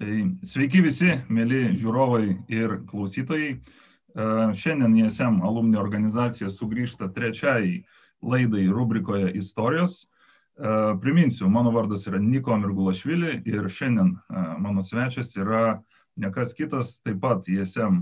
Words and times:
Tai 0.00 0.20
sveiki 0.48 0.80
visi, 0.80 1.10
mėly 1.28 1.74
žiūrovai 1.76 2.24
ir 2.48 2.78
klausytojai. 2.88 3.50
E, 3.52 4.28
šiandien 4.56 4.94
ISM 5.02 5.42
alumni 5.44 5.76
organizacija 5.76 6.48
sugrįžta 6.48 7.10
trečiai 7.12 7.82
laidai 8.24 8.64
rubrikoje 8.72 9.28
istorijos. 9.36 10.06
E, 10.06 10.72
priminsiu, 11.04 11.50
mano 11.52 11.74
vardas 11.76 12.08
yra 12.08 12.16
Niko 12.16 12.56
Mirgulašvili 12.62 13.42
ir 13.44 13.68
šiandien 13.68 14.14
e, 14.16 14.46
mano 14.64 14.80
svečias 14.80 15.36
yra 15.36 15.82
nekas 16.16 16.56
kitas, 16.56 16.96
taip 17.04 17.20
pat 17.20 17.44
ISM 17.52 18.00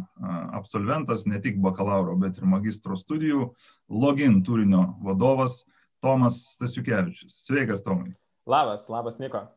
absolventas, 0.55 1.27
ne 1.27 1.43
tik 1.43 1.59
bakalauro, 1.63 2.15
bet 2.19 2.39
ir 2.39 2.47
magistro 2.47 2.95
studijų, 2.99 3.53
login 3.91 4.39
turinio 4.47 4.87
vadovas 5.03 5.65
Tomas 5.99 6.45
Stasiukevičius. 6.55 7.43
Sveikas, 7.43 7.83
Tomai. 7.83 8.15
Labas, 8.47 8.87
labas, 8.87 9.19
Niko. 9.19 9.49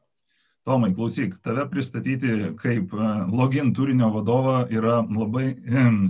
Tomai, 0.67 0.91
klausyk, 0.93 1.39
tave 1.41 1.63
pristatyti 1.71 2.51
kaip 2.61 2.91
e, 2.93 3.05
login 3.33 3.71
turinio 3.73 4.11
vadovą 4.13 4.59
yra 4.69 4.99
labai 5.09 5.55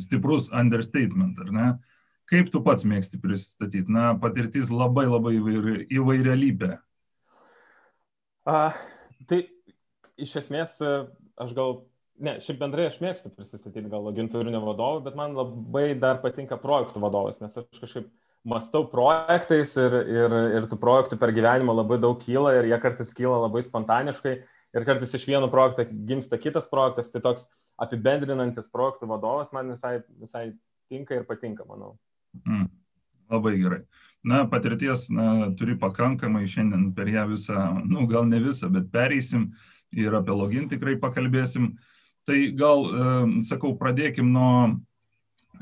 stiprus 0.04 0.50
understatement, 0.52 1.40
ar 1.40 1.54
ne? 1.56 1.68
Kaip 2.32 2.52
tu 2.52 2.60
pats 2.64 2.84
mėgsti 2.88 3.20
pristatyti? 3.24 3.92
Na, 3.92 4.12
patirtis 4.20 4.72
labai 4.72 5.06
labai 5.08 5.38
įvairi, 5.38 5.86
įvairialypė. 5.92 6.72
Uh, 8.48 8.76
tai 9.30 9.44
iš 10.20 10.38
esmės 10.40 10.78
e, 10.84 10.92
aš 11.44 11.52
gal, 11.58 11.76
ne, 12.20 12.38
šiaip 12.44 12.60
bendrai 12.60 12.88
aš 12.90 13.00
mėgstu 13.04 13.32
pristatyti 13.36 13.88
gal 13.92 14.04
login 14.08 14.28
turinio 14.32 14.64
vadovą, 14.64 15.04
bet 15.06 15.16
man 15.20 15.36
labai 15.38 15.92
dar 16.00 16.20
patinka 16.24 16.60
projektų 16.60 17.04
vadovas, 17.04 17.40
nes 17.44 17.56
aš 17.62 17.84
kažkaip 17.84 18.08
mastau 18.48 18.86
projektais 18.90 19.76
ir, 19.78 19.96
ir, 20.10 20.36
ir 20.58 20.68
tų 20.70 20.80
projektų 20.82 21.20
per 21.22 21.34
gyvenimą 21.36 21.76
labai 21.78 22.00
daug 22.02 22.18
kyla 22.22 22.56
ir 22.58 22.72
jie 22.72 22.80
kartais 22.82 23.14
kyla 23.18 23.44
labai 23.44 23.62
spontaniškai 23.66 24.36
ir 24.72 24.88
kartais 24.88 25.14
iš 25.18 25.28
vieno 25.28 25.50
projekto 25.52 25.86
gimsta 26.08 26.40
kitas 26.42 26.70
projektas, 26.72 27.12
tai 27.14 27.22
toks 27.24 27.48
apibendrinantis 27.82 28.72
projektų 28.74 29.10
vadovas 29.12 29.54
man 29.56 29.74
visai, 29.76 30.00
visai 30.22 30.46
tinka 30.92 31.18
ir 31.18 31.28
patinka, 31.28 31.66
manau. 31.70 31.96
Mm, 32.48 32.68
labai 33.32 33.56
gerai. 33.60 33.82
Na, 34.24 34.44
patirties 34.50 35.08
na, 35.14 35.50
turi 35.58 35.76
pakankamai 35.82 36.46
šiandien 36.50 36.92
per 36.98 37.10
ją 37.10 37.26
visą, 37.32 37.62
nu, 37.90 38.06
gal 38.10 38.28
ne 38.30 38.42
visą, 38.44 38.70
bet 38.74 38.92
pereisim 38.94 39.50
ir 39.98 40.14
apie 40.18 40.36
login 40.36 40.70
tikrai 40.72 40.98
pakalbėsim. 41.02 41.74
Tai 42.30 42.38
gal, 42.54 42.86
e, 42.86 43.14
sakau, 43.48 43.74
pradėkim 43.80 44.30
nuo 44.30 44.52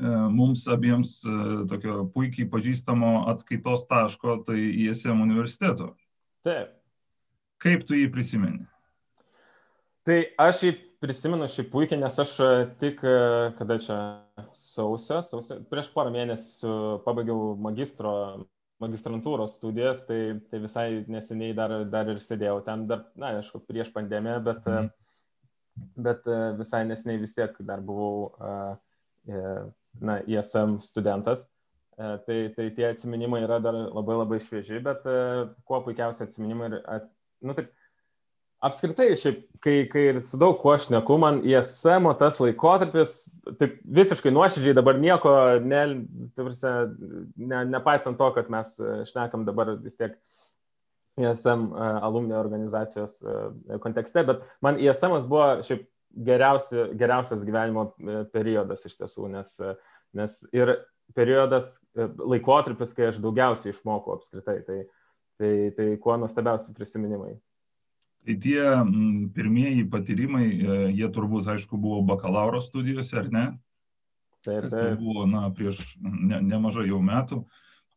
mums 0.00 0.66
abiems 0.68 1.20
e, 1.24 1.32
tokio 1.68 2.04
puikiai 2.14 2.48
pažįstamo 2.50 3.26
atskaitos 3.30 3.86
taško, 3.90 4.40
tai 4.46 4.58
ISM 4.86 5.20
universiteto. 5.20 5.94
Taip. 6.46 6.76
Kaip 7.60 7.84
tu 7.88 7.98
jį 7.98 8.06
prisimeni? 8.12 8.64
Tai 10.08 10.16
aš 10.40 10.62
jį 10.64 10.70
prisimenu 11.00 11.48
šį 11.52 11.66
puikiai, 11.72 12.00
nes 12.00 12.16
aš 12.24 12.32
e, 12.40 12.48
tik, 12.80 13.02
kada 13.58 13.76
čia 13.82 13.98
sausio, 14.56 15.20
sausio 15.26 15.60
prieš 15.68 15.90
porą 15.92 16.12
mėnesių 16.14 16.76
pabaigiau 17.04 17.54
magistro, 17.60 18.14
magistrantūros 18.80 19.58
studijas, 19.58 20.06
tai, 20.08 20.38
tai 20.48 20.62
visai 20.62 20.86
neseniai 21.12 21.56
dar, 21.56 21.74
dar 21.92 22.08
ir 22.08 22.22
sėdėjau 22.24 22.62
ten, 22.64 22.86
dar, 22.88 23.04
na, 23.20 23.34
aišku, 23.42 23.60
prieš 23.68 23.92
pandemiją, 23.92 24.38
bet, 24.46 24.64
mm. 24.64 24.88
bet 26.08 26.30
visai 26.56 26.86
neseniai 26.88 27.20
vis 27.20 27.36
tiek 27.36 27.60
dar 27.68 27.84
buvau 27.84 28.30
uh, 28.30 28.78
na, 29.98 30.20
ISM 30.26 30.78
studentas. 30.84 31.48
E, 32.00 32.16
tai, 32.24 32.38
tai 32.56 32.70
tie 32.70 32.86
atsiminimai 32.88 33.42
yra 33.44 33.58
dar 33.60 33.76
labai 33.76 34.16
labai 34.22 34.38
švieži, 34.40 34.78
bet 34.84 35.04
e, 35.04 35.18
kuo 35.68 35.82
puikiausia 35.84 36.24
atsiminimai 36.24 36.70
ir, 36.70 36.76
at, 36.88 37.10
nu, 37.44 37.52
taip, 37.56 37.68
apskritai, 38.64 39.10
šiaip, 39.20 39.42
kai, 39.64 39.74
kai 39.92 40.06
ir 40.14 40.20
su 40.24 40.40
daug 40.40 40.56
kuo 40.62 40.72
aš 40.72 40.88
neku, 40.94 41.18
man 41.20 41.42
ISM 41.44 42.08
tas 42.20 42.40
laikotarpis, 42.40 43.18
taip 43.60 43.76
visiškai 44.00 44.32
nuoširdžiai 44.32 44.78
dabar 44.78 44.96
nieko, 45.00 45.34
ne, 45.60 45.82
tarsi, 46.38 46.72
ne, 47.36 47.66
nepaisant 47.74 48.16
to, 48.20 48.30
kad 48.38 48.48
mes 48.52 48.72
e, 48.80 48.96
šnekam 49.10 49.44
dabar 49.48 49.74
vis 49.84 50.00
tiek 50.00 50.16
ISM 51.20 51.68
alumni 52.00 52.32
organizacijos 52.38 53.18
kontekste, 53.82 54.22
bet 54.24 54.44
man 54.64 54.78
ISM 54.80 55.18
buvo 55.28 55.58
šiaip 55.66 55.82
geriausi, 56.14 56.76
geriausias 56.98 57.44
gyvenimo 57.46 57.90
e, 57.90 58.22
periodas 58.32 58.84
iš 58.86 58.96
tiesų, 59.00 59.28
nes, 59.34 59.52
e, 59.62 59.74
nes 60.18 60.40
ir 60.56 60.74
periodas, 61.16 61.76
e, 61.94 62.08
laikotarpis, 62.32 62.94
kai 62.96 63.10
aš 63.10 63.20
daugiausiai 63.22 63.74
išmokau 63.74 64.16
apskritai, 64.16 64.58
tai, 64.66 64.82
tai, 65.40 65.54
tai 65.76 65.88
kuo 66.02 66.18
nuostabiausi 66.20 66.74
prisiminimai. 66.76 67.36
Tai 68.20 68.36
tie 68.36 68.60
pirmieji 69.32 69.86
patyrimai, 69.88 70.44
jie 70.92 71.08
turbūt, 71.08 71.46
aišku, 71.54 71.78
buvo 71.80 72.02
bakalauro 72.04 72.60
studijose, 72.60 73.16
ar 73.16 73.30
ne? 73.32 73.46
Taip, 74.44 74.66
taip. 74.66 74.74
Tai 74.74 74.92
buvo, 75.00 75.24
na, 75.28 75.46
prieš 75.56 75.94
ne, 76.00 76.40
nemažai 76.44 76.90
jau 76.90 77.00
metų. 77.04 77.40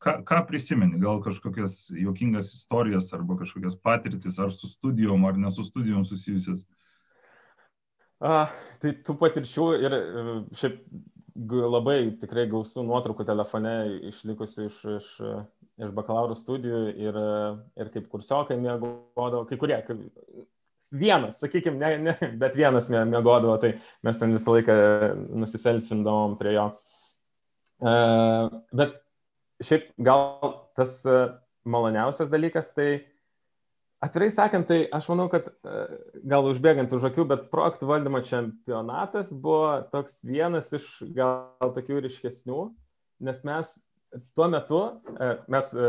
Ką, 0.03 0.17
ką 0.27 0.41
prisimeni, 0.47 0.99
gal 0.99 1.21
kažkokias 1.23 1.85
juokingas 1.95 2.51
istorijas 2.55 3.11
arba 3.15 3.37
kažkokias 3.39 3.75
patirtis, 3.79 4.39
ar 4.39 4.51
su 4.51 4.67
studijom, 4.67 5.23
ar 5.27 5.39
ne 5.39 5.51
su 5.51 5.63
studijom 5.63 6.03
susijusias? 6.07 6.63
A, 8.23 8.45
tai 8.79 8.93
tų 9.03 9.17
patirčių 9.19 9.65
ir 9.83 9.95
šiaip 10.55 10.79
labai 11.51 11.97
tikrai 12.21 12.45
gausų 12.47 12.85
nuotraukų 12.87 13.25
telefone 13.27 13.73
išlikusi 14.11 14.67
iš, 14.69 14.77
iš, 14.99 15.09
iš 15.81 15.93
bakalauro 15.97 16.37
studijų 16.37 16.81
ir, 17.03 17.19
ir 17.79 17.91
kaip 17.91 18.07
kursiokai 18.11 18.55
mėgodavo, 18.61 19.43
kai 19.49 19.57
kurie, 19.59 19.79
kaip, 19.87 20.05
vienas, 20.93 21.41
sakykime, 21.41 21.79
ne, 21.81 21.91
ne, 22.11 22.31
bet 22.39 22.55
vienas 22.55 22.87
mėgodavo, 22.93 23.57
tai 23.59 23.73
mes 24.05 24.21
ten 24.21 24.35
visą 24.37 24.55
laiką 24.55 24.77
nusiselfindavom 25.43 26.37
prie 26.39 26.55
jo. 26.55 26.67
E, 27.83 27.95
bet 28.77 28.99
šiaip 29.63 29.89
gal 30.05 30.61
tas 30.77 31.01
maloniausias 31.63 32.31
dalykas, 32.31 32.71
tai 32.77 32.91
Atvirai 34.03 34.31
sakant, 34.35 34.67
tai 34.67 34.81
aš 34.91 35.07
manau, 35.13 35.29
kad 35.31 35.45
e, 35.47 35.85
gal 36.27 36.49
užbėgant 36.49 36.91
už 36.91 37.05
akių, 37.07 37.23
bet 37.29 37.45
projektų 37.53 37.87
valdymo 37.87 38.19
čempionatas 38.27 39.31
buvo 39.31 39.77
toks 39.93 40.19
vienas 40.27 40.73
iš 40.75 40.89
gal 41.15 41.71
tokių 41.75 42.01
ryškesnių, 42.03 42.65
nes 43.23 43.39
mes 43.47 43.71
tuo 44.35 44.49
metu, 44.51 44.81
e, 45.15 45.29
mes 45.55 45.71
e, 45.71 45.87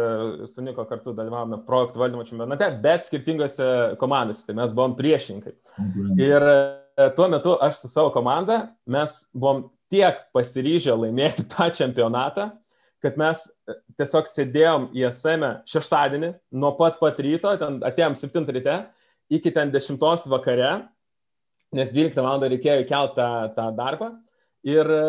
su 0.53 0.63
Niko 0.63 0.87
kartu 0.87 1.17
dalyvavome 1.17 1.59
projektų 1.67 2.05
valdymo 2.05 2.27
čempionate, 2.29 2.71
bet 2.85 3.09
skirtingose 3.09 3.69
komandose, 3.99 4.47
tai 4.47 4.57
mes 4.61 4.77
buvom 4.77 4.95
priešinkai. 5.01 5.57
Mhm. 5.83 6.15
Ir 6.23 6.49
tuo 7.19 7.27
metu 7.33 7.57
aš 7.59 7.83
su 7.83 7.91
savo 7.91 8.15
komanda, 8.15 8.69
mes 8.87 9.25
buvom 9.35 9.67
tiek 9.91 10.23
pasiryžę 10.37 10.95
laimėti 10.95 11.49
tą 11.51 11.67
čempionatą, 11.75 12.53
kad 13.05 13.19
mes 13.21 13.45
e, 13.69 13.77
tiesiog 14.01 14.29
sėdėjom 14.31 14.89
į 14.97 15.07
SM 15.11 15.49
šeštadienį 15.69 16.33
nuo 16.57 16.73
pat 16.79 16.97
pat 17.03 17.21
ryto, 17.21 17.53
ten 17.61 17.81
atėjom 17.85 18.17
7 18.17 18.53
ryte, 18.57 18.77
iki 19.33 19.53
ten 19.53 19.73
10 19.75 20.29
vakare, 20.33 20.75
nes 21.75 21.91
12 21.93 22.23
val. 22.25 22.47
reikėjo 22.49 22.85
įkelti 22.85 23.19
tą, 23.19 23.31
tą 23.57 23.67
darbą. 23.77 24.15
Ir 24.65 24.89
e, 24.89 25.05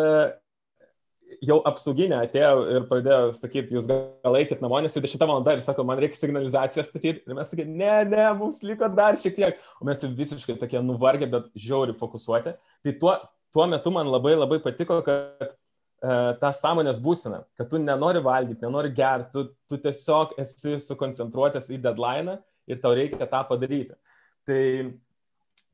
jau 1.47 1.61
apsauginė 1.71 2.19
atėjo 2.25 2.65
ir 2.75 2.87
pradėjo 2.91 3.33
sakyti, 3.39 3.77
jūs 3.77 3.87
gal 3.87 4.39
eikit 4.41 4.63
namo, 4.63 4.81
nes 4.83 4.95
jau 4.95 5.03
10 5.05 5.27
val. 5.29 5.45
ir 5.53 5.63
sako, 5.63 5.87
man 5.87 6.01
reikia 6.03 6.19
signalizaciją 6.19 6.83
statyti. 6.83 7.23
Ir 7.23 7.37
mes 7.37 7.51
sakėme, 7.51 7.79
ne, 7.79 7.93
ne, 8.11 8.25
mums 8.41 8.59
liko 8.67 8.91
dar 8.91 9.15
šiek 9.21 9.39
tiek. 9.39 9.67
O 9.79 9.87
mes 9.87 10.03
visiškai 10.03 10.59
tokie 10.59 10.83
nuvargę, 10.83 11.31
bet 11.31 11.51
žiauri 11.55 11.95
fokusuoti. 11.95 12.57
Tai 12.83 12.99
tuo, 12.99 13.19
tuo 13.55 13.69
metu 13.71 13.95
man 13.95 14.11
labai 14.11 14.35
labai 14.35 14.59
patiko, 14.63 14.99
kad 15.05 15.31
E, 15.45 15.64
tą 16.01 16.51
sąmonės 16.53 16.99
būseną, 17.01 17.41
kad 17.57 17.69
tu 17.71 17.79
nenori 17.81 18.21
valgyti, 18.23 18.63
nenori 18.65 18.91
gerti, 18.93 19.31
tu, 19.33 19.45
tu 19.69 19.79
tiesiog 19.81 20.35
esi 20.41 20.77
sukoncentruotas 20.83 21.71
į 21.71 21.79
deadline 21.81 22.37
ir 22.67 22.81
tau 22.83 22.93
reikia 22.97 23.27
tą 23.29 23.41
padaryti. 23.47 23.95
Tai, 24.45 24.61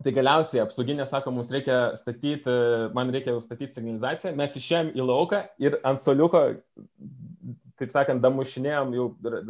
tai 0.04 0.14
galiausiai 0.16 0.64
apsauginė 0.64 1.08
sako, 1.10 1.34
mums 1.36 1.52
reikia 1.52 1.98
statyti, 2.00 2.56
man 2.96 3.12
reikia 3.14 3.36
statyti 3.44 3.76
signalizaciją, 3.76 4.36
mes 4.38 4.56
išėjom 4.62 4.94
į 4.96 5.08
lauką 5.10 5.44
ir 5.62 5.80
ant 5.88 6.02
soliuko, 6.02 6.46
taip 7.82 7.94
sakant, 7.94 8.22
damušinėjom, 8.24 8.96
jau 8.96 9.08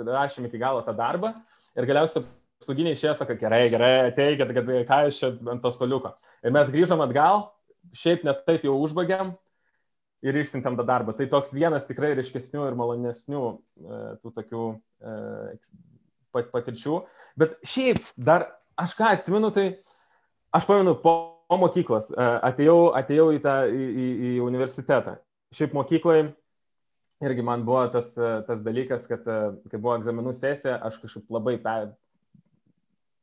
rašėm 0.07 0.47
iki 0.47 0.61
galo 0.61 0.81
tą 0.87 0.95
darbą 0.97 1.35
ir 1.77 1.87
galiausiai 1.89 2.23
apsauginiai 2.61 2.95
išėjo, 2.95 3.15
sako, 3.19 3.35
gerai, 3.41 3.65
gerai, 3.73 3.93
ateikit, 4.11 4.51
kad 4.55 4.67
ką 4.89 4.99
iš 5.09 5.21
čia 5.21 5.31
ant 5.51 5.63
to 5.63 5.71
soliuko. 5.73 6.13
Ir 6.45 6.53
mes 6.53 6.69
grįžom 6.73 7.01
atgal, 7.03 7.49
šiaip 7.97 8.25
net 8.25 8.43
taip 8.45 8.65
jau 8.65 8.75
užbaigėm, 8.85 9.33
ir 10.25 10.37
išsiuntėm 10.37 10.77
tą 10.77 10.85
darbą. 10.87 11.15
Tai 11.17 11.27
toks 11.31 11.53
vienas 11.57 11.87
tikrai 11.89 12.13
ryškesnių 12.17 12.65
ir 12.69 12.77
malonesnių 12.79 13.43
e, 13.51 14.01
tų 14.21 14.33
tokių 14.37 14.65
e, 14.73 15.15
patirčių. 16.53 16.99
Bet 17.39 17.57
šiaip 17.67 18.03
dar 18.17 18.47
aš 18.79 18.95
ką 18.97 19.13
atsimenu, 19.15 19.51
tai 19.55 19.65
aš 20.55 20.67
pamenu 20.69 20.95
po, 21.01 21.15
po 21.49 21.57
mokyklos, 21.61 22.11
e, 22.13 22.27
atėjau, 22.51 22.91
atėjau 22.97 23.31
į, 23.37 23.41
tą, 23.45 23.55
į, 23.71 23.87
į, 23.89 24.11
į 24.29 24.35
universitetą. 24.45 25.17
Šiaip 25.57 25.73
mokyklai 25.75 26.21
irgi 27.21 27.43
man 27.45 27.65
buvo 27.65 27.83
tas, 27.93 28.15
tas 28.47 28.61
dalykas, 28.65 29.03
kad 29.09 29.25
kai 29.25 29.77
buvo 29.77 29.93
egzaminų 29.93 30.31
sesija, 30.33 30.79
aš 30.87 30.95
kažkaip 31.03 31.27
labai, 31.29 31.57
pe, 31.61 31.75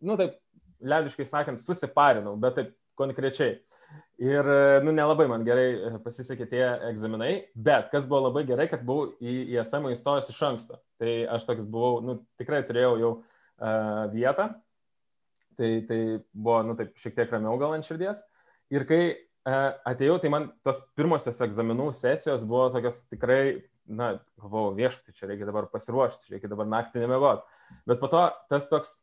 nu 0.07 0.15
taip, 0.21 0.37
liaudiškai 0.79 1.27
sakant, 1.27 1.63
susiparinau, 1.65 2.37
bet 2.39 2.55
taip 2.61 2.77
konkrečiai. 2.99 3.59
Ir, 4.19 4.49
nu, 4.83 4.93
nelabai 4.93 5.29
man 5.31 5.45
gerai 5.47 5.99
pasisekė 6.05 6.49
tie 6.51 6.65
egzaminai, 6.91 7.33
bet 7.55 7.87
kas 7.93 8.09
buvo 8.11 8.27
labai 8.27 8.43
gerai, 8.49 8.67
kad 8.69 8.83
buvau 8.85 9.13
į 9.23 9.55
ISM 9.55 9.87
įstojęs 9.93 10.33
iš 10.33 10.41
anksto. 10.49 10.81
Tai 10.99 11.13
aš 11.37 11.47
toks 11.49 11.69
buvau, 11.71 12.03
nu, 12.05 12.19
tikrai 12.41 12.65
turėjau 12.67 12.97
jau 12.99 13.13
uh, 13.15 14.03
vietą, 14.13 14.51
tai, 15.59 15.71
tai 15.87 16.01
buvo, 16.35 16.59
nu, 16.67 16.77
taip, 16.79 16.93
šiek 16.99 17.15
tiek 17.15 17.33
ramiau 17.33 17.57
gal 17.63 17.77
ant 17.79 17.87
širdies. 17.87 18.21
Ir 18.75 18.85
kai 18.91 19.01
uh, 19.15 19.71
atėjau, 19.89 20.19
tai 20.23 20.35
man 20.35 20.51
tos 20.67 20.83
pirmosios 20.99 21.39
egzaminų 21.47 21.93
sesijos 21.97 22.47
buvo 22.51 22.67
tokios 22.75 23.05
tikrai, 23.07 23.43
na, 23.87 24.17
galvojau, 24.43 24.75
viešpatį, 24.83 25.15
čia 25.15 25.31
reikia 25.31 25.49
dabar 25.49 25.71
pasiruošti, 25.73 26.35
reikia 26.35 26.51
dabar 26.51 26.69
naktį 26.69 27.07
nemegoti. 27.07 27.47
Bet 27.89 28.03
po 28.03 28.11
to 28.11 28.27
tas 28.51 28.67
toks 28.69 28.99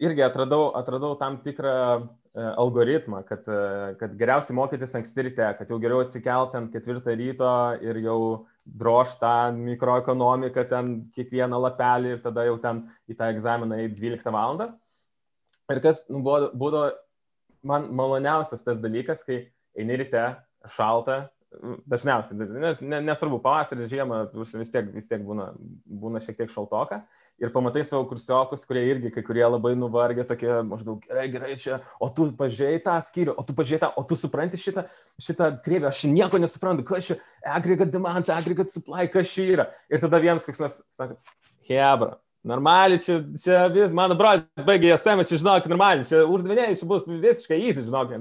irgi 0.00 0.24
atradau, 0.24 0.70
atradau 0.76 1.14
tam 1.20 1.38
tikrą 1.44 1.76
e, 1.76 2.00
algoritmą, 2.38 3.24
kad, 3.26 3.48
e, 3.48 3.94
kad 3.98 4.14
geriausiai 4.18 4.54
mokytis 4.54 4.94
anksti 4.94 5.24
ryte, 5.26 5.46
kad 5.58 5.70
jau 5.70 5.80
geriau 5.82 6.04
atsikelti 6.04 6.58
ant 6.60 6.70
ketvirtą 6.70 7.14
ryto 7.18 7.54
ir 7.82 7.98
jau 8.04 8.20
droš 8.64 9.16
tą 9.18 9.50
mikroekonomiką, 9.56 10.64
ten 10.70 10.92
kiekvieną 11.16 11.58
lapelį 11.66 12.14
ir 12.14 12.22
tada 12.22 12.46
jau 12.46 12.54
ten 12.62 12.84
į 13.10 13.18
tą 13.18 13.32
egzaminą 13.34 13.80
į 13.82 13.90
12 13.96 14.30
val. 14.36 14.62
Ir 15.70 15.82
kas 15.82 16.04
nu, 16.10 16.22
buvo, 16.22 16.52
būdavo 16.54 16.92
man 17.66 17.90
maloniausias 17.98 18.62
tas 18.62 18.78
dalykas, 18.78 19.26
kai 19.26 19.42
eini 19.78 19.98
ryte, 19.98 20.22
šalta, 20.70 21.24
dažniausiai, 21.90 22.46
nes, 22.62 22.78
nesvarbu, 22.80 23.40
pavasarį, 23.42 23.88
žiemą, 23.90 24.20
vis 24.38 24.70
tiek, 24.70 24.86
vis 24.94 25.10
tiek 25.10 25.22
būna, 25.26 25.50
būna 25.82 26.22
šiek 26.22 26.38
tiek 26.38 26.52
šaltoka 26.54 27.02
ir 27.40 27.50
pamatai 27.54 27.82
savo 27.88 28.04
kursiokus, 28.10 28.66
kurie 28.68 28.82
irgi 28.92 29.10
kai 29.14 29.22
kurie 29.24 29.42
labai 29.46 29.72
nuvargę, 29.78 30.24
tokie 30.28 30.50
maždaug 30.68 31.00
gerai, 31.06 31.26
gerai 31.32 31.56
čia, 31.60 31.80
o 32.00 32.10
tu 32.12 32.28
pažiūrėjai 32.36 32.82
tą 32.84 32.96
skyrių, 33.06 33.34
o 33.40 33.44
tu 33.46 33.56
pažiūrėjai 33.56 33.82
tą, 33.86 33.90
o 33.96 34.04
tu 34.06 34.18
supranti 34.20 34.60
šitą, 34.60 34.84
šitą 35.22 35.50
kreivę, 35.64 35.88
aš 35.88 36.04
nieko 36.12 36.40
nesuprantu, 36.42 36.84
kas 36.88 37.08
čia, 37.08 37.18
aggregate 37.56 37.94
demand, 37.94 38.28
aggregate 38.34 38.74
supply, 38.74 39.08
kas 39.12 39.32
čia 39.32 39.46
yra. 39.56 39.68
Ir 39.88 40.02
tada 40.04 40.20
vienas 40.22 40.44
koks 40.48 40.60
nors 40.60 40.82
sako, 40.96 41.16
hebra. 41.70 42.18
Normaliai, 42.50 43.00
čia, 43.04 43.18
čia 43.36 43.64
vis, 43.72 43.90
mano 43.92 44.14
brolis 44.16 44.64
baigė 44.64 44.94
JSM, 44.94 45.26
čia 45.28 45.40
žinok, 45.42 45.66
normaliai, 45.68 46.06
čia 46.08 46.22
uždaviniai, 46.24 46.76
čia 46.80 46.88
bus 46.88 47.08
visiškai 47.08 47.58
įsi, 47.68 47.84
žinok, 47.88 48.14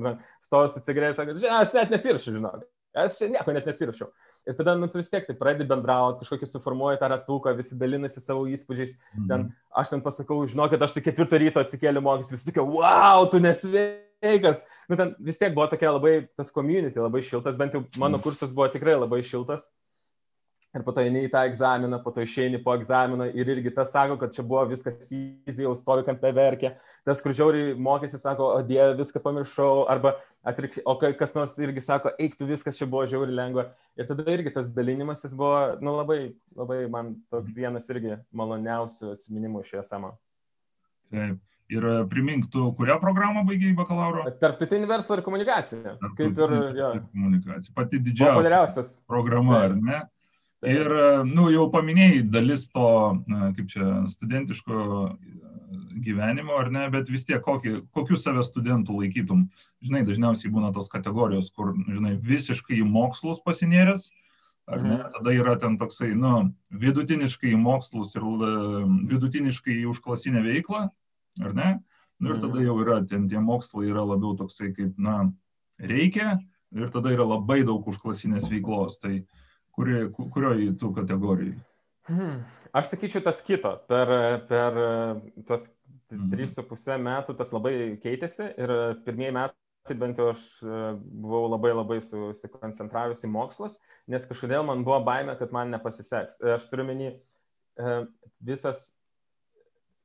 su 0.43 0.81
cigaretė, 0.83 1.15
sako, 1.21 1.37
aš 1.59 1.71
net 1.77 1.93
nesirašiau, 1.95 2.35
žinok, 2.35 2.65
aš 2.99 3.21
nieko 3.31 3.55
net 3.55 3.69
nesirašiau. 3.71 4.11
Ir 4.47 4.55
tada, 4.57 4.75
nu, 4.79 4.87
tu 4.91 5.01
vis 5.01 5.09
tiek 5.11 5.25
tai 5.27 5.35
pradedi 5.37 5.67
bendrauti, 5.69 6.23
kažkokį 6.23 6.47
suformuoji 6.49 6.99
tą 7.01 7.09
ratuką, 7.11 7.53
visi 7.57 7.77
dalinasi 7.79 8.23
savo 8.23 8.45
įspūdžiais. 8.49 8.95
Mhm. 9.17 9.27
Ten, 9.31 9.47
aš 9.81 9.93
ten 9.93 10.03
pasakau, 10.05 10.39
žinokit, 10.49 10.81
aš 10.81 10.95
tai 10.95 11.03
ketvirtą 11.05 11.41
ryto 11.41 11.63
atsikėliau 11.63 12.05
mokytis, 12.05 12.37
visi 12.37 12.49
tokie, 12.49 12.63
wow, 12.63 13.27
tu 13.31 13.41
nesveikas. 13.43 14.63
Nu, 14.89 14.97
ten 14.99 15.13
vis 15.19 15.37
tiek 15.41 15.53
buvo 15.55 15.67
tokia 15.71 15.91
labai, 15.95 16.15
tas 16.39 16.53
community 16.55 17.01
labai 17.01 17.21
šiltas, 17.25 17.59
bent 17.59 17.77
jau 17.77 17.83
mano 17.97 18.17
mhm. 18.17 18.25
kursas 18.25 18.55
buvo 18.55 18.71
tikrai 18.71 18.97
labai 18.97 19.21
šiltas 19.27 19.69
ir 20.75 20.83
po 20.85 20.93
to 20.93 21.01
eini 21.01 21.23
į 21.25 21.31
tą 21.33 21.41
egzaminą, 21.49 21.99
po 22.03 22.13
to 22.13 22.23
išeini 22.23 22.59
po 22.63 22.75
egzamino 22.77 23.25
ir 23.29 23.49
irgi 23.55 23.73
tas 23.73 23.91
sako, 23.93 24.19
kad 24.21 24.33
čia 24.35 24.45
buvo 24.45 24.67
viskas 24.69 25.09
įzy, 25.09 25.63
jau 25.65 25.73
stovi 25.77 26.05
kampe 26.07 26.31
verkė, 26.35 26.75
tas, 27.07 27.21
kur 27.23 27.33
žiauriai 27.35 27.73
mokėsi, 27.79 28.19
sako, 28.21 28.51
o 28.59 28.61
dieve, 28.65 28.93
viską 28.99 29.21
pamiršau, 29.23 29.87
arba 29.89 30.15
atrik, 30.45 30.77
o 30.85 30.95
kas 30.99 31.35
nors 31.37 31.57
irgi 31.61 31.83
sako, 31.85 32.13
eik 32.21 32.37
tu, 32.37 32.47
viskas 32.49 32.77
čia 32.77 32.87
buvo 32.89 33.07
žiauriai 33.09 33.39
lengva. 33.41 33.69
Ir 33.99 34.07
tada 34.09 34.25
irgi 34.31 34.53
tas 34.55 34.69
dalinimas, 34.75 35.25
jis 35.25 35.35
buvo, 35.37 35.79
nu, 35.83 35.97
labai, 35.97 36.19
labai 36.57 36.83
man 36.91 37.15
toks 37.33 37.57
vienas 37.57 37.89
irgi 37.89 38.19
maloniausių 38.29 39.15
atsiminimų 39.17 39.65
šioje 39.67 39.85
samo. 39.89 40.15
Taip. 41.09 41.41
Ir 41.69 41.83
e, 41.85 41.97
primink, 42.09 42.47
tu 42.49 42.63
kurią 42.73 42.95
programą 42.97 43.43
baigiai 43.45 43.75
bakalauro? 43.77 44.23
Tarptautinį 44.41 44.87
verslą 44.89 45.19
ir 45.19 45.21
komunikaciją. 45.25 45.91
Kaip 46.17 46.39
ir, 46.41 46.53
jo. 46.79 46.87
Komunikacija. 47.11 47.73
Pati 47.75 47.99
didžiausia 48.07 48.85
programa, 49.05 49.59
ar 49.67 49.75
ne? 49.77 49.99
Ir, 50.67 50.89
nu, 51.23 51.45
jau 51.53 51.69
paminėjai 51.71 52.23
dalis 52.27 52.65
to, 52.73 52.89
kaip 53.55 53.69
čia, 53.71 53.85
studentiško 54.11 54.79
gyvenimo, 56.03 56.57
ar 56.59 56.67
ne, 56.73 56.83
bet 56.91 57.11
vis 57.11 57.23
tiek 57.27 57.39
kokį, 57.43 57.85
kokius 57.95 58.25
save 58.25 58.43
studentų 58.43 58.97
laikytum. 58.99 59.45
Žinai, 59.85 60.03
dažniausiai 60.07 60.51
būna 60.51 60.73
tos 60.75 60.91
kategorijos, 60.91 61.47
kur, 61.55 61.71
žinai, 61.87 62.17
visiškai 62.19 62.81
į 62.81 62.89
mokslus 62.91 63.39
pasinėręs, 63.45 64.09
ar 64.67 64.83
ne, 64.83 64.97
mhm. 64.97 65.15
tada 65.15 65.37
yra 65.37 65.55
ten 65.61 65.79
toksai, 65.79 66.11
nu, 66.19 66.51
vidutiniškai 66.75 67.53
į 67.55 67.63
mokslus 67.63 68.17
ir 68.19 68.27
vidutiniškai 69.13 69.79
į 69.79 69.89
užklasinę 69.93 70.43
veiklą, 70.43 70.89
ar 71.39 71.55
ne, 71.55 71.73
nu, 72.19 72.33
ir 72.33 72.39
tada 72.43 72.57
mhm. 72.57 72.65
jau 72.67 72.79
yra, 72.83 73.01
ten 73.07 73.31
tie 73.31 73.39
mokslai 73.39 73.87
yra 73.93 74.03
labiau 74.03 74.35
toksai 74.35 74.73
kaip, 74.75 74.91
na, 74.99 75.21
reikia, 75.79 76.41
ir 76.75 76.91
tada 76.91 77.15
yra 77.15 77.31
labai 77.37 77.63
daug 77.63 77.87
užklasinės 77.87 78.51
veiklos. 78.51 78.99
Tai, 78.99 79.21
uh, 79.23 79.45
Kurie, 79.79 79.99
kurioje 80.33 80.73
tų 80.79 80.91
kategorijų? 80.97 81.55
Hmm. 82.09 82.41
Aš 82.75 82.91
sakyčiau 82.91 83.23
tas 83.23 83.39
kito. 83.45 83.71
Per, 83.87 84.11
per 84.49 84.77
tos 85.47 85.63
mhm. 86.11 86.33
3,5 86.35 86.99
metų 87.05 87.35
tas 87.39 87.53
labai 87.55 87.73
keitėsi 88.03 88.51
ir 88.59 88.75
pirmieji 89.05 89.35
metai 89.37 89.97
bent 89.97 90.19
jau 90.19 90.29
aš 90.33 90.43
buvau 90.99 91.47
labai 91.49 91.71
labai 91.73 91.99
susikoncentravęs 92.03 93.23
į 93.25 93.31
mokslus, 93.33 93.79
nes 94.09 94.27
kažkodėl 94.27 94.65
man 94.67 94.83
buvo 94.85 94.99
baime, 95.05 95.33
kad 95.39 95.53
man 95.55 95.71
nepasiseks. 95.73 96.41
Aš 96.57 96.67
turiu 96.69 96.85
menį, 96.89 97.13
e, 97.79 97.95
visas 98.51 98.83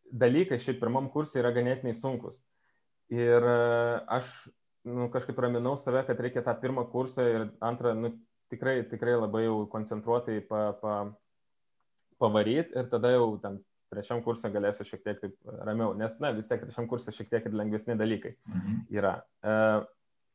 dalykai 0.09 0.61
šiaip 0.63 0.81
pirmam 0.81 1.11
kursai 1.13 1.43
yra 1.43 1.53
ganėtinai 1.57 1.97
sunkus. 1.99 2.41
Ir 3.13 3.45
e, 3.45 3.59
aš 4.17 4.31
nu, 4.89 5.11
kažkaip 5.13 5.39
raminau 5.41 5.75
save, 5.81 6.05
kad 6.09 6.21
reikia 6.21 6.45
tą 6.45 6.55
pirmą 6.61 6.87
kursą 6.93 7.27
ir 7.29 7.47
antrą 7.65 7.95
nu, 7.99 8.15
tikrai, 8.53 8.83
tikrai 8.91 9.15
labai 9.19 9.45
jau 9.47 9.63
koncentruotai 9.73 10.41
pa, 10.49 10.67
pa, 10.81 10.97
pavaryti 12.21 12.77
ir 12.79 12.91
tada 12.93 13.15
jau 13.15 13.35
ten 13.43 13.61
trečiam 13.95 14.23
kursą 14.25 14.51
galėsiu 14.53 14.87
šiek 14.89 15.03
tiek 15.05 15.21
taip 15.23 15.35
ramiau, 15.67 15.95
nes, 15.99 16.17
na, 16.23 16.33
vis 16.35 16.49
tiek 16.51 16.63
trečiam 16.63 16.89
kursą 16.91 17.15
šiek 17.15 17.31
tiek 17.31 17.47
ir 17.47 17.57
lengvesni 17.57 17.97
dalykai 17.99 18.35
mhm. 18.51 18.79
yra. 18.95 19.17
Uh, 19.45 19.85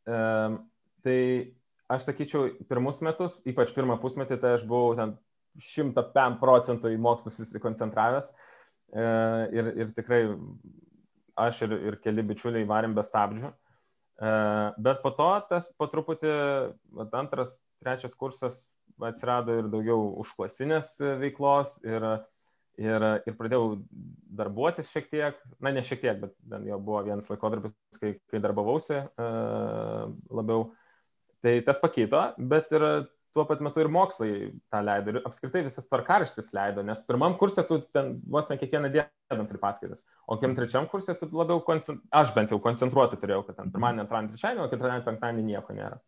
uh, 0.10 0.60
tai 1.06 1.20
aš 1.90 2.10
sakyčiau, 2.10 2.52
pirmus 2.70 3.02
metus, 3.06 3.40
ypač 3.50 3.74
pirmą 3.76 4.00
pusmetį, 4.02 4.40
tai 4.42 4.56
aš 4.58 4.68
buvau 4.70 4.94
ten 5.00 5.16
105 5.60 6.38
procentų 6.42 6.94
į 6.94 7.00
mokslus 7.02 7.40
susikoncentravęs 7.42 8.30
uh, 8.32 9.48
ir, 9.56 9.74
ir 9.84 9.96
tikrai 9.98 10.22
aš 11.40 11.64
ir, 11.68 11.74
ir 11.90 11.98
keli 12.04 12.26
bičiuliai 12.30 12.68
varėm 12.70 12.96
be 12.98 13.06
stabdžių. 13.08 13.52
Uh, 14.20 14.76
bet 14.84 15.00
po 15.00 15.14
to 15.16 15.30
tas 15.48 15.70
po 15.80 15.88
truputį, 15.88 16.32
antras, 17.16 17.56
trečias 17.84 18.16
kursas 18.18 18.60
atsirado 19.00 19.56
ir 19.60 19.70
daugiau 19.72 20.10
užklasinės 20.24 20.98
veiklos 21.22 21.78
ir, 21.88 22.06
ir, 22.82 23.06
ir 23.30 23.38
pradėjau 23.38 23.78
darbuotis 24.40 24.92
šiek 24.92 25.08
tiek, 25.12 25.40
na 25.64 25.72
ne 25.76 25.84
šiek 25.86 26.04
tiek, 26.04 26.20
bet 26.26 26.68
jau 26.68 26.82
buvo 26.84 27.04
vienas 27.08 27.30
laikotarpis, 27.32 27.76
kai, 28.02 28.18
kai 28.32 28.44
darbavausi 28.44 29.00
uh, 29.00 30.12
labiau. 30.36 30.70
Tai 31.40 31.56
tas 31.64 31.80
pakeito, 31.80 32.20
bet 32.52 32.68
ir 32.76 32.84
tuo 33.36 33.46
pat 33.48 33.62
metu 33.64 33.80
ir 33.80 33.90
mokslai 33.94 34.32
tą 34.74 34.82
leido 34.84 35.14
ir 35.14 35.20
apskritai 35.28 35.62
visas 35.68 35.88
tvarkaraštis 35.88 36.50
leido, 36.58 36.84
nes 36.86 37.02
pirmam 37.08 37.38
kursė 37.40 37.64
tu 37.70 37.80
ten 37.94 38.18
vos 38.28 38.50
ne 38.50 38.58
kiekvieną 38.60 38.90
dieną 38.96 39.46
turi 39.48 39.62
paskaitas, 39.62 40.04
o 40.28 40.38
kiam 40.42 40.56
trečiam 40.58 40.90
kursė 40.92 41.16
tu 41.20 41.30
labiau, 41.32 41.62
aš 42.22 42.34
bent 42.36 42.52
jau 42.52 42.60
koncentruoti 42.64 43.20
turėjau, 43.22 43.46
kad 43.48 43.62
ten 43.62 43.72
pirmadienį, 43.72 44.06
antradienį, 44.06 44.34
trečiadienį, 44.34 44.66
o 44.66 44.72
ketvirtadienį, 44.74 45.06
penktadienį 45.08 45.46
nieko 45.54 45.78
nėra. 45.78 46.02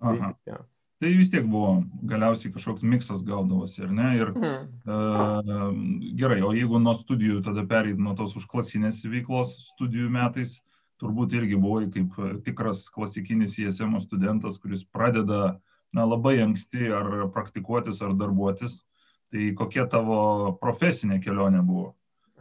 Aha. 0.00 0.32
Tai, 0.32 0.52
ja. 0.52 0.60
tai 1.00 1.12
vis 1.16 1.30
tiek 1.32 1.46
buvo 1.48 1.80
galiausiai 2.08 2.52
kažkoks 2.54 2.84
miksas 2.84 3.24
gaudavosi, 3.26 3.84
ar 3.86 3.92
ne? 3.96 4.08
Ir, 4.18 4.32
mhm. 4.36 4.70
uh, 4.84 6.14
gerai, 6.18 6.40
o 6.44 6.52
jeigu 6.56 6.80
nuo 6.82 6.94
studijų 6.96 7.42
tada 7.46 7.66
pereit 7.68 8.00
nuo 8.00 8.16
tos 8.18 8.36
užklasinės 8.40 9.02
veiklos 9.10 9.56
studijų 9.72 10.10
metais, 10.12 10.58
turbūt 11.00 11.36
irgi 11.36 11.58
buvai 11.60 11.86
kaip 11.92 12.16
tikras 12.44 12.86
klasikinis 12.92 13.58
ISM 13.60 13.98
studentas, 14.00 14.56
kuris 14.60 14.84
pradeda 14.84 15.58
na, 15.92 16.04
labai 16.04 16.38
anksti 16.44 16.90
ar 16.92 17.10
praktikuotis, 17.34 18.00
ar 18.04 18.16
darbuotis. 18.16 18.82
Tai 19.26 19.42
kokia 19.58 19.88
tavo 19.90 20.18
profesinė 20.60 21.18
kelionė 21.18 21.60
buvo? 21.66 21.96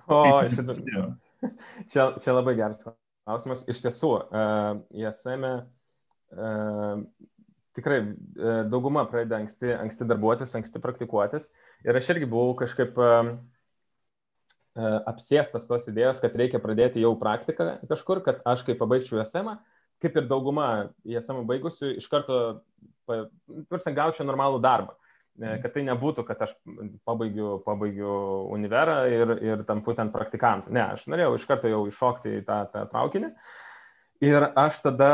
O, 0.06 0.20
šitą, 0.54 0.76
čia, 1.92 2.12
čia 2.22 2.36
labai 2.36 2.54
geras 2.60 2.84
klausimas. 2.86 3.64
Iš 3.72 3.82
tiesų, 3.88 4.12
uh, 4.30 4.84
ISM 4.94 5.48
uh, 5.50 7.02
tikrai 7.76 8.00
e, 8.02 8.56
dauguma 8.72 9.06
pradeda 9.10 9.40
anksti, 9.42 9.74
anksti 9.76 10.08
darbuotis, 10.10 10.56
anksti 10.58 10.82
praktikuotis. 10.84 11.50
Ir 11.86 12.00
aš 12.00 12.12
irgi 12.16 12.30
buvau 12.32 12.56
kažkaip 12.60 12.98
e, 12.98 13.12
e, 14.80 14.92
apsėstas 15.12 15.68
tos 15.70 15.88
idėjos, 15.92 16.22
kad 16.24 16.36
reikia 16.40 16.62
pradėti 16.64 17.04
jau 17.04 17.14
praktiką 17.20 17.76
kažkur, 17.92 18.24
kad 18.26 18.44
aš 18.48 18.66
kai 18.68 18.78
pabaigčiau 18.80 19.22
SM, 19.26 19.56
kaip 20.04 20.20
ir 20.20 20.30
dauguma 20.32 20.70
SM 21.06 21.44
baigusių, 21.50 21.96
iš 22.00 22.08
karto 22.12 22.42
tvirtai 23.06 23.96
gaučiau 23.96 24.28
normalų 24.28 24.64
darbą. 24.64 24.96
Kad 25.36 25.74
tai 25.76 25.82
nebūtų, 25.84 26.24
kad 26.24 26.46
aš 26.46 26.54
pabaigiu, 27.04 27.58
pabaigiu 27.66 28.12
univerą 28.56 29.02
ir, 29.12 29.34
ir 29.44 29.64
tampu 29.68 29.92
ten 29.92 30.08
praktikantu. 30.14 30.72
Ne, 30.72 30.86
aš 30.96 31.04
norėjau 31.12 31.34
iš 31.36 31.48
karto 31.50 31.68
jau 31.68 31.82
iššokti 31.90 32.38
į 32.38 32.44
tą, 32.48 32.62
tą 32.72 32.86
traukinį. 32.94 33.34
Ir 34.24 34.46
aš 34.56 34.80
tada 34.86 35.10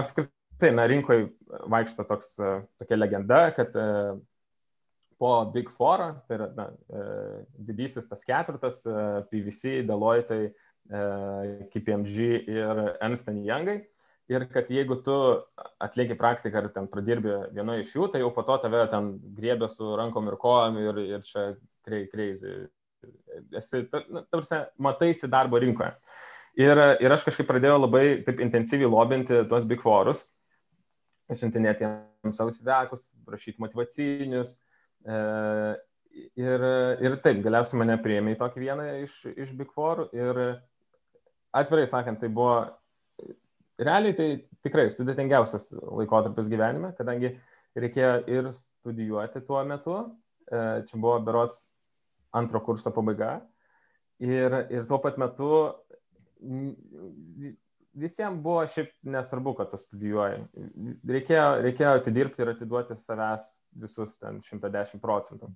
apskritai, 0.00 0.32
na, 0.70 0.86
rinkoje 0.86 1.26
vaikšto 1.72 2.06
toks, 2.06 2.36
tokia 2.78 2.98
legenda, 3.00 3.40
kad 3.56 3.74
po 5.18 5.32
Big 5.54 5.70
Four, 5.70 6.04
tai 6.28 6.38
yra 6.38 6.48
na, 6.54 6.68
didysis 7.58 8.06
tas 8.10 8.22
ketvirtas, 8.26 8.82
PVC, 9.30 9.80
Deloitte, 9.88 10.52
KPMG 11.72 12.28
ir 12.50 12.82
Ernst 13.00 13.28
Youngai, 13.30 13.80
ir 14.30 14.46
kad 14.52 14.70
jeigu 14.70 14.98
tu 15.04 15.14
atlieki 15.82 16.16
praktiką 16.18 16.64
ir 16.64 16.68
ten 16.74 16.88
pradirbi 16.90 17.34
vienoje 17.54 17.86
iš 17.86 17.94
jų, 17.96 18.08
tai 18.12 18.22
jau 18.22 18.30
po 18.34 18.44
to 18.46 18.58
tave 18.62 18.84
ten 18.90 19.12
griebė 19.36 19.68
su 19.70 19.94
rankom 19.98 20.30
ir 20.30 20.38
kojom 20.40 20.78
ir, 20.82 21.00
ir 21.16 21.24
čia 21.26 21.52
crazy. 21.86 22.66
Esi, 23.58 23.82
tarsi, 24.30 24.60
mataisi 24.78 25.30
darbo 25.30 25.58
rinkoje. 25.58 25.94
Ir, 26.60 26.78
ir 27.00 27.14
aš 27.14 27.24
kažkaip 27.26 27.48
pradėjau 27.48 27.80
labai 27.80 28.04
taip 28.26 28.42
intensyviai 28.44 28.90
lobinti 28.90 29.40
tuos 29.48 29.64
big 29.66 29.80
forus, 29.82 30.26
siuntinėti 31.38 31.86
jiems 31.86 32.38
savo 32.38 32.52
įsidekus, 32.52 33.06
rašyti 33.30 33.62
motivacinius. 33.62 34.58
E, 35.02 35.16
ir, 36.40 36.66
ir 37.02 37.16
taip, 37.24 37.40
galiausiai 37.44 37.80
mane 37.82 37.96
priėmė 38.02 38.34
į 38.34 38.40
tokį 38.40 38.64
vieną 38.66 38.86
iš, 39.02 39.18
iš 39.32 39.54
big 39.58 39.72
forų 39.74 40.08
ir 40.16 40.42
atvirai 41.52 41.86
sakant, 41.90 42.20
tai 42.22 42.30
buvo 42.32 42.56
realiai 43.82 44.16
tai 44.16 44.28
tikrai 44.64 44.88
sudėtingiausias 44.92 45.72
laikotarpis 45.80 46.50
gyvenime, 46.52 46.92
kadangi 46.98 47.34
reikėjo 47.78 48.16
ir 48.30 48.50
studijuoti 48.56 49.42
tuo 49.46 49.62
metu, 49.68 49.96
e, 50.48 50.84
čia 50.88 51.00
buvo 51.00 51.18
berots 51.24 51.64
antro 52.36 52.60
kurso 52.64 52.92
pabaiga, 52.94 53.40
ir, 54.22 54.58
ir 54.72 54.86
tuo 54.88 55.00
pat 55.02 55.18
metu 55.20 55.50
visiems 57.98 58.42
buvo 58.42 58.64
šiaip 58.70 58.92
nesvarbu, 59.14 59.54
kad 59.58 59.70
tu 59.72 59.80
studijuoji. 59.80 60.42
Reikėjo, 61.08 61.46
reikėjo 61.66 61.94
atidirbti 62.00 62.44
ir 62.44 62.52
atiduoti 62.54 62.98
savęs 63.00 63.48
visus 63.82 64.18
ten 64.20 64.40
110 64.46 65.02
procentų. 65.02 65.52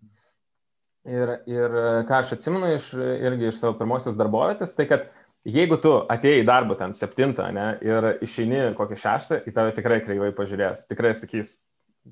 Ir, 1.07 1.37
ir 1.47 1.77
ką 2.09 2.19
aš 2.19 2.35
atsimenu 2.35 2.73
iš, 2.75 2.91
irgi 2.99 3.53
iš 3.53 3.61
savo 3.61 3.77
pirmosios 3.79 4.19
darbovietės, 4.19 4.75
tai 4.75 4.89
kad 4.91 5.07
jeigu 5.47 5.79
tu 5.83 5.93
atėjai 6.11 6.43
į 6.43 6.49
darbą 6.49 6.77
ten 6.79 6.97
septintą 6.99 7.47
ne, 7.55 7.69
ir 7.85 8.09
išeini 8.27 8.73
kokį 8.79 8.99
šeštą, 9.05 9.41
į 9.47 9.55
tave 9.55 9.75
tikrai 9.77 10.01
kreivai 10.03 10.33
pažiūrės, 10.35 10.87
tikrai 10.91 11.15
sakys, 11.15 11.61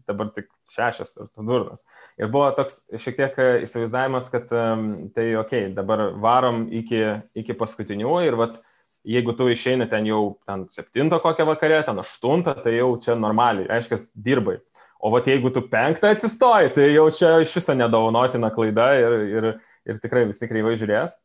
dabar 0.08 0.30
tik 0.34 0.48
šešias 0.74 1.16
ir 1.18 1.30
tu 1.30 1.46
durnas. 1.46 1.84
Ir 2.18 2.30
buvo 2.30 2.48
toks 2.54 2.82
šiek 3.02 3.18
tiek 3.18 3.40
įsivaizdavimas, 3.66 4.30
kad 4.32 4.54
um, 4.54 4.86
tai 5.14 5.28
ok, 5.38 5.56
dabar 5.74 6.06
varom 6.22 6.64
iki, 6.74 7.02
iki 7.38 7.58
paskutinių 7.58 8.14
ir 8.26 8.38
vat, 8.38 8.60
jeigu 9.04 9.34
tu 9.36 9.48
išeini 9.52 9.88
ten 9.90 10.06
jau 10.08 10.36
ten 10.46 10.66
septinto 10.72 11.20
kokią 11.20 11.46
vakarę, 11.52 11.82
ten 11.86 12.00
aštuntą, 12.00 12.56
tai 12.64 12.78
jau 12.78 12.94
čia 13.00 13.16
normaliai, 13.18 13.68
aiškiai, 13.76 14.00
dirbai. 14.24 14.58
O 15.04 15.10
vat 15.12 15.26
jeigu 15.28 15.50
tu 15.52 15.60
penktą 15.68 16.14
atsistoji, 16.14 16.72
tai 16.76 16.88
jau 16.94 17.08
čia 17.12 17.36
iš 17.44 17.52
viso 17.58 17.74
nedaunotina 17.76 18.48
klaida 18.54 18.94
ir, 18.96 19.16
ir, 19.28 19.48
ir 19.84 19.98
tikrai 20.00 20.24
visi 20.30 20.48
kreivai 20.48 20.78
žiūrės. 20.80 21.18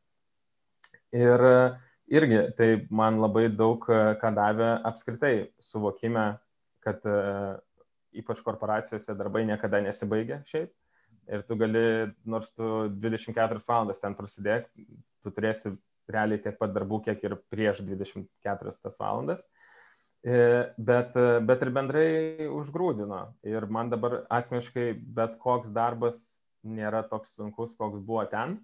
Ir 1.16 1.46
uh, 1.48 1.78
irgi 2.10 2.42
tai 2.58 2.70
man 2.90 3.20
labai 3.22 3.48
daug 3.54 3.86
e, 3.90 3.98
ką 4.22 4.32
davė 4.36 4.70
apskritai 4.90 5.34
suvokime, 5.64 6.26
kad 6.84 7.06
e, 7.06 7.18
ypač 8.22 8.42
korporacijose 8.46 9.16
darbai 9.18 9.46
niekada 9.48 9.82
nesibaigia 9.86 10.42
šiaip. 10.50 10.72
Ir 11.30 11.44
tu 11.46 11.54
gali, 11.60 12.10
nors 12.26 12.50
tu 12.58 12.88
24 12.90 13.62
valandas 13.68 14.02
ten 14.02 14.16
prasidėk, 14.18 14.66
tu 15.22 15.30
turėsi 15.30 15.76
realiai 16.12 16.42
tiek 16.44 16.58
pat 16.60 16.74
darbų, 16.76 17.02
kiek 17.08 17.24
ir 17.26 17.38
prieš 17.52 17.84
24 17.86 18.76
tas 18.84 19.02
valandas. 19.02 19.44
E, 20.20 20.40
bet, 20.76 21.16
bet 21.48 21.62
ir 21.64 21.74
bendrai 21.76 22.08
užgrūdino. 22.52 23.22
Ir 23.48 23.70
man 23.72 23.92
dabar 23.94 24.24
asmeniškai 24.40 24.92
bet 25.00 25.38
koks 25.44 25.72
darbas 25.76 26.24
nėra 26.68 27.06
toks 27.08 27.38
sunkus, 27.38 27.78
koks 27.80 28.02
buvo 28.04 28.26
ten. 28.32 28.58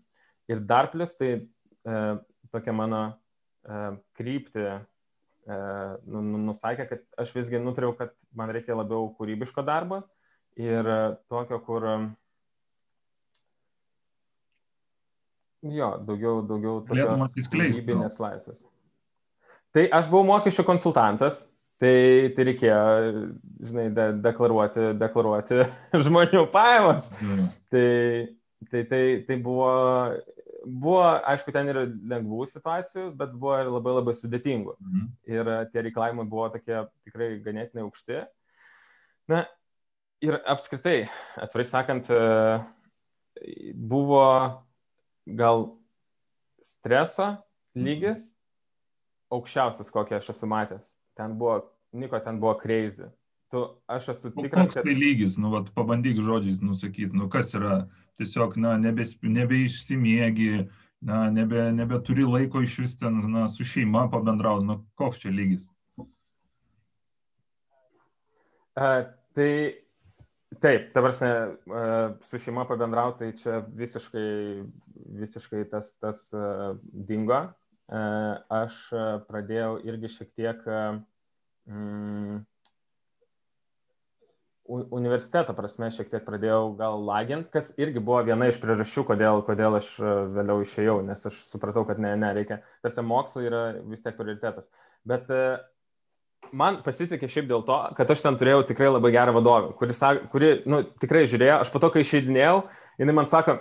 Ir 0.51 0.59
dar 0.61 0.91
plus 0.91 1.15
tai 1.15 1.31
e, 1.35 2.01
tokia 2.51 2.75
mano 2.75 3.05
E, 3.65 3.77
kryptį 4.17 4.65
e, 4.69 4.75
nu, 6.05 6.21
nu, 6.21 6.41
nusakė, 6.49 6.85
kad 6.89 7.05
aš 7.21 7.33
visgi 7.33 7.61
nutariau, 7.61 7.95
kad 7.97 8.13
man 8.37 8.53
reikia 8.53 8.77
labiau 8.77 9.09
kūrybiško 9.17 9.65
darbo 9.65 10.03
ir 10.59 10.85
tokio, 11.31 11.59
kur 11.65 11.87
jo, 15.73 15.89
daugiau, 16.07 16.39
daugiau 16.45 16.79
kūrybinės 16.85 18.21
laisvės. 18.21 18.63
Tai 19.75 19.83
aš 19.97 20.07
buvau 20.11 20.23
mokesčių 20.29 20.63
konsultantas, 20.67 21.41
tai, 21.81 21.95
tai 22.35 22.45
reikėjo, 22.51 22.77
žinai, 23.67 23.89
de, 23.95 24.05
deklaruoti, 24.23 24.93
deklaruoti 25.01 25.65
žmonių 26.05 26.45
pajamas. 26.53 27.09
Mm. 27.19 27.49
Tai, 27.73 27.89
tai, 28.71 28.85
tai, 28.91 29.03
tai 29.27 29.39
buvo 29.43 29.73
buvo, 30.65 31.01
aišku, 31.29 31.53
ten 31.53 31.69
yra 31.69 31.85
lengvų 31.85 32.47
situacijų, 32.49 33.09
bet 33.17 33.33
buvo 33.37 33.57
ir 33.61 33.69
labai 33.69 33.93
labai 33.99 34.15
sudėtingų. 34.17 34.75
Mhm. 34.81 35.03
Ir 35.29 35.51
e, 35.51 35.57
tie 35.71 35.83
reikalavimai 35.85 36.25
buvo 36.29 36.47
tokie 36.53 36.81
tikrai 37.05 37.35
ganėtinai 37.45 37.85
aukšti. 37.85 38.23
Na, 39.31 39.45
ir 40.25 40.39
apskritai, 40.41 40.97
atvirai 41.41 41.67
sakant, 41.69 42.09
e, 42.09 43.69
buvo 43.75 44.25
gal 45.25 45.67
streso 46.63 47.35
lygis 47.75 48.31
aukščiausias, 49.33 49.91
kokį 49.93 50.19
aš 50.19 50.31
esu 50.35 50.49
matęs. 50.49 50.95
Ten 51.17 51.35
buvo, 51.39 51.63
Niko, 51.95 52.19
ten 52.19 52.39
buvo 52.39 52.55
crazy. 52.59 53.07
Tu, 53.53 53.61
aš 53.87 54.09
esu 54.15 54.31
tikras, 54.33 54.73
kad... 54.73 54.81
Koks 54.81 54.87
tai 54.87 54.95
lygis, 54.97 55.37
nu, 55.39 55.51
vat, 55.53 55.69
pabandyk 55.75 56.19
žodžiais 56.23 56.61
nusakyti, 56.65 57.15
nu, 57.15 57.29
kas 57.31 57.53
yra 57.55 57.85
tiesiog 58.19 58.57
na, 58.59 58.73
nebes, 58.81 59.13
nebeišsimiegi, 59.21 60.65
na, 61.05 61.25
nebe, 61.31 61.69
nebeturi 61.75 62.25
laiko 62.27 62.63
iš 62.65 62.79
vis 62.83 62.97
ten 62.99 63.21
na, 63.31 63.47
su 63.51 63.67
šeima 63.67 64.07
pabendrauti. 64.11 64.67
Nu, 64.67 64.79
koks 64.99 65.21
čia 65.23 65.31
lygis? 65.33 65.67
Uh, 68.75 69.05
tai 69.37 69.51
taip, 70.63 70.89
ta 70.93 71.03
prasme, 71.03 71.29
uh, 71.69 72.15
su 72.25 72.39
šeima 72.41 72.65
pabendrauti, 72.69 73.19
tai 73.21 73.39
čia 73.41 73.61
visiškai, 73.75 74.25
visiškai 75.21 75.63
tas, 75.71 75.95
tas 76.01 76.27
uh, 76.37 76.73
dingo. 76.83 77.45
Uh, 77.85 78.41
aš 78.49 78.79
pradėjau 79.27 79.75
irgi 79.85 80.09
šiek 80.09 80.31
tiek 80.33 80.63
mm, 81.69 82.39
universiteto 84.67 85.53
prasme 85.53 85.91
šiek 85.93 86.09
tiek 86.09 86.23
pradėjau 86.25 86.73
gal 86.79 86.97
lagint, 87.05 87.47
kas 87.53 87.71
irgi 87.81 88.01
buvo 88.01 88.23
viena 88.25 88.47
iš 88.49 88.57
priežasčių, 88.61 89.03
kodėl, 89.11 89.43
kodėl 89.45 89.77
aš 89.77 89.91
e, 89.99 90.13
vėliau 90.33 90.63
išėjau, 90.65 90.97
nes 91.05 91.25
aš 91.29 91.37
supratau, 91.51 91.85
kad 91.85 92.01
ne, 92.01 92.15
ne, 92.17 92.31
reikia, 92.33 92.61
tarsi 92.85 93.05
mokslo 93.05 93.43
yra 93.45 93.63
vis 93.85 94.01
tiek 94.05 94.17
prioritetas. 94.17 94.71
Bet 95.05 95.29
e, 95.29 95.43
man 96.55 96.79
pasisekė 96.85 97.29
šiaip 97.31 97.49
dėl 97.49 97.65
to, 97.67 97.77
kad 97.97 98.11
aš 98.11 98.23
ten 98.23 98.39
turėjau 98.39 98.63
tikrai 98.69 98.89
labai 98.91 99.11
gerą 99.15 99.35
vadovę, 99.35 99.73
kuri, 99.79 99.95
kuri 100.31 100.51
nu, 100.71 100.81
tikrai 101.01 101.25
žiūrėjo, 101.31 101.59
aš 101.65 101.71
po 101.73 101.81
to, 101.83 101.91
kai 101.93 102.05
išeidinėjau, 102.05 102.63
jinai 103.01 103.15
man 103.17 103.29
sako, 103.31 103.59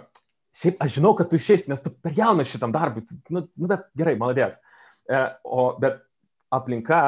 šiaip 0.62 0.80
aš 0.84 0.96
žinau, 1.00 1.14
kad 1.18 1.30
tu 1.30 1.40
išeisi, 1.40 1.70
nes 1.72 1.82
tu 1.82 1.92
per 1.92 2.14
jaunas 2.16 2.50
šitam 2.50 2.74
darbui, 2.74 3.04
nu, 3.34 3.46
nu 3.58 3.70
bet 3.70 3.86
gerai, 3.98 4.16
maladėts. 4.20 4.62
E, 5.10 5.20
o, 5.44 5.72
bet 5.82 6.00
aplinka, 6.54 7.02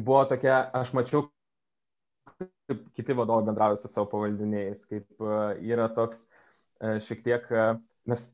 buvo 0.00 0.24
tokia, 0.30 0.64
aš 0.74 0.92
mačiau, 0.96 1.26
kaip 2.36 2.82
kiti 2.96 3.14
vadovai 3.16 3.46
bendrauja 3.46 3.78
su 3.80 3.90
savo 3.90 4.08
pavaldiniais, 4.10 4.84
kaip 4.90 5.22
e, 5.22 5.38
yra 5.70 5.88
toks 5.94 6.24
e, 6.24 6.96
šiek 7.02 7.22
tiek, 7.24 7.46
e, 7.50 7.66
nes 8.10 8.26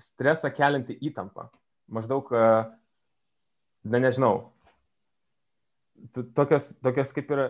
stresą 0.00 0.50
kelinti 0.54 0.96
įtampą. 1.08 1.48
Maždaug, 1.92 2.32
na 3.86 3.98
nežinau, 4.02 4.48
tokios, 6.36 6.72
tokios 6.84 7.14
kaip 7.16 7.32
ir 7.34 7.42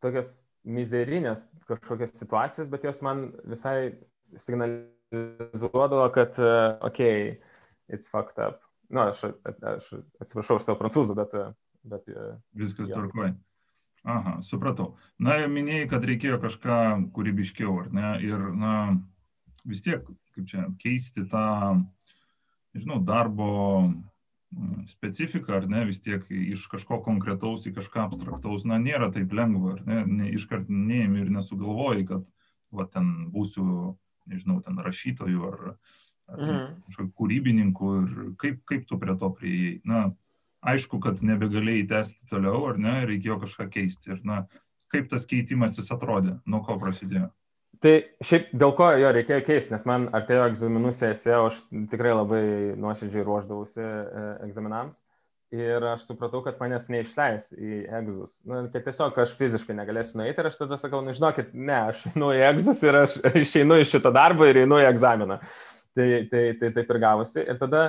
tokios 0.00 0.32
mizerinės 0.64 1.48
kažkokios 1.68 2.16
situacijos, 2.18 2.70
bet 2.72 2.84
jos 2.84 3.00
man 3.04 3.30
visai 3.48 3.94
signalizuodavo, 4.40 6.08
kad, 6.14 6.36
ok, 6.86 7.00
it's 7.92 8.12
fucked 8.12 8.40
up. 8.42 8.60
Na, 8.90 9.06
nu, 9.06 9.12
aš, 9.12 9.22
aš 9.46 9.92
atsiprašau 10.22 10.58
už 10.58 10.66
savo 10.66 10.80
prancūzų, 10.80 11.16
bet... 11.20 11.36
bet 11.86 12.10
Viskas 12.58 12.90
tvarkoja. 12.90 13.36
Aha, 14.08 14.38
supratau. 14.44 14.94
Na, 15.20 15.36
minėjai, 15.52 15.86
kad 15.92 16.04
reikėjo 16.08 16.40
kažką 16.40 16.76
kūrybiškiau, 17.14 17.74
ar 17.82 17.90
ne? 17.94 18.12
Ir, 18.24 18.46
na, 18.56 18.74
vis 19.68 19.84
tiek, 19.84 20.06
kaip 20.34 20.48
čia, 20.48 20.64
keisti 20.80 21.26
tą, 21.28 21.44
nežinau, 22.74 23.00
darbo 23.04 23.50
mm, 24.56 24.86
specifiką, 24.90 25.56
ar 25.60 25.68
ne, 25.70 25.84
vis 25.88 26.02
tiek 26.04 26.24
iš 26.30 26.66
kažko 26.72 27.00
konkretaus 27.04 27.66
į 27.68 27.74
kažką 27.78 28.06
abstraktaus, 28.08 28.66
na, 28.68 28.78
nėra 28.82 29.10
taip 29.14 29.32
lengva, 29.36 29.76
ar 29.76 29.82
ne, 29.86 30.04
ne 30.06 30.30
iškart 30.36 30.70
neėmė 30.70 31.24
ir 31.24 31.34
nesugalvojai, 31.34 32.06
kad, 32.12 32.30
va, 32.74 32.86
ten 32.90 33.30
būsiu, 33.34 33.96
nežinau, 34.30 34.60
ten 34.64 34.78
rašytoju 34.82 35.46
ar, 35.50 35.60
mhm. 36.36 37.12
kūrybininkų 37.18 37.92
ir 38.00 38.18
kaip, 38.40 38.64
kaip 38.68 38.86
tu 38.88 38.98
prie 39.00 39.16
to 39.18 39.30
prieėjai. 39.34 39.76
Na, 39.88 40.04
aišku, 40.60 41.00
kad 41.02 41.22
nebegalėjai 41.24 41.88
tęsti 41.90 42.30
toliau, 42.30 42.66
ar 42.70 42.78
ne, 42.78 42.96
reikėjo 43.08 43.40
kažką 43.44 43.68
keisti. 43.72 44.14
Ir, 44.14 44.24
na, 44.28 44.44
kaip 44.92 45.08
tas 45.10 45.26
keitimasis 45.28 45.90
atrodė, 45.94 46.38
nuo 46.46 46.62
ko 46.66 46.76
prasidėjo? 46.80 47.30
Tai 47.80 47.92
šiaip 48.24 48.50
dėl 48.60 48.74
ko 48.76 48.90
jo 49.00 49.10
reikėjo 49.16 49.40
keisti, 49.46 49.72
nes 49.72 49.86
man 49.88 50.10
artėjo 50.16 50.50
egzaminų 50.50 50.90
sesija, 50.92 51.38
aš 51.46 51.62
tikrai 51.88 52.12
labai 52.12 52.42
nuoširdžiai 52.76 53.24
ruoždavausi 53.24 53.80
e, 53.80 54.24
egzaminams 54.44 54.98
ir 55.50 55.86
aš 55.88 56.04
supratau, 56.06 56.42
kad 56.44 56.60
manęs 56.60 56.90
neišleis 56.92 57.48
į 57.56 57.80
egzus. 57.98 58.36
Nu, 58.46 58.60
kad 58.70 58.84
tiesiog 58.84 59.16
aš 59.24 59.32
fiziškai 59.38 59.74
negalėsiu 59.78 60.20
nueiti 60.20 60.42
ir 60.42 60.50
aš 60.50 60.60
tada 60.60 60.78
sakau, 60.78 61.00
nu 61.02 61.14
žinokit, 61.16 61.50
ne, 61.56 61.78
aš 61.90 62.04
einu 62.12 62.30
į 62.36 62.44
egzus 62.52 62.84
ir 62.86 63.00
aš 63.00 63.16
išeinu 63.42 63.80
iš 63.80 63.96
šito 63.96 64.12
darbo 64.14 64.46
ir 64.46 64.62
einu 64.62 64.78
į 64.78 64.86
egzaminą. 64.92 65.40
Tai, 65.96 66.06
tai, 66.30 66.44
tai 66.60 66.70
taip 66.76 66.94
ir 66.94 67.02
gavosi. 67.02 67.42
Ir 67.42 67.58
tada, 67.58 67.88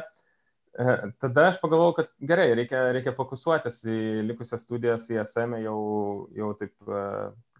e, 0.74 0.98
tada 1.22 1.50
aš 1.52 1.60
pagalvojau, 1.62 2.00
kad 2.00 2.10
gerai, 2.32 2.48
reikia, 2.64 2.88
reikia 2.96 3.14
fokusuotis 3.20 3.84
į 3.86 4.02
likusias 4.32 4.66
studijas 4.66 5.06
į 5.12 5.20
SM 5.28 5.62
jau, 5.68 5.80
jau 6.40 6.56
taip 6.64 6.74
e, 6.88 7.06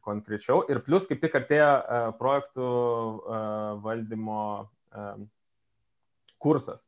konkrečiau. 0.06 0.64
Ir 0.72 0.82
plus 0.86 1.08
kaip 1.10 1.22
tik 1.24 1.36
artėja 1.38 1.70
uh, 1.80 2.08
projektų 2.20 2.68
uh, 2.68 3.78
valdymo 3.84 4.42
um, 4.96 5.28
kursas 6.42 6.88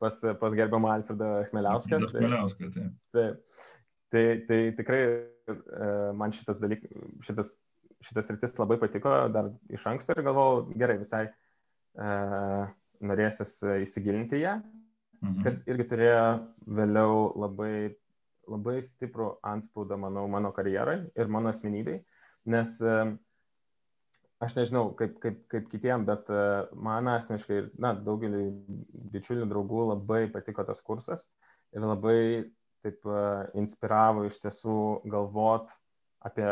pas, 0.00 0.16
pas 0.40 0.56
gerbiamą 0.56 0.94
Alfredą 0.94 1.44
Chmeliauską. 1.50 2.00
Chmeliauską, 2.12 2.72
taip. 2.74 2.96
taip. 3.12 3.66
Tai, 4.10 4.24
tai 4.48 4.58
tikrai 4.74 5.02
uh, 5.52 6.10
man 6.18 6.32
šitas 6.34 6.58
dalykas, 6.58 6.90
šitas, 7.22 7.52
šitas 8.02 8.30
rytis 8.32 8.56
labai 8.58 8.80
patiko 8.80 9.12
dar 9.30 9.52
iš 9.70 9.84
anksto 9.86 10.16
ir 10.16 10.24
galvojau, 10.26 10.64
gerai, 10.80 10.96
visai 10.98 11.28
uh, 11.30 12.64
norėsis 13.00 13.58
įsigilinti 13.84 14.42
ją, 14.42 14.58
mhm. 15.22 15.42
kas 15.44 15.62
irgi 15.70 15.86
turėjo 15.92 16.24
vėliau 16.80 17.20
labai, 17.40 17.74
labai 18.50 18.80
stiprų 18.84 19.34
anspaudą, 19.46 20.00
manau, 20.00 20.26
mano 20.32 20.52
karjerai 20.56 21.02
ir 21.14 21.30
mano 21.32 21.52
asmenybei. 21.52 22.00
Uh, 22.44 22.46
Nes 22.48 22.78
aš 24.40 24.56
nežinau, 24.56 24.90
kaip, 24.96 25.18
kaip, 25.20 25.42
kaip 25.52 25.68
kitiem, 25.68 26.06
bet 26.08 26.30
e, 26.32 26.44
man 26.72 27.10
asmeniškai 27.12 27.58
ir 27.60 27.68
na, 27.76 27.92
daugeliu 27.92 28.46
bičiulių 29.12 29.48
draugų 29.50 29.84
labai 29.90 30.22
patiko 30.32 30.64
tas 30.64 30.80
kursas 30.80 31.26
ir 31.76 31.84
labai 31.84 32.20
taip 32.80 33.04
e, 33.04 33.24
inspiravo 33.60 34.24
iš 34.24 34.40
tiesų 34.40 34.76
galvot 35.12 35.68
apie 36.24 36.48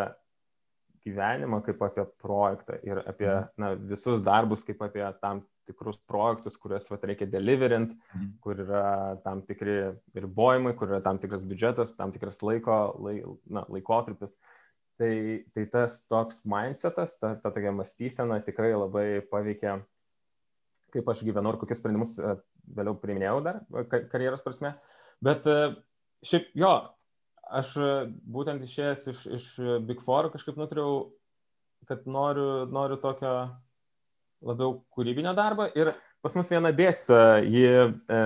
gyvenimą 1.07 1.63
kaip 1.65 1.81
apie 1.87 2.05
projektą 2.21 2.77
ir 2.85 3.01
apie 3.07 3.31
mhm. 3.31 3.49
na, 3.57 3.73
visus 3.95 4.21
darbus 4.27 4.67
kaip 4.69 4.85
apie 4.85 5.07
tam 5.23 5.47
tikrus 5.69 5.99
projektus, 6.09 6.57
kuriuos 6.61 6.87
vat, 6.89 7.03
reikia 7.09 7.27
deliverint, 7.29 7.97
mhm. 8.13 8.31
kur 8.45 8.61
yra 8.65 8.85
tam 9.25 9.41
tikri 9.49 9.95
ribojimai, 10.17 10.77
kur 10.77 10.93
yra 10.93 11.03
tam 11.05 11.21
tikras 11.21 11.45
biudžetas, 11.49 11.97
tam 11.97 12.13
tikras 12.13 12.41
laiko, 12.45 12.79
lai, 13.05 13.19
na, 13.49 13.65
laikotarpis. 13.69 14.37
Tai, 14.99 15.45
tai 15.55 15.63
tas 15.71 16.01
toks 16.11 16.41
mindsetas, 16.43 17.13
ta, 17.21 17.37
ta 17.39 17.53
tokia 17.55 17.71
mąstysena 17.71 18.41
tikrai 18.43 18.73
labai 18.75 19.21
paveikia, 19.31 19.77
kaip 20.91 21.11
aš 21.13 21.23
gyvenu 21.23 21.53
ir 21.53 21.59
kokius 21.61 21.79
sprendimus 21.79 22.17
e, 22.19 22.33
vėliau 22.75 22.97
priiminėjau 22.99 23.37
dar 23.47 23.61
karjeros 24.11 24.43
prasme. 24.43 24.73
Bet 25.23 25.47
e, 25.47 25.55
šiaip 26.27 26.51
jo, 26.59 26.73
aš 27.61 27.77
e, 27.79 27.93
būtent 28.27 28.67
išėjęs 28.67 29.07
iš, 29.15 29.23
iš 29.39 29.47
Big 29.87 30.03
Four 30.03 30.33
kažkaip 30.35 30.59
nutariau, 30.59 31.13
kad 31.87 32.03
noriu, 32.11 32.67
noriu 32.67 32.99
tokio 32.99 33.37
labiau 34.43 34.81
kūrybinio 34.91 35.31
darbo 35.39 35.71
ir 35.79 35.95
pas 36.27 36.35
mus 36.35 36.51
viena 36.51 36.75
dėstytoja, 36.75 37.39
ji 37.47 37.67
e, 37.71 38.23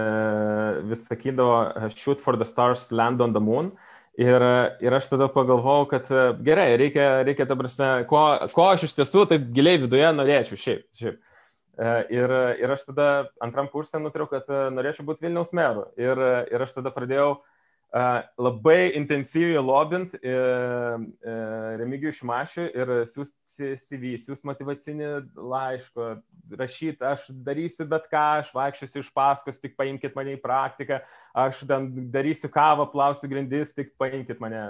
vis 0.89 1.05
sakydavo 1.05 1.93
shoot 1.93 2.25
for 2.25 2.41
the 2.41 2.49
stars, 2.49 2.89
land 2.97 3.21
on 3.21 3.37
the 3.37 3.45
moon. 3.45 3.75
E, 3.77 3.92
Ir, 4.21 4.43
ir 4.85 4.93
aš 4.93 5.07
tada 5.09 5.25
pagalvojau, 5.33 5.87
kad 5.89 6.11
e, 6.13 6.25
gerai, 6.45 6.75
reikia, 6.77 7.23
reikia 7.25 7.47
ta 7.49 7.57
prasme, 7.57 7.87
ko, 8.11 8.21
ko 8.53 8.67
aš 8.69 8.85
iš 8.91 8.97
tiesų 8.99 9.23
taip 9.31 9.47
giliai 9.57 9.81
viduje 9.81 10.11
norėčiau, 10.13 10.59
šiaip. 10.61 10.83
šiaip. 10.99 11.17
E, 11.81 11.95
ir, 12.13 12.35
ir 12.61 12.75
aš 12.75 12.85
tada 12.91 13.07
antram 13.41 13.71
kursė 13.73 14.03
nutriau, 14.03 14.29
kad 14.29 14.45
e, 14.53 14.67
norėčiau 14.77 15.07
būti 15.09 15.25
Vilniaus 15.25 15.55
meru. 15.57 15.87
Ir, 15.97 16.21
ir 16.53 16.67
aš 16.67 16.77
tada 16.77 16.93
pradėjau 16.93 17.39
labai 18.41 18.95
intensyviai 18.97 19.61
lobint 19.61 20.15
Remigijų 21.77 22.15
Šimašių 22.17 22.65
ir 22.73 22.93
siūsti 23.05 23.75
CV, 23.77 24.15
siūsti 24.17 24.49
motivacinį 24.49 25.11
laišką, 25.37 26.07
rašyti, 26.59 27.01
aš 27.07 27.27
darysiu 27.47 27.87
bet 27.91 28.07
ką, 28.13 28.23
aš 28.43 28.53
vaikščiosiu 28.57 29.03
iš 29.03 29.11
paskos, 29.15 29.61
tik 29.63 29.77
paimkite 29.79 30.17
mane 30.19 30.37
į 30.37 30.43
praktiką, 30.43 31.01
aš 31.45 31.65
darysiu 31.69 32.51
kavą, 32.53 32.87
plausiu 32.93 33.31
grindis, 33.33 33.75
tik 33.77 33.95
paimkite 34.01 34.41
mane, 34.43 34.63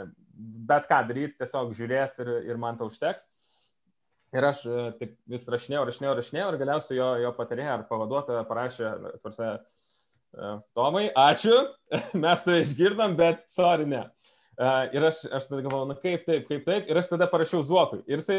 bet 0.68 0.88
ką 0.90 1.02
daryti, 1.10 1.38
tiesiog 1.42 1.76
žiūrėti 1.78 2.26
ir, 2.26 2.34
ir 2.52 2.60
man 2.60 2.80
to 2.80 2.90
užteks. 2.90 3.28
Ir 4.32 4.46
aš 4.48 4.62
taip 4.96 5.18
vis 5.28 5.44
rašinėjau, 5.52 5.84
rašinėjau, 5.90 6.16
rašinėjau 6.16 6.48
ir 6.48 6.60
galiausiai 6.62 6.96
jo, 6.96 7.08
jo 7.26 7.32
patarėja 7.36 7.74
ar 7.76 7.82
pavaduotoja 7.90 8.46
parašė, 8.48 8.92
tvarsia, 9.20 9.50
E, 10.32 10.52
Tomai, 10.72 11.10
ačiū, 11.12 11.56
mes 12.24 12.44
tai 12.46 12.60
išgirdom, 12.62 13.16
bet 13.18 13.44
sorry, 13.52 13.86
ne. 13.88 14.06
E, 14.56 14.70
ir 14.96 15.04
aš, 15.10 15.26
aš 15.28 15.50
tada 15.50 15.60
galvoju, 15.64 15.90
na 15.90 15.96
kaip 15.98 16.24
taip, 16.28 16.46
kaip 16.48 16.64
taip, 16.68 16.88
ir 16.88 17.00
aš 17.00 17.12
tada 17.12 17.28
parašiau 17.28 17.60
Zuokui. 17.66 18.00
Ir 18.08 18.22
jisai 18.22 18.38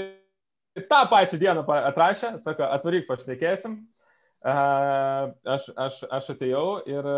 tą 0.91 1.03
pačią 1.11 1.39
dieną 1.41 1.63
atrašė, 1.91 2.35
sako, 2.43 2.67
atvaryk, 2.77 3.07
pašnekėsim. 3.09 3.77
E, 4.43 4.57
aš, 5.55 5.69
aš, 5.75 6.01
aš 6.19 6.33
atėjau 6.35 6.67
ir, 6.89 7.09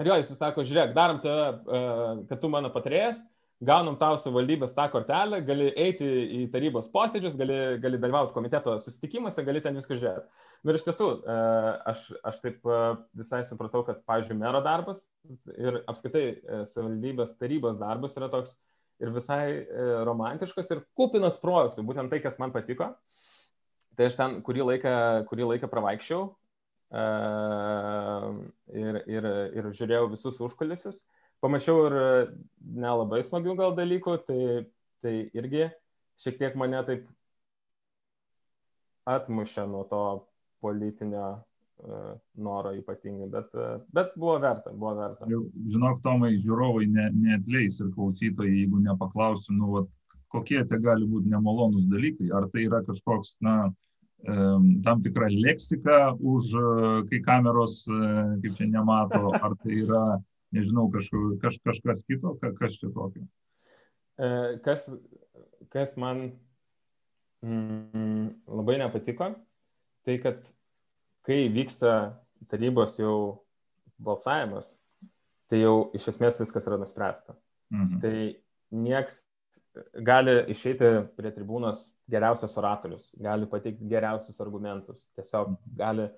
ir 0.00 0.10
jo, 0.12 0.18
jisai 0.22 0.38
sako, 0.38 0.66
žiūrėk, 0.68 0.96
darom 0.96 1.20
tave, 1.24 2.24
kad 2.30 2.40
tu 2.42 2.50
mano 2.52 2.72
patarėjas, 2.74 3.22
gaunam 3.62 3.96
tau 3.98 4.16
savivaldybės 4.18 4.74
tą 4.74 4.88
kortelę, 4.90 5.38
gali 5.46 5.68
eiti 5.78 6.06
į 6.38 6.40
tarybos 6.52 6.88
posėdžius, 6.92 7.36
gali, 7.38 7.58
gali 7.82 8.00
dalyvauti 8.02 8.34
komiteto 8.34 8.74
susitikimuose, 8.82 9.44
gali 9.46 9.62
ten 9.62 9.78
viską 9.78 9.98
žiūrėti. 10.00 10.48
Ir 10.62 10.78
iš 10.78 10.84
tiesų, 10.86 11.08
e, 11.26 11.36
aš, 11.92 12.04
aš 12.26 12.40
taip 12.42 12.66
e, 12.66 12.80
visai 13.18 13.42
supratau, 13.46 13.84
kad, 13.86 14.02
pavyzdžiui, 14.06 14.38
mero 14.38 14.62
darbas 14.62 15.04
ir 15.54 15.80
apskaitai 15.90 16.24
e, 16.26 16.60
savivaldybės 16.70 17.36
tarybos 17.38 17.78
darbas 17.80 18.18
yra 18.18 18.30
toks 18.32 18.54
ir 19.02 19.10
visai 19.14 19.44
romantiškas 20.06 20.70
ir 20.74 20.84
kupinas 20.98 21.40
projektų, 21.42 21.84
būtent 21.86 22.12
tai, 22.12 22.20
kas 22.24 22.38
man 22.42 22.54
patiko. 22.54 22.92
Tai 23.98 24.06
aš 24.08 24.16
ten 24.16 24.38
kurį 24.46 24.64
laiką, 24.70 24.94
kurį 25.28 25.50
laiką 25.50 25.68
pravaikščiau 25.68 26.30
ir, 28.82 29.00
ir, 29.10 29.28
ir 29.58 29.68
žiūrėjau 29.76 30.06
visus 30.12 30.40
užkulisius 30.44 31.02
pamačiau 31.42 31.86
ir 31.88 31.96
nelabai 32.62 33.22
smagių 33.26 33.56
gal 33.58 33.74
dalykų, 33.76 34.16
tai, 34.28 34.42
tai 35.02 35.14
irgi 35.34 35.66
šiek 36.22 36.38
tiek 36.38 36.58
mane 36.58 36.82
taip 36.86 37.08
atmušė 39.10 39.66
nuo 39.66 39.82
to 39.90 40.02
politinio 40.62 41.24
uh, 41.32 41.40
noro 42.38 42.72
ypatingai, 42.78 43.28
bet, 43.30 43.54
uh, 43.58 43.80
bet 43.94 44.12
buvo 44.16 44.36
verta, 44.42 44.70
buvo 44.70 44.94
verta. 44.98 45.26
Žinok, 45.26 46.02
Tomai, 46.04 46.36
žiūrovai 46.38 46.86
ne, 46.90 47.08
neatleis 47.24 47.80
ir 47.82 47.90
klausytojai, 47.96 48.52
jeigu 48.62 48.82
nepaklausiu, 48.84 49.56
nu, 49.58 49.70
vat, 49.76 49.88
kokie 50.32 50.62
tai 50.68 50.78
gali 50.84 51.08
būti 51.08 51.32
nemalonus 51.32 51.88
dalykai, 51.90 52.30
ar 52.34 52.46
tai 52.52 52.68
yra 52.68 52.82
kažkoks, 52.86 53.34
na, 53.44 53.56
tam 54.22 55.00
tikra 55.02 55.26
leksika 55.34 56.12
už, 56.14 56.52
uh, 56.54 57.00
kai 57.10 57.18
kameros, 57.26 57.82
kaip 57.88 58.54
čia 58.58 58.70
nemato, 58.70 59.32
ar 59.44 59.58
tai 59.64 59.82
yra 59.82 60.04
nežinau, 60.52 60.86
kažku, 60.92 61.36
kaž, 61.42 61.58
kažkas 61.64 62.04
kito, 62.06 62.36
kas 62.58 62.78
čia 62.78 62.92
tokio? 62.94 63.26
E, 64.20 64.28
kas, 64.64 64.84
kas 65.72 65.96
man 66.00 66.26
mm, 67.42 68.26
labai 68.46 68.76
nepatiko, 68.82 69.32
tai 70.06 70.18
kad 70.22 70.44
kai 71.26 71.46
vyksta 71.54 72.14
tarybos 72.50 72.98
jau 73.00 73.16
balsavimas, 74.02 74.74
tai 75.50 75.62
jau 75.62 75.90
iš 75.96 76.08
esmės 76.14 76.40
viskas 76.42 76.66
yra 76.66 76.80
nuspręsta. 76.80 77.36
Mhm. 77.72 78.00
Tai 78.02 78.14
nieks 78.82 79.22
gali 80.04 80.34
išeiti 80.52 80.88
prie 81.16 81.30
tribūnos 81.32 81.92
geriausias 82.10 82.56
oratorius, 82.60 83.12
gali 83.20 83.48
pateikti 83.48 83.88
geriausius 83.88 84.40
argumentus, 84.44 85.06
tiesiog 85.16 85.54
mhm. 85.54 85.78
gali 85.78 86.10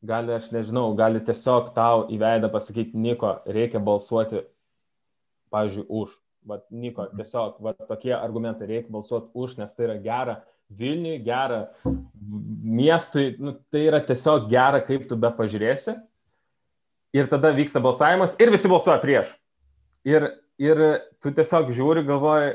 gali, 0.00 0.32
aš 0.34 0.50
nežinau, 0.54 0.90
gali 0.96 1.20
tiesiog 1.24 1.74
tau 1.76 2.06
į 2.12 2.18
veidą 2.20 2.50
pasakyti, 2.52 2.98
Niko, 2.98 3.34
reikia 3.46 3.82
balsuoti, 3.84 4.44
pavyzdžiui, 5.52 5.86
už. 5.88 6.16
Vat, 6.48 6.64
Niko, 6.72 7.04
mhm. 7.04 7.20
tiesiog 7.20 7.58
vat, 7.64 7.82
tokie 7.88 8.14
argumentai, 8.16 8.68
reikia 8.70 8.92
balsuoti 8.94 9.28
už, 9.36 9.58
nes 9.60 9.74
tai 9.76 9.90
yra 9.90 9.98
gera 10.00 10.38
Vilniui, 10.70 11.18
gera 11.24 11.64
miestui, 12.62 13.34
nu, 13.42 13.56
tai 13.72 13.86
yra 13.88 14.00
tiesiog 14.06 14.48
gera, 14.50 14.80
kaip 14.84 15.08
tu 15.10 15.18
be 15.18 15.30
pažiūrėsi. 15.34 15.96
Ir 17.16 17.26
tada 17.30 17.50
vyksta 17.56 17.82
balsavimas 17.82 18.36
ir 18.38 18.52
visi 18.54 18.70
balsuoja 18.70 19.00
prieš. 19.02 19.32
Ir, 20.06 20.28
ir 20.62 20.82
tu 21.18 21.32
tiesiog 21.34 21.72
žiūri, 21.74 22.04
galvoji, 22.06 22.54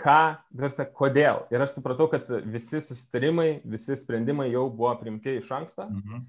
ką, 0.00 0.18
tarsi, 0.58 0.88
kodėl. 0.98 1.44
Ir 1.54 1.62
aš 1.64 1.78
supratau, 1.78 2.08
kad 2.12 2.26
visi 2.50 2.82
susitarimai, 2.82 3.62
visi 3.64 3.96
sprendimai 3.98 4.50
jau 4.50 4.66
buvo 4.72 4.92
primti 5.00 5.38
iš 5.38 5.52
anksto. 5.54 5.86
Mhm. 5.86 6.26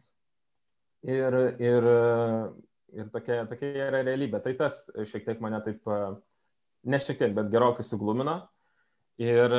Ir, 1.07 1.35
ir, 1.61 1.85
ir 2.97 3.11
tokia, 3.13 3.43
tokia 3.49 3.89
yra 3.89 4.01
realybė. 4.05 4.41
Tai 4.43 4.53
tas 4.59 4.85
šiek 4.97 5.25
tiek 5.25 5.41
mane 5.43 5.59
taip, 5.65 5.81
ne 6.85 6.99
šiek 7.01 7.19
tiek, 7.19 7.35
bet 7.37 7.51
gerokai 7.53 7.85
suglumino. 7.85 8.39
Ir, 9.21 9.53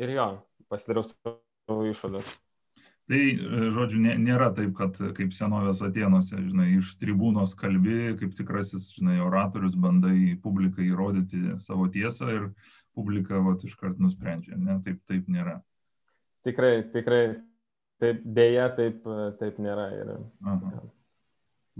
ir 0.00 0.14
jo, 0.16 0.28
pasidariau 0.72 1.04
savo 1.06 1.84
išvadas. 1.90 2.30
Tai, 3.10 3.18
žodžiu, 3.74 3.98
nėra 4.22 4.52
taip, 4.54 4.70
kad 4.78 4.96
kaip 5.16 5.34
senovės 5.34 5.82
Atenuose, 5.84 6.38
žinai, 6.38 6.68
iš 6.78 6.94
tribūnos 7.00 7.56
kalbi, 7.58 8.14
kaip 8.20 8.36
tikrasis, 8.38 8.92
žinai, 8.94 9.18
oratorius 9.24 9.74
bandai 9.74 10.36
publikai 10.40 10.86
įrodyti 10.86 11.58
savo 11.60 11.88
tiesą 11.92 12.30
ir 12.30 12.46
publika, 12.96 13.40
va, 13.42 13.56
iškart 13.58 13.98
nusprendžia. 14.00 14.56
Ne, 14.56 14.78
taip, 14.86 15.02
taip 15.10 15.26
nėra. 15.28 15.58
Tikrai, 16.46 16.72
tikrai, 16.94 17.22
taip, 18.00 18.22
dėja, 18.22 18.70
taip, 18.78 19.02
taip 19.42 19.58
nėra. 19.62 19.88
Ir, 19.98 20.12
Aha. 20.46 20.82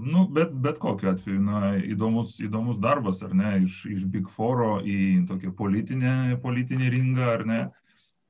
Nu, 0.03 0.25
bet, 0.33 0.53
bet 0.65 0.79
kokiu 0.81 1.11
atveju, 1.11 1.39
na, 1.45 1.75
įdomus, 1.85 2.39
įdomus 2.41 2.79
darbas, 2.81 3.21
ar 3.25 3.35
ne, 3.37 3.59
iš, 3.67 3.83
iš 3.93 4.07
Big 4.09 4.31
Fouro 4.33 4.79
į 4.81 5.27
tokią 5.29 5.53
politinę, 5.57 6.15
politinį 6.43 6.93
ringą, 6.95 7.27
ar 7.35 7.45
ne, 7.49 7.61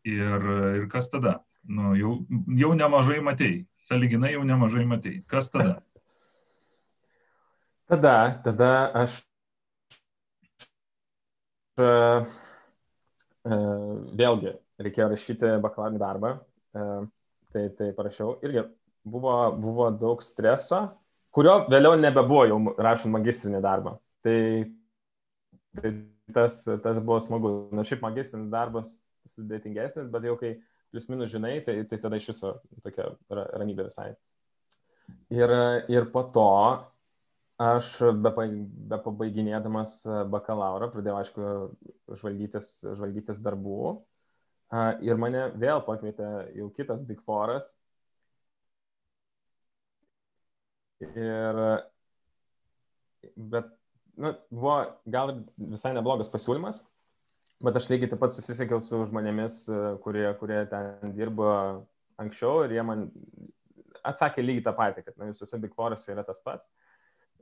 ir, 0.08 0.46
ir 0.80 0.86
kas 0.92 1.10
tada? 1.12 1.40
Nu, 1.62 1.94
jau, 1.94 2.16
jau 2.58 2.72
nemažai 2.74 3.20
matei, 3.22 3.66
saliginai 3.78 4.32
jau 4.34 4.42
nemažai 4.46 4.84
matei. 4.88 5.22
Kas 5.30 5.50
tada? 5.50 5.80
Tada, 7.92 8.40
tada 8.40 8.68
aš 8.96 9.18
uh, 11.76 12.24
uh, 13.44 13.90
vėlgi 14.16 14.54
reikėjo 14.80 15.08
rašyti 15.10 15.50
bakalaurinį 15.60 16.00
darbą, 16.00 16.30
uh, 16.72 17.02
tai, 17.52 17.66
tai 17.76 17.90
parašiau. 17.98 18.38
Irgi 18.46 18.64
buvo, 19.04 19.34
buvo 19.60 19.90
daug 19.92 20.24
streso, 20.24 20.80
kurio 21.36 21.58
vėliau 21.68 21.98
nebebuvo 22.00 22.46
jau 22.48 22.60
rašant 22.80 23.12
magistrinį 23.12 23.60
darbą. 23.60 23.98
Tai, 24.24 24.38
tai 25.76 25.92
tas, 26.32 26.62
tas 26.64 27.02
buvo 27.02 27.20
smagu. 27.20 27.52
Na, 27.76 27.84
šiaip 27.84 28.06
magistrinis 28.06 28.48
darbas 28.52 28.94
sudėtingesnis, 29.30 30.10
bet 30.12 30.28
jau 30.28 30.36
kai 30.40 30.54
plius 30.92 31.08
minus 31.10 31.32
žinai, 31.32 31.58
tai, 31.66 31.82
tai 31.88 31.98
tada 32.02 32.18
iš 32.18 32.30
viso 32.32 32.54
tokia 32.84 33.12
ramybė 33.30 33.88
visai. 33.88 34.12
Ir, 35.32 35.52
ir 35.92 36.08
po 36.12 36.24
to 36.34 36.48
aš 37.62 37.92
be, 38.24 38.32
be 38.90 38.98
pabaiginėdamas 39.04 40.00
bakalauro 40.32 40.88
pradėjau, 40.92 41.18
aišku, 41.20 41.52
žvalgytis, 42.20 42.72
žvalgytis 42.84 43.42
darbų. 43.44 43.94
Ir 45.04 45.20
mane 45.20 45.50
vėl 45.60 45.82
pakvietė 45.84 46.28
jau 46.56 46.70
kitas 46.72 47.02
Big 47.04 47.20
Foras, 47.26 47.74
Ir, 51.02 51.58
bet, 53.36 53.70
nu, 54.14 54.32
buvo 54.50 54.74
gal 55.10 55.32
visai 55.56 55.94
neblogas 55.96 56.30
pasiūlymas, 56.30 56.82
bet 57.62 57.78
aš 57.78 57.88
lygiai 57.92 58.10
taip 58.12 58.22
pat 58.22 58.36
susisiekiau 58.36 58.82
su 58.84 59.04
žmonėmis, 59.08 59.64
kurie, 60.04 60.26
kurie 60.40 60.62
ten 60.70 61.14
dirbo 61.16 61.50
anksčiau 62.20 62.64
ir 62.66 62.76
jie 62.76 62.86
man 62.86 63.08
atsakė 64.06 64.44
lygiai 64.44 64.66
tą 64.66 64.74
patį, 64.76 65.04
kad 65.06 65.18
nu, 65.18 65.30
visose 65.30 65.60
Big 65.62 65.74
Forest 65.78 66.10
yra 66.10 66.24
tas 66.26 66.42
pats. 66.44 66.66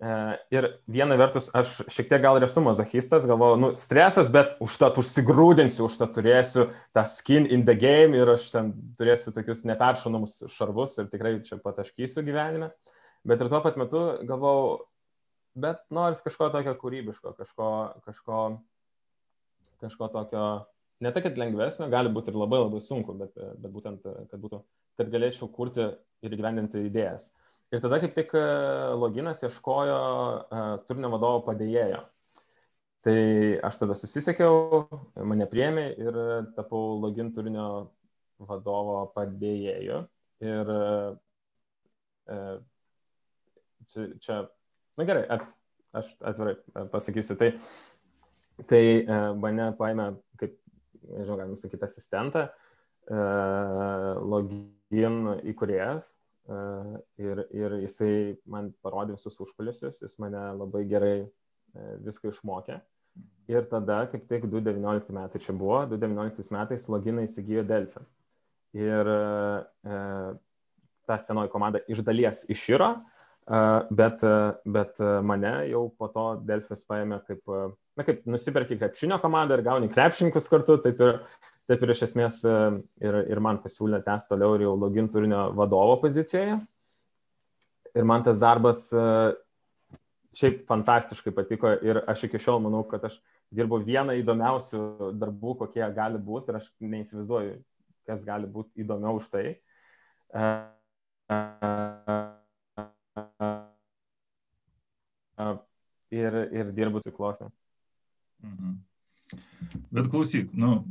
E, 0.01 0.11
ir 0.57 0.67
viena 0.89 1.17
vertus, 1.21 1.51
aš 1.57 1.75
šiek 1.93 2.09
tiek 2.09 2.23
gal 2.25 2.39
ir 2.39 2.47
esu 2.47 2.63
mazochistas, 2.65 3.27
galvoju, 3.29 3.59
nu, 3.61 3.71
stresas, 3.77 4.31
bet 4.33 4.55
užtat 4.65 4.97
užsigrūdinsiu, 5.01 5.85
užtat 5.89 6.15
turėsiu 6.17 6.71
tą 6.97 7.05
skin 7.09 7.49
in 7.49 7.67
the 7.69 7.77
game 7.77 8.17
ir 8.17 8.33
aš 8.37 8.49
ten 8.55 8.73
turėsiu 9.01 9.35
tokius 9.37 9.67
neperšonamus 9.69 10.39
šarvus 10.55 10.97
ir 11.03 11.11
tikrai 11.13 11.35
čia 11.45 11.61
pataškysiu 11.61 12.25
gyvenime. 12.25 12.71
Bet 13.29 13.43
ir 13.43 13.53
tuo 13.53 13.61
pat 13.61 13.77
metu 13.77 14.01
galvau, 14.25 14.87
bet 15.61 15.83
noris 15.93 16.25
kažko 16.25 16.49
tokio 16.55 16.73
kūrybiško, 16.81 17.35
kažko, 17.37 17.71
kažko, 18.09 18.45
kažko 19.83 20.09
tokio, 20.15 20.45
ne 21.05 21.13
tai, 21.15 21.23
kad 21.25 21.39
lengvesnio, 21.41 21.89
gali 21.93 22.13
būti 22.13 22.33
ir 22.33 22.39
labai 22.41 22.61
labai 22.63 22.81
sunku, 22.85 23.17
bet, 23.21 23.35
bet 23.37 23.73
būtent, 23.73 24.07
kad, 24.31 24.39
būtų, 24.41 24.63
kad 25.01 25.13
galėčiau 25.13 25.51
kurti 25.55 25.89
ir 26.27 26.37
gyvendinti 26.37 26.85
idėjas. 26.89 27.31
Ir 27.71 27.83
tada 27.85 28.01
kaip 28.03 28.17
tik 28.17 28.33
e, 28.35 28.43
loginas 28.99 29.45
ieškojo 29.47 29.99
uh, 29.99 30.71
turinio 30.89 31.13
vadovo 31.13 31.45
padėjėjo. 31.47 32.01
Tai 33.07 33.19
aš 33.69 33.79
tada 33.81 33.95
susisiekiau, 33.97 34.83
mane 35.25 35.47
priemi 35.49 35.87
ir 36.03 36.19
tapau 36.57 36.99
login 37.01 37.31
turinio 37.33 37.69
vadovo 38.51 39.05
padėjėju. 39.15 40.03
Ir 40.45 40.73
uh, 40.75 42.59
čia, 43.89 44.07
čia 44.21 44.37
na 45.01 45.07
gerai, 45.09 45.25
at, 45.33 45.47
aš 45.97 46.11
atvirai 46.21 46.55
e, 46.59 46.85
pasakysiu, 46.93 47.37
tai, 47.41 47.55
tai 48.69 48.83
e, 49.01 49.19
mane 49.41 49.71
paėmė, 49.79 50.09
kaip, 50.41 50.57
nežinau, 51.09 51.39
galim 51.41 51.57
sakyti, 51.59 51.87
asistentą, 51.87 52.47
e, 53.09 53.21
login 54.35 55.37
įkurėjas 55.53 56.17
ir, 57.23 57.45
ir 57.55 57.75
jisai 57.85 58.15
man 58.51 58.73
parodė 58.83 59.15
visus 59.15 59.37
užkulisius, 59.45 60.01
jis 60.03 60.17
mane 60.19 60.41
labai 60.59 60.81
gerai 60.91 61.29
viską 62.03 62.33
išmokė. 62.33 62.81
Ir 63.51 63.67
tada, 63.71 64.05
kaip 64.11 64.27
tik 64.31 64.47
2019 64.47 65.15
metai 65.15 65.41
čia 65.43 65.55
buvo, 65.55 65.81
2019 65.91 66.55
metais 66.55 66.87
loginą 66.91 67.25
įsigijo 67.27 67.65
Delfį. 67.67 68.03
Ir 68.79 69.11
e, 69.11 69.97
ta 71.11 71.17
senoji 71.19 71.51
komanda 71.51 71.81
iš 71.91 72.05
dalies 72.07 72.45
iširo, 72.53 72.93
bet, 73.91 74.25
bet 74.65 75.01
mane 75.27 75.53
jau 75.71 75.85
po 75.99 76.09
to 76.15 76.25
Delfis 76.47 76.85
paėmė 76.87 77.21
kaip, 77.27 77.41
na, 77.99 78.05
kaip 78.07 78.23
nusipirki 78.31 78.79
krepšinio 78.79 79.19
komandą 79.23 79.59
ir 79.59 79.65
gauni 79.67 79.91
krepšininkus 79.91 80.47
kartu, 80.53 80.79
taip 80.85 81.01
ir, 81.03 81.19
taip 81.71 81.83
ir 81.83 81.95
iš 81.95 82.05
esmės 82.07 82.41
ir, 82.47 83.21
ir 83.27 83.43
man 83.43 83.59
pasiūlė 83.65 84.03
tęs 84.07 84.29
toliau 84.31 84.55
ir 84.55 84.69
jau 84.69 84.77
login 84.79 85.11
turinio 85.11 85.49
vadovo 85.59 85.99
pozicijoje. 86.05 86.61
Ir 87.91 88.07
man 88.07 88.23
tas 88.23 88.39
darbas 88.39 88.87
šiaip 90.37 90.63
fantastiškai 90.69 91.35
patiko 91.35 91.73
ir 91.83 92.03
aš 92.09 92.29
iki 92.29 92.39
šiol 92.43 92.63
manau, 92.63 92.85
kad 92.87 93.05
aš 93.09 93.19
dirbu 93.55 93.81
vieną 93.83 94.15
įdomiausių 94.21 95.13
darbų, 95.19 95.57
kokie 95.65 95.85
gali 95.95 96.21
būti 96.23 96.53
ir 96.53 96.61
aš 96.61 96.71
neįsivaizduoju, 96.79 97.57
kas 98.07 98.27
gali 98.27 98.51
būti 98.51 98.85
įdomiau 98.85 99.19
už 99.19 99.31
tai. 99.33 99.47
Uh, 100.31 100.71
uh, 101.27 102.40
ir, 106.11 106.39
ir 106.53 106.77
dirbu 106.77 107.03
ciklose. 107.05 107.51
Mhm. 108.43 108.79
Bet 109.91 110.09
klausyk, 110.11 110.51
nu, 110.53 110.85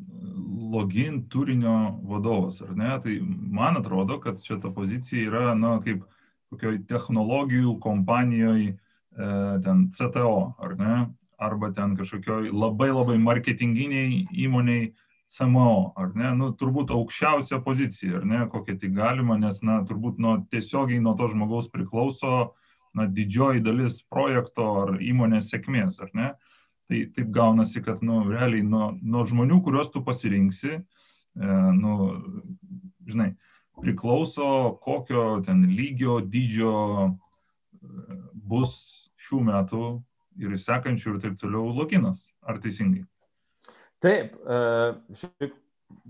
login 0.71 1.23
turinio 1.29 1.99
vadovas, 2.07 2.61
ar 2.61 2.75
ne? 2.75 2.93
Tai 3.03 3.15
man 3.51 3.77
atrodo, 3.77 4.19
kad 4.19 4.41
čia 4.43 4.59
ta 4.59 4.71
pozicija 4.71 5.27
yra, 5.27 5.55
na, 5.55 5.79
kaip 5.83 6.05
kokioj 6.49 6.79
technologijų 6.89 7.75
kompanijoje, 7.83 8.77
ten 9.65 9.89
CTO, 9.91 10.53
ar 10.57 10.75
ne? 10.79 10.95
Arba 11.39 11.71
ten 11.71 11.95
kažkokioj 11.95 12.51
labai 12.51 12.89
labai 12.91 13.17
marketinginiai 13.23 14.25
įmoniai 14.45 14.89
CMO, 15.29 15.93
ar 15.99 16.09
ne? 16.17 16.31
Nu, 16.37 16.49
turbūt 16.57 16.89
aukščiausia 16.93 17.59
pozicija, 17.65 18.19
ar 18.19 18.25
ne? 18.25 18.39
Kokia 18.49 18.77
tik 18.81 18.95
galima, 18.97 19.37
nes, 19.37 19.61
na, 19.65 19.79
turbūt 19.85 20.17
nuo 20.21 20.39
tiesiogiai 20.49 21.01
nuo 21.03 21.13
to 21.17 21.29
žmogaus 21.29 21.69
priklauso 21.69 22.31
na, 22.97 23.05
didžioji 23.05 23.61
dalis 23.61 23.99
projekto 24.09 24.65
ar 24.83 24.95
įmonės 24.97 25.51
sėkmės, 25.53 25.99
ar 26.01 26.09
ne? 26.17 26.31
Tai 26.89 27.03
taip 27.13 27.29
gaunasi, 27.35 27.83
kad, 27.85 28.01
nu, 28.01 28.23
realiai 28.31 28.65
nuo, 28.65 28.89
nuo 29.01 29.21
žmonių, 29.29 29.59
kuriuos 29.65 29.91
tu 29.93 30.01
pasirinksi, 30.05 30.79
e, 30.79 31.59
nu, 31.77 31.97
žinai, 33.05 33.35
priklauso, 33.77 34.49
kokio 34.81 35.43
ten 35.45 35.67
lygio, 35.69 36.17
dydžio 36.25 36.73
e, 37.05 37.13
bus 38.33 38.73
šių 39.21 39.43
metų 39.51 39.83
ir 40.41 40.57
sekančių 40.57 41.13
ir 41.13 41.23
taip 41.27 41.37
toliau 41.37 41.69
loginas. 41.77 42.31
Ar 42.41 42.57
teisingai? 42.63 43.05
Taip, 44.03 44.35
e, 44.39 44.59
šiaip 45.19 45.57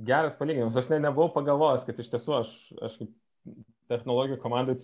geras 0.10 0.38
palyginimas. 0.38 0.78
Aš 0.78 0.92
ne, 0.92 1.00
nebuvau 1.02 1.32
pagalvojęs, 1.34 1.86
kad 1.88 2.00
iš 2.02 2.12
tiesų 2.14 2.36
aš, 2.42 2.54
aš 2.86 3.00
kaip 3.00 3.12
technologijų 3.90 4.38
komandai, 4.44 4.76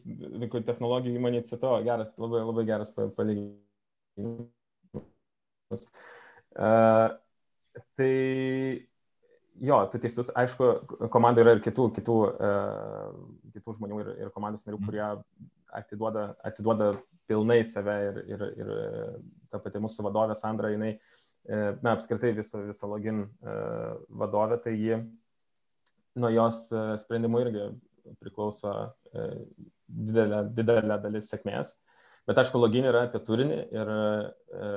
technologijų 0.65 1.19
įmonė 1.19 1.43
CTO, 1.45 1.77
geras, 1.85 2.15
labai, 2.21 2.41
labai 2.47 2.65
geras 2.67 2.93
palyginimas. 2.95 4.49
Uh, 6.55 7.11
tai 7.99 8.11
jo, 9.59 9.79
tu 9.91 9.99
teisus, 10.01 10.31
aišku, 10.39 10.69
komandai 11.13 11.43
yra 11.43 11.55
ir 11.57 11.63
kitų, 11.65 11.89
kitų, 11.97 12.15
uh, 12.31 13.11
kitų 13.57 13.75
žmonių 13.79 13.99
ir, 14.03 14.13
ir 14.23 14.31
komandos 14.35 14.65
narių, 14.65 14.79
mhm. 14.79 14.87
kurie 14.87 15.03
atiduoda, 15.75 16.29
atiduoda 16.47 16.93
pilnai 17.27 17.59
save 17.67 17.95
ir, 18.07 18.21
ir, 18.31 18.45
ir 18.61 18.67
ta 19.51 19.59
pati 19.59 19.81
mūsų 19.83 20.05
vadovė 20.07 20.37
Sandra, 20.39 20.71
jinai, 20.71 20.95
na, 21.45 21.91
apskritai 21.91 22.31
viso, 22.33 22.63
viso 22.65 22.87
login 22.89 23.25
uh, 23.25 23.99
vadovė, 24.09 24.57
tai 24.63 24.73
ji 24.73 25.01
nuo 26.17 26.31
jos 26.33 26.63
sprendimų 27.03 27.41
irgi 27.43 27.67
priklauso 28.21 28.71
e, 29.13 29.27
didelė, 29.87 30.41
didelė 30.55 30.97
dalis 31.01 31.29
sėkmės. 31.31 31.75
Bet 32.25 32.41
aišku, 32.41 32.59
loginė 32.61 32.89
yra 32.91 33.05
apie 33.07 33.21
turinį 33.25 33.59
ir, 33.73 33.91
e, 33.91 34.69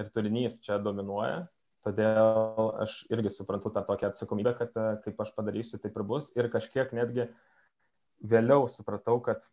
ir 0.00 0.12
turinys 0.14 0.60
čia 0.64 0.78
dominuoja. 0.82 1.44
Todėl 1.84 2.70
aš 2.80 3.02
irgi 3.12 3.32
suprantu 3.32 3.72
tą 3.72 3.82
tokią 3.84 4.12
atsakomybę, 4.12 4.54
kad 4.60 4.76
e, 4.76 4.86
kaip 5.04 5.20
aš 5.24 5.34
padarysiu, 5.36 5.80
taip 5.80 5.96
ir 5.96 6.06
bus. 6.08 6.30
Ir 6.36 6.48
kažkiek 6.52 6.92
netgi 6.96 7.28
vėliau 8.24 8.68
supratau, 8.72 9.18
kad, 9.24 9.44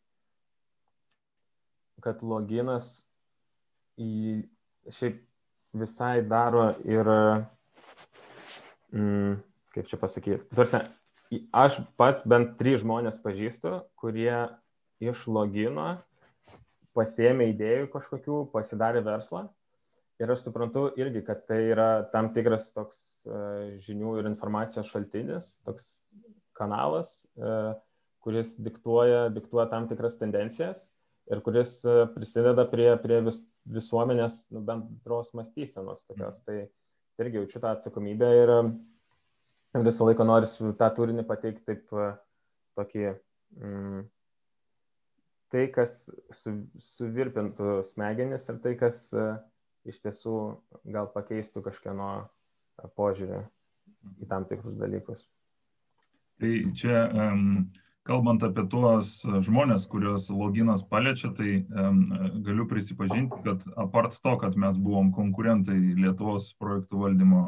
kad 2.03 2.23
loginas 2.23 2.93
į 3.99 4.47
šiaip 4.91 5.19
visai 5.73 6.21
daro 6.27 6.71
ir, 6.83 7.07
mm, 8.91 9.37
kaip 9.75 9.87
čia 9.87 9.99
pasakyti, 10.01 10.43
tarsi, 10.55 10.81
aš 11.55 11.79
pats 11.99 12.27
bent 12.27 12.57
trys 12.59 12.81
žmonės 12.83 13.21
pažįstu, 13.23 13.79
kurie 13.99 14.35
iš 15.01 15.25
logino 15.31 15.95
pasėmė 16.97 17.51
idėjų 17.53 17.89
kažkokių, 17.93 18.45
pasidarė 18.51 19.03
verslą. 19.05 19.47
Ir 20.21 20.29
aš 20.29 20.43
suprantu 20.45 20.85
irgi, 21.01 21.23
kad 21.25 21.47
tai 21.49 21.63
yra 21.71 22.03
tam 22.11 22.29
tikras 22.35 22.67
toks 22.75 22.97
uh, 23.25 23.71
žinių 23.81 24.19
ir 24.19 24.27
informacijos 24.29 24.91
šaltinis, 24.91 25.55
toks 25.65 25.95
kanalas, 26.57 27.23
uh, 27.39 27.73
kuris 28.21 28.53
diktuoja, 28.61 29.31
diktuoja 29.33 29.65
tam 29.71 29.87
tikras 29.89 30.19
tendencijas 30.19 30.91
ir 31.31 31.41
kuris 31.41 31.79
uh, 31.87 32.03
prisideda 32.13 32.67
prie, 32.69 32.91
prie 33.01 33.17
vis, 33.25 33.41
visuomenės 33.65 34.47
nu, 34.55 34.63
bendros 34.65 35.33
mąstysenos 35.37 36.05
tokios. 36.07 36.39
Tai 36.47 36.63
irgi 37.21 37.41
jaučiu 37.41 37.61
tą 37.61 37.75
atsakomybę 37.75 38.31
ir 38.39 38.53
visą 39.85 40.07
laiką 40.07 40.25
noriu 40.27 40.73
tą 40.79 40.89
turinį 40.97 41.27
pateikti 41.27 41.67
taip 41.67 41.93
tokį 42.79 43.05
mm, 43.11 44.01
tai, 45.53 45.67
kas 45.75 46.03
su, 46.33 46.55
suvirpintų 46.81 47.81
smegenis 47.87 48.47
ir 48.49 48.59
tai, 48.63 48.73
kas 48.79 49.09
uh, 49.13 49.35
iš 49.87 50.01
tiesų 50.03 50.35
gal 50.93 51.09
pakeistų 51.13 51.63
kažkieno 51.65 52.09
požiūrį 52.97 53.41
į 54.21 54.29
tam 54.29 54.45
tikrus 54.49 54.77
dalykus. 54.79 55.25
Tai 56.41 56.51
čia, 56.77 57.05
um, 57.13 57.69
kalbant 58.11 58.43
apie 58.43 58.67
tuos 58.69 59.13
žmonės, 59.47 59.87
kuriuos 59.91 60.27
loginas 60.35 60.83
paliečia, 60.83 61.31
tai 61.37 61.61
um, 61.63 62.03
galiu 62.43 62.67
prisipažinti, 62.67 63.39
kad 63.47 63.63
apart 63.79 64.19
to, 64.19 64.35
kad 64.41 64.59
mes 64.59 64.77
buvom 64.77 65.13
konkurentai 65.15 65.79
Lietuvos 65.95 66.51
projektų 66.59 67.05
valdymo 67.05 67.45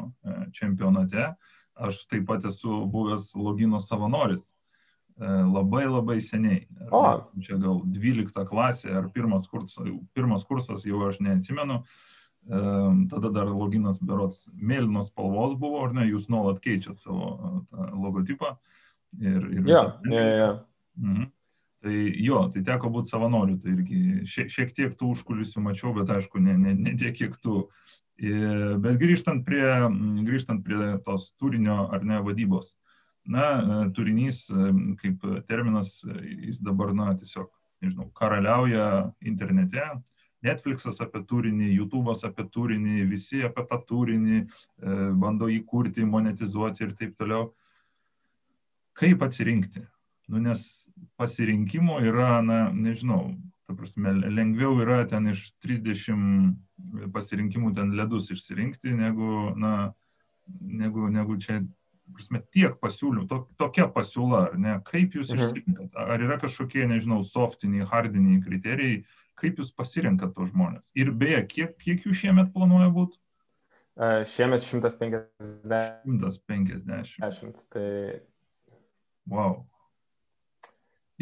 čempionate, 0.56 1.34
aš 1.76 2.04
taip 2.08 2.26
pat 2.32 2.48
esu 2.48 2.82
buvęs 2.90 3.34
logino 3.36 3.82
savanoris 3.82 4.54
E, 5.14 5.26
labai 5.26 5.86
labai 5.86 6.18
seniai. 6.20 6.64
O. 6.90 7.04
Čia 7.46 7.58
gal 7.62 7.84
12 7.94 8.44
klasė 8.50 8.96
ar 8.98 9.08
pirmas 9.14 9.46
kursas, 9.50 9.86
pirmas 10.14 10.42
kursas 10.48 10.86
jau 10.88 11.04
aš 11.06 11.20
neatsimenu. 11.22 11.82
E, 12.44 12.62
tada 13.12 13.30
dar 13.30 13.52
loginas 13.52 14.00
berots 14.02 14.48
mėlynos 14.58 15.12
spalvos 15.12 15.54
buvo, 15.60 15.84
ar 15.86 15.94
ne, 15.94 16.08
jūs 16.10 16.26
nuolat 16.32 16.58
keičiat 16.64 16.98
savo 17.04 17.30
e, 17.30 17.86
logotipą. 17.94 18.56
Ir, 19.22 19.48
ir 19.54 19.68
ja, 19.70 19.82
ja, 20.10 20.26
ja. 20.38 20.50
Mhm. 20.98 21.30
Tai 21.84 21.96
jo, 22.24 22.38
tai 22.48 22.62
teko 22.64 22.88
būti 22.94 23.12
savanoriu, 23.12 23.58
tai 23.60 23.74
irgi 23.74 23.98
šiek, 24.24 24.48
šiek 24.48 24.70
tiek 24.72 24.94
tų 24.96 25.10
užkulisių 25.12 25.60
mačiau, 25.66 25.92
bet 25.92 26.08
aišku, 26.14 26.40
ne, 26.40 26.54
ne, 26.56 26.72
ne 26.72 26.94
tiek, 26.96 27.12
kiek 27.12 27.36
tu. 27.36 27.66
Bet 28.16 28.96
grįžtant 29.02 29.44
prie, 29.44 29.66
grįžtant 30.24 30.62
prie 30.64 30.94
tos 31.04 31.32
turinio 31.36 31.82
ar 31.92 32.06
ne 32.06 32.22
vadybos, 32.24 32.72
na, 33.28 33.90
turinys 33.92 34.46
kaip 35.02 35.28
terminas, 35.50 35.98
jis 36.24 36.62
dabar, 36.64 36.94
na, 36.96 37.10
tiesiog, 37.20 37.50
nežinau, 37.84 38.08
karaliauja 38.16 39.10
internete. 39.20 39.84
Netflixas 40.44 41.00
apie 41.00 41.22
turinį, 41.24 41.70
YouTube'as 41.78 42.24
apie 42.28 42.44
turinį, 42.52 43.04
visi 43.08 43.40
apie 43.46 43.64
tą 43.68 43.78
turinį, 43.88 44.40
e, 44.44 44.96
bando 45.16 45.48
įkurti, 45.48 46.04
monetizuoti 46.04 46.84
ir 46.84 46.92
taip 46.98 47.14
toliau. 47.16 47.46
Kaip 48.98 49.22
atsirinkti? 49.26 49.82
Nu, 50.30 50.40
nes 50.40 50.88
pasirinkimo 51.20 51.98
yra, 52.00 52.38
na, 52.44 52.58
nežinau, 52.72 53.34
ta 53.68 53.76
prasme, 53.76 54.12
lengviau 54.32 54.78
yra 54.80 55.02
ten 55.08 55.28
iš 55.32 55.50
30 55.64 57.10
pasirinkimų 57.12 57.74
ten 57.76 57.92
ledus 57.98 58.30
išsirinkti, 58.32 58.94
negu, 58.96 59.50
na, 59.60 59.74
negu, 60.60 61.08
negu 61.12 61.36
čia 61.40 61.60
prasme, 62.12 62.40
tiek 62.52 62.76
pasiūlymų, 62.80 63.26
to, 63.28 63.40
tokia 63.60 63.88
pasiūla, 63.92 64.40
ar 64.50 64.56
ne? 64.60 64.78
Kaip 64.88 65.16
jūs 65.18 65.32
mhm. 65.32 65.42
išsirinkat? 65.42 66.00
Ar 66.04 66.24
yra 66.24 66.38
kažkokie, 66.42 66.84
nežinau, 66.90 67.20
softiniai, 67.26 67.86
hardiniai 67.90 68.42
kriterijai, 68.44 69.02
kaip 69.40 69.60
jūs 69.60 69.72
pasirinkat 69.76 70.34
tos 70.36 70.52
žmonės? 70.52 70.92
Ir 70.98 71.12
beje, 71.16 71.42
kiek, 71.50 71.76
kiek 71.80 72.04
jų 72.06 72.14
šiemet 72.20 72.52
planuoja 72.54 72.90
būti? 72.94 73.18
Šiemet 74.34 74.64
150. 74.66 76.04
150. 76.04 77.66
Tai... 77.72 77.88
Wow. 79.30 79.62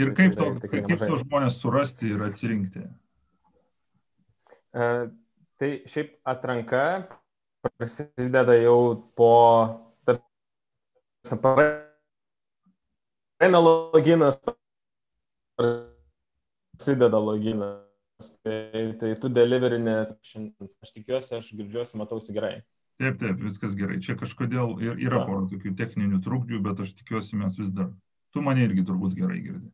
Ir 0.00 0.14
kaip, 0.16 0.32
to, 0.38 0.54
kaip 0.64 1.04
tos 1.04 1.26
žmonės 1.26 1.58
surasti 1.60 2.14
ir 2.14 2.22
atsirinkti? 2.24 2.86
Uh, 4.72 5.10
tai 5.60 5.74
šiaip 5.90 6.14
atranka 6.24 6.84
prasideda 7.62 8.56
jau 8.56 9.12
po 9.14 9.28
praeina 11.42 11.90
loginas, 13.60 14.40
prasideda 15.58 17.20
loginas. 17.20 17.78
Tai, 18.42 18.94
tai 19.00 19.16
tu 19.18 19.28
deliverini. 19.28 19.90
Aš 20.22 20.92
tikiuosi, 20.94 21.34
aš 21.36 21.52
girdžiuosi, 21.58 21.98
matausi 21.98 22.34
gerai. 22.34 22.62
Taip, 23.00 23.18
taip, 23.18 23.38
viskas 23.40 23.76
gerai. 23.78 24.00
Čia 24.04 24.16
kažkodėl 24.20 24.76
ir 24.84 24.98
yra 25.00 25.22
pora 25.26 25.46
tokių 25.50 25.72
techninių 25.78 26.20
trukdžių, 26.24 26.60
bet 26.64 26.82
aš 26.84 26.92
tikiuosi, 26.98 27.38
mes 27.40 27.56
vis 27.58 27.70
dar. 27.72 27.88
Tu 28.32 28.42
mane 28.44 28.64
irgi 28.64 28.84
turbūt 28.88 29.16
gerai 29.16 29.40
girdi. 29.44 29.70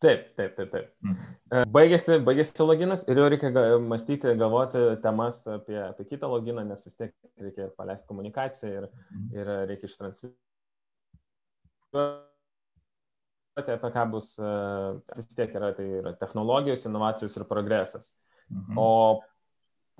Taip, 0.00 0.22
taip, 0.36 0.54
taip, 0.56 0.70
taip. 0.72 0.86
Mhm. 1.04 1.66
Baigėsi, 1.74 2.16
baigėsi 2.24 2.64
loginas 2.64 3.02
ir 3.04 3.18
jau 3.20 3.26
reikia 3.28 3.50
mąstyti, 3.84 4.32
galvoti 4.40 4.80
temas 5.04 5.42
apie, 5.44 5.76
apie 5.90 6.06
kitą 6.08 6.30
loginą, 6.32 6.64
nes 6.64 6.86
vis 6.88 6.96
tiek 6.96 7.12
reikia 7.36 7.68
paleisti 7.76 8.08
komunikaciją 8.08 8.70
ir, 8.78 8.86
mhm. 8.88 9.26
ir 9.36 9.50
reikia 9.68 9.90
ištransliuoti 9.90 10.32
apie 13.60 13.90
ką 13.98 14.06
bus, 14.14 14.32
vis 15.18 15.28
tiek 15.36 15.52
yra, 15.60 15.74
tai 15.76 15.86
yra 16.00 16.14
technologijos, 16.16 16.86
inovacijos 16.88 17.36
ir 17.36 17.44
progresas. 17.50 18.14
Mhm. 18.48 18.80
O 18.80 19.20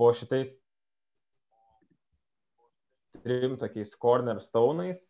po 0.01 0.09
šitais 0.17 0.57
trim 3.21 3.59
tokiais 3.61 3.93
cornerstone'ais, 4.01 5.03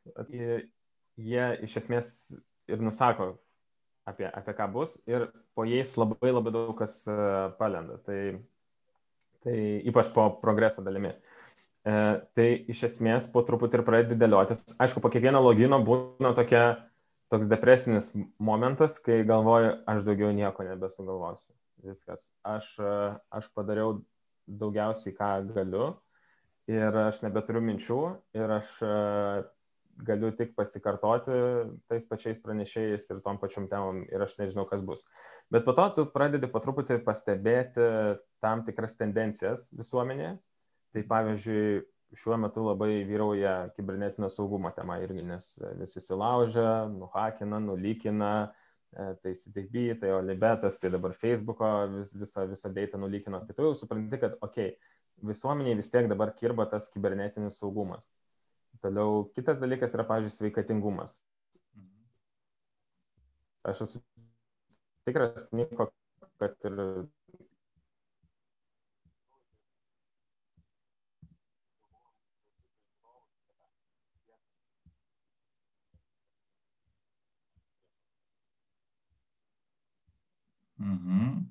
jie 1.20 1.46
iš 1.62 1.76
esmės 1.78 2.08
ir 2.70 2.82
nusako, 2.82 3.36
apie, 4.10 4.26
apie 4.26 4.54
ką 4.56 4.68
bus 4.72 4.96
ir 5.08 5.28
po 5.54 5.66
jais 5.68 5.92
labai 5.98 6.32
labai 6.32 6.52
daug 6.54 6.72
kas 6.78 7.02
e, 7.08 7.16
palenda. 7.58 7.98
Tai, 8.06 8.20
tai 9.44 9.56
ypač 9.88 10.10
po 10.14 10.26
progreso 10.42 10.84
dalimi. 10.84 11.12
E, 11.86 11.94
tai 12.36 12.48
iš 12.72 12.84
esmės 12.90 13.30
po 13.32 13.44
truputį 13.46 13.80
ir 13.80 13.86
pradedi 13.86 14.20
dėliotis. 14.20 14.64
Aišku, 14.82 15.02
po 15.02 15.12
kiekvieno 15.12 15.42
logino 15.44 15.80
būna 15.84 16.34
tokia, 16.36 16.64
toks 17.32 17.50
depresinis 17.50 18.12
momentas, 18.42 18.98
kai 19.04 19.22
galvoju, 19.26 19.76
aš 19.90 20.04
daugiau 20.08 20.34
nieko 20.34 20.66
nebesugalvosiu. 20.66 21.54
Viskas. 21.86 22.28
Aš, 22.44 22.74
e, 22.82 22.96
aš 23.32 23.52
padariau 23.56 24.00
daugiausiai, 24.46 25.14
ką 25.16 25.30
galiu 25.54 25.90
ir 26.70 26.96
aš 27.06 27.22
nebeturiu 27.24 27.62
minčių 27.64 28.00
ir 28.38 28.52
aš 28.60 28.76
e, 28.86 28.92
galiu 30.06 30.30
tik 30.36 30.54
pasikartoti 30.56 31.38
tais 31.90 32.06
pačiais 32.08 32.40
pranešėjais 32.42 33.08
ir 33.10 33.22
tom 33.24 33.40
pačiom 33.42 33.68
temom 33.70 34.04
ir 34.08 34.24
aš 34.24 34.36
nežinau, 34.40 34.66
kas 34.70 34.84
bus. 34.86 35.04
Bet 35.50 35.66
po 35.66 35.74
to 35.76 35.88
tu 35.96 36.06
pradedi 36.12 36.50
po 36.50 36.62
truputį 36.62 37.00
pastebėti 37.06 37.86
tam 38.42 38.64
tikras 38.66 38.96
tendencijas 39.00 39.66
visuomenėje. 39.76 40.36
Tai 40.90 41.02
pavyzdžiui, 41.10 41.82
šiuo 42.18 42.36
metu 42.42 42.64
labai 42.66 43.04
vyrauja 43.06 43.70
kibernetinio 43.76 44.30
saugumo 44.32 44.72
tema 44.74 44.98
irgi, 45.02 45.22
nes 45.26 45.52
visi 45.78 46.02
silaužia, 46.02 46.88
nuhakina, 46.90 47.60
nulykina, 47.62 48.32
e, 48.48 48.59
tai 48.90 49.34
CTB, 49.34 50.00
tai 50.00 50.12
Olibetas, 50.12 50.78
tai 50.78 50.90
dabar 50.90 51.14
Facebook'o 51.14 51.68
vis, 51.96 52.14
visą, 52.18 52.46
visą 52.50 52.72
data 52.74 52.98
nulykino. 52.98 53.42
Tai 53.46 53.54
tu 53.56 53.68
jau 53.68 53.74
supranti, 53.78 54.18
kad, 54.18 54.34
okei, 54.42 54.72
okay, 54.74 54.96
visuomeniai 55.30 55.76
vis 55.78 55.90
tiek 55.92 56.08
dabar 56.10 56.32
kirba 56.36 56.66
tas 56.70 56.90
kibernetinis 56.94 57.60
saugumas. 57.60 58.08
Toliau 58.80 59.26
kitas 59.36 59.60
dalykas 59.60 59.94
yra, 59.96 60.06
pavyzdžiui, 60.08 60.36
sveikatingumas. 60.38 61.18
Aš 63.68 63.82
esu 63.84 64.00
tikras, 65.04 65.50
Niko, 65.52 65.90
kad 66.40 66.56
ir 66.64 66.78
Mhm. 80.80 81.50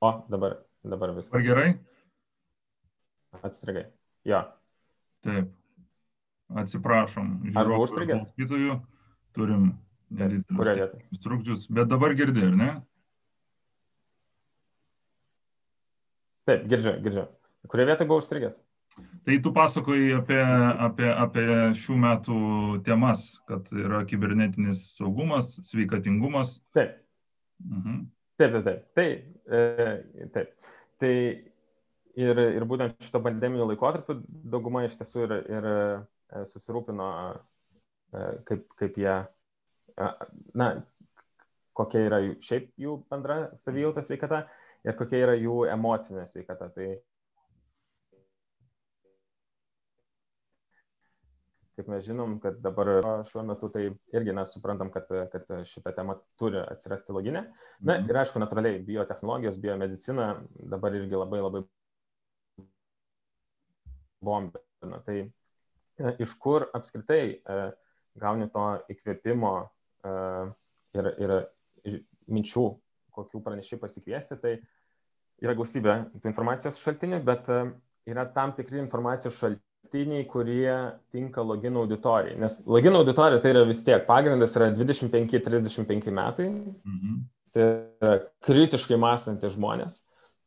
O, 0.00 0.10
dabar, 0.28 0.56
dabar 0.82 1.12
viskas. 1.14 1.34
Ar 1.34 1.44
gerai? 1.44 1.68
Atstrigai. 3.42 3.84
Jo. 4.26 4.40
Taip. 5.22 5.52
Atsiprašom. 6.60 7.34
Žiūrėjau, 7.52 7.82
užstrigęs. 7.84 8.30
Kitojų 8.40 8.78
turim 9.36 9.68
nedidelius 10.10 11.20
trukdžius, 11.22 11.68
bet 11.70 11.90
dabar 11.92 12.16
girdi, 12.18 12.42
ar 12.48 12.56
ne? 12.58 12.70
Taip, 16.48 16.64
girdžiu, 16.72 16.96
girdžiu. 17.04 17.28
Kurioje 17.70 17.92
vietoje 17.92 18.10
buvau 18.10 18.24
užstrigęs? 18.24 18.58
Tai 19.26 19.36
tu 19.44 19.52
pasakoji 19.52 20.14
apie, 20.16 20.40
apie, 20.86 21.08
apie 21.12 21.46
šių 21.76 21.96
metų 22.00 22.38
temas, 22.86 23.26
kad 23.48 23.68
yra 23.76 24.00
kibernetinis 24.08 24.86
saugumas, 24.96 25.52
sveikatingumas. 25.68 26.56
Taip. 26.76 26.96
Mhm. 27.66 28.06
Taip, 28.40 28.56
taip, 28.56 28.64
taip. 28.64 28.86
Tai, 28.96 29.08
e, 29.58 30.28
taip. 30.34 30.70
tai 31.00 31.12
ir, 32.16 32.40
ir 32.56 32.66
būtent 32.68 32.96
šito 33.04 33.20
pandeminio 33.24 33.66
laikotarpiu 33.68 34.16
dauguma 34.24 34.86
iš 34.86 34.96
tiesų 35.00 35.26
ir, 35.26 35.36
ir 35.52 35.68
e, 35.70 36.44
susirūpino, 36.48 37.10
e, 38.16 38.24
kaip, 38.48 38.64
kaip 38.80 38.96
jie, 39.00 39.18
na, 40.56 40.70
kokia 41.76 42.06
yra 42.08 42.22
jų, 42.24 42.34
šiaip 42.44 42.72
jų 42.80 42.96
bendra 43.12 43.38
savijauta 43.60 44.02
sveikata 44.06 44.44
ir 44.86 44.96
kokia 44.98 45.24
yra 45.26 45.36
jų 45.38 45.66
emocinė 45.70 46.24
sveikata. 46.30 46.70
Tai 46.74 46.88
kaip 51.80 51.88
mes 51.88 52.04
žinom, 52.04 52.36
kad 52.42 52.58
dabar 52.60 52.90
šiuo 53.28 53.42
metu 53.48 53.70
tai 53.72 53.86
irgi 54.12 54.34
mes 54.36 54.52
suprantam, 54.52 54.90
kad, 54.92 55.08
kad 55.32 55.48
šita 55.66 55.94
tema 55.96 56.18
turi 56.40 56.60
atsirasti 56.60 57.14
loginė. 57.16 57.46
Na 57.80 57.96
mhm. 57.96 58.10
ir 58.10 58.20
aišku, 58.20 58.40
natūraliai, 58.42 58.82
biotehnologijos, 58.84 59.60
biomedicina 59.62 60.32
dabar 60.72 60.96
irgi 60.98 61.16
labai 61.16 61.40
labai 61.40 61.62
bombina. 64.20 65.00
Tai 65.06 65.16
e, 65.22 66.12
iš 66.20 66.34
kur 66.42 66.68
apskritai 66.76 67.22
e, 67.32 67.60
gauni 68.20 68.50
to 68.52 68.66
įkvėpimo 68.92 69.54
e, 69.64 70.12
ir, 71.00 71.10
ir 71.24 71.98
minčių, 72.30 72.66
kokių 73.16 73.40
pranešiai 73.46 73.80
pasikviesti, 73.80 74.36
tai 74.42 74.58
yra 75.40 75.56
gausybė 75.56 75.96
tų 76.20 76.28
informacijos 76.28 76.78
šaltinių, 76.84 77.24
bet 77.24 77.48
yra 78.10 78.26
tam 78.36 78.52
tikri 78.54 78.78
informacijos 78.82 79.38
šaltiniai 79.40 79.69
šaltiniai, 79.90 80.26
kurie 80.26 80.92
tinka 81.12 81.42
login 81.42 81.76
auditorijai. 81.76 82.38
Nes 82.38 82.60
login 82.66 82.94
auditorija 82.94 83.40
tai 83.42 83.50
yra 83.54 83.64
vis 83.66 83.82
tiek 83.84 84.06
pagrindas 84.06 84.54
yra 84.56 84.70
25-35 84.74 86.10
metai. 86.10 86.48
Mhm. 86.48 87.18
Tai 87.52 87.62
yra 87.62 88.20
kritiškai 88.46 88.96
mąstantys 88.96 89.56
žmonės. 89.56 90.00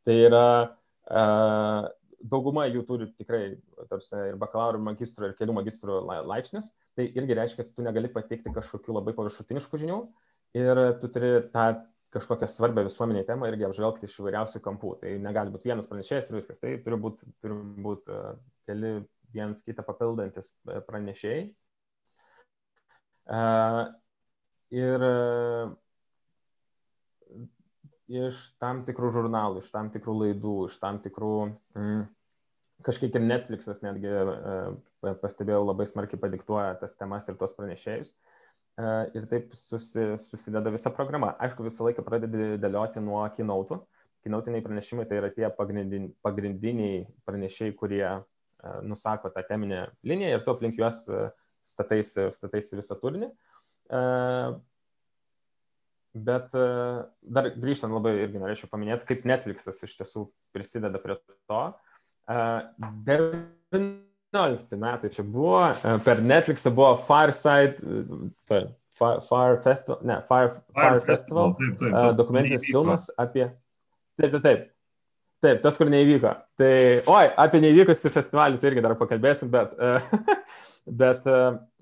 Tai 0.05 0.15
yra 0.15 0.45
uh, 0.63 1.89
dauguma 2.23 2.67
jų 2.67 2.83
turi 2.87 3.09
tikrai 3.17 3.57
tarsi, 3.89 4.15
ir 4.31 4.37
bakalauro, 4.39 4.79
ir 4.79 4.83
magistro, 4.83 5.27
ir 5.27 5.35
kelių 5.35 5.57
magistrų 5.59 6.03
laipsnius. 6.07 6.71
Tai 6.95 7.07
irgi 7.07 7.35
reiškia, 7.39 7.63
kad 7.63 7.75
tu 7.75 7.83
negali 7.83 8.11
pateikti 8.11 8.53
kažkokių 8.53 8.99
labai 8.99 9.15
paviršutiniškų 9.17 9.81
žinių 9.83 10.03
ir 10.59 10.83
tu 11.01 11.09
turi 11.11 11.33
tą 11.51 11.73
kažkokią 12.13 12.45
svarbę 12.45 12.83
visuomeniai 12.85 13.25
temą 13.25 13.47
irgi 13.49 13.65
apžvelgti 13.65 14.05
iš 14.05 14.19
įvairiausių 14.21 14.59
kampų. 14.63 14.91
Tai 15.01 15.15
negali 15.23 15.49
būti 15.49 15.71
vienas 15.71 15.89
pranešėjas 15.89 16.29
ir 16.29 16.37
viskas. 16.37 16.61
Tai 16.61 16.75
turi 16.85 16.99
būti 17.01 17.31
būt, 17.83 18.11
uh, 18.13 18.35
keli 18.69 18.99
viens 19.33 19.63
kitą 19.65 19.85
papildantis 19.85 20.53
e, 20.69 20.79
pranešėjai. 20.87 21.43
E, 23.37 23.43
ir 24.77 25.05
e, 25.07 25.13
iš 28.23 28.41
tam 28.61 28.83
tikrų 28.87 29.13
žurnalų, 29.17 29.63
iš 29.63 29.71
tam 29.73 29.89
tikrų 29.93 30.17
laidų, 30.19 30.57
iš 30.69 30.77
tam 30.83 30.99
tikrų, 31.03 31.33
mm, 31.79 32.03
kažkiek 32.85 33.15
ir 33.15 33.25
Netflixas 33.25 33.81
netgi 33.85 34.11
pastebėjau 35.23 35.63
labai 35.63 35.87
smarkiai 35.87 36.19
padiktuoja 36.19 36.75
tas 36.81 36.97
temas 36.99 37.27
ir 37.31 37.39
tos 37.39 37.55
pranešėjus. 37.57 38.13
Ir 39.13 39.25
taip 39.29 39.51
susi, 39.53 40.15
susideda 40.17 40.71
visa 40.73 40.89
programa. 40.91 41.35
Aišku, 41.45 41.63
visą 41.63 41.85
laiką 41.85 42.03
pradedi 42.03 42.55
dėlioti 42.59 43.03
nuo 43.05 43.21
kinautų. 43.35 43.77
Kinautiniai 44.25 44.63
pranešimai 44.65 45.05
tai 45.05 45.19
yra 45.19 45.29
tie 45.35 45.49
pagrindiniai, 45.51 46.13
pagrindiniai 46.25 47.03
pranešėjai, 47.27 47.75
kurie 47.75 48.05
nusako 48.87 49.29
tą 49.33 49.41
teminę 49.47 49.87
liniją 50.03 50.37
ir 50.37 50.45
tu 50.45 50.53
aplink 50.53 50.77
juos 50.79 50.99
e, 51.09 51.11
stataisi, 51.65 52.29
stataisi 52.35 52.79
visą 52.79 52.95
turinį. 53.01 53.29
E, 53.89 54.01
bet 56.13 56.53
dar 56.53 57.47
grįžtant 57.57 57.89
labai 57.89 58.11
irgi 58.21 58.37
norėčiau 58.37 58.69
paminėti, 58.69 59.07
kaip 59.09 59.25
Netflixas 59.25 59.81
iš 59.87 59.95
tiesų 59.97 60.27
prisideda 60.53 61.01
prie 61.01 61.17
to. 61.49 61.61
19 62.29 64.77
metai 64.77 65.09
čia 65.15 65.25
buvo, 65.25 65.73
per 66.05 66.21
Netflixą 66.21 66.69
buvo 66.69 66.93
Fireside, 67.01 67.81
tai, 68.45 68.61
Fire, 68.93 69.21
Fire 69.21 69.61
Festival, 69.61 69.99
ne, 70.03 70.21
Fire, 70.27 70.49
Fire, 70.49 70.63
Fire 70.73 71.01
Festival, 71.01 71.55
Festival 71.57 71.77
taip, 71.79 71.93
taip, 71.93 72.17
dokumentinis 72.17 72.65
filmas 72.69 73.09
apie, 73.17 73.47
taip, 74.19 74.35
taip, 74.35 74.43
taip, 74.43 74.67
Taip, 75.43 75.59
tas, 75.59 75.75
kur 75.75 75.89
neįvyko. 75.91 76.29
Tai, 76.55 76.75
oi, 77.11 77.23
apie 77.43 77.59
neįvykusi 77.59 78.11
festivalį 78.15 78.61
tai 78.61 78.69
irgi 78.69 78.83
dar 78.85 78.93
pakalbėsim, 78.95 79.49
bet, 79.51 79.73
bet 81.01 81.25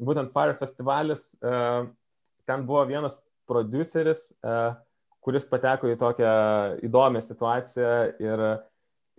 būtent 0.02 0.32
Fire 0.34 0.56
festivalis, 0.58 1.28
ten 2.50 2.64
buvo 2.66 2.82
vienas 2.90 3.20
produceris, 3.50 4.32
kuris 5.22 5.46
pateko 5.46 5.92
į 5.92 6.00
tokią 6.02 6.32
įdomią 6.88 7.22
situaciją 7.22 7.92
ir, 8.24 8.44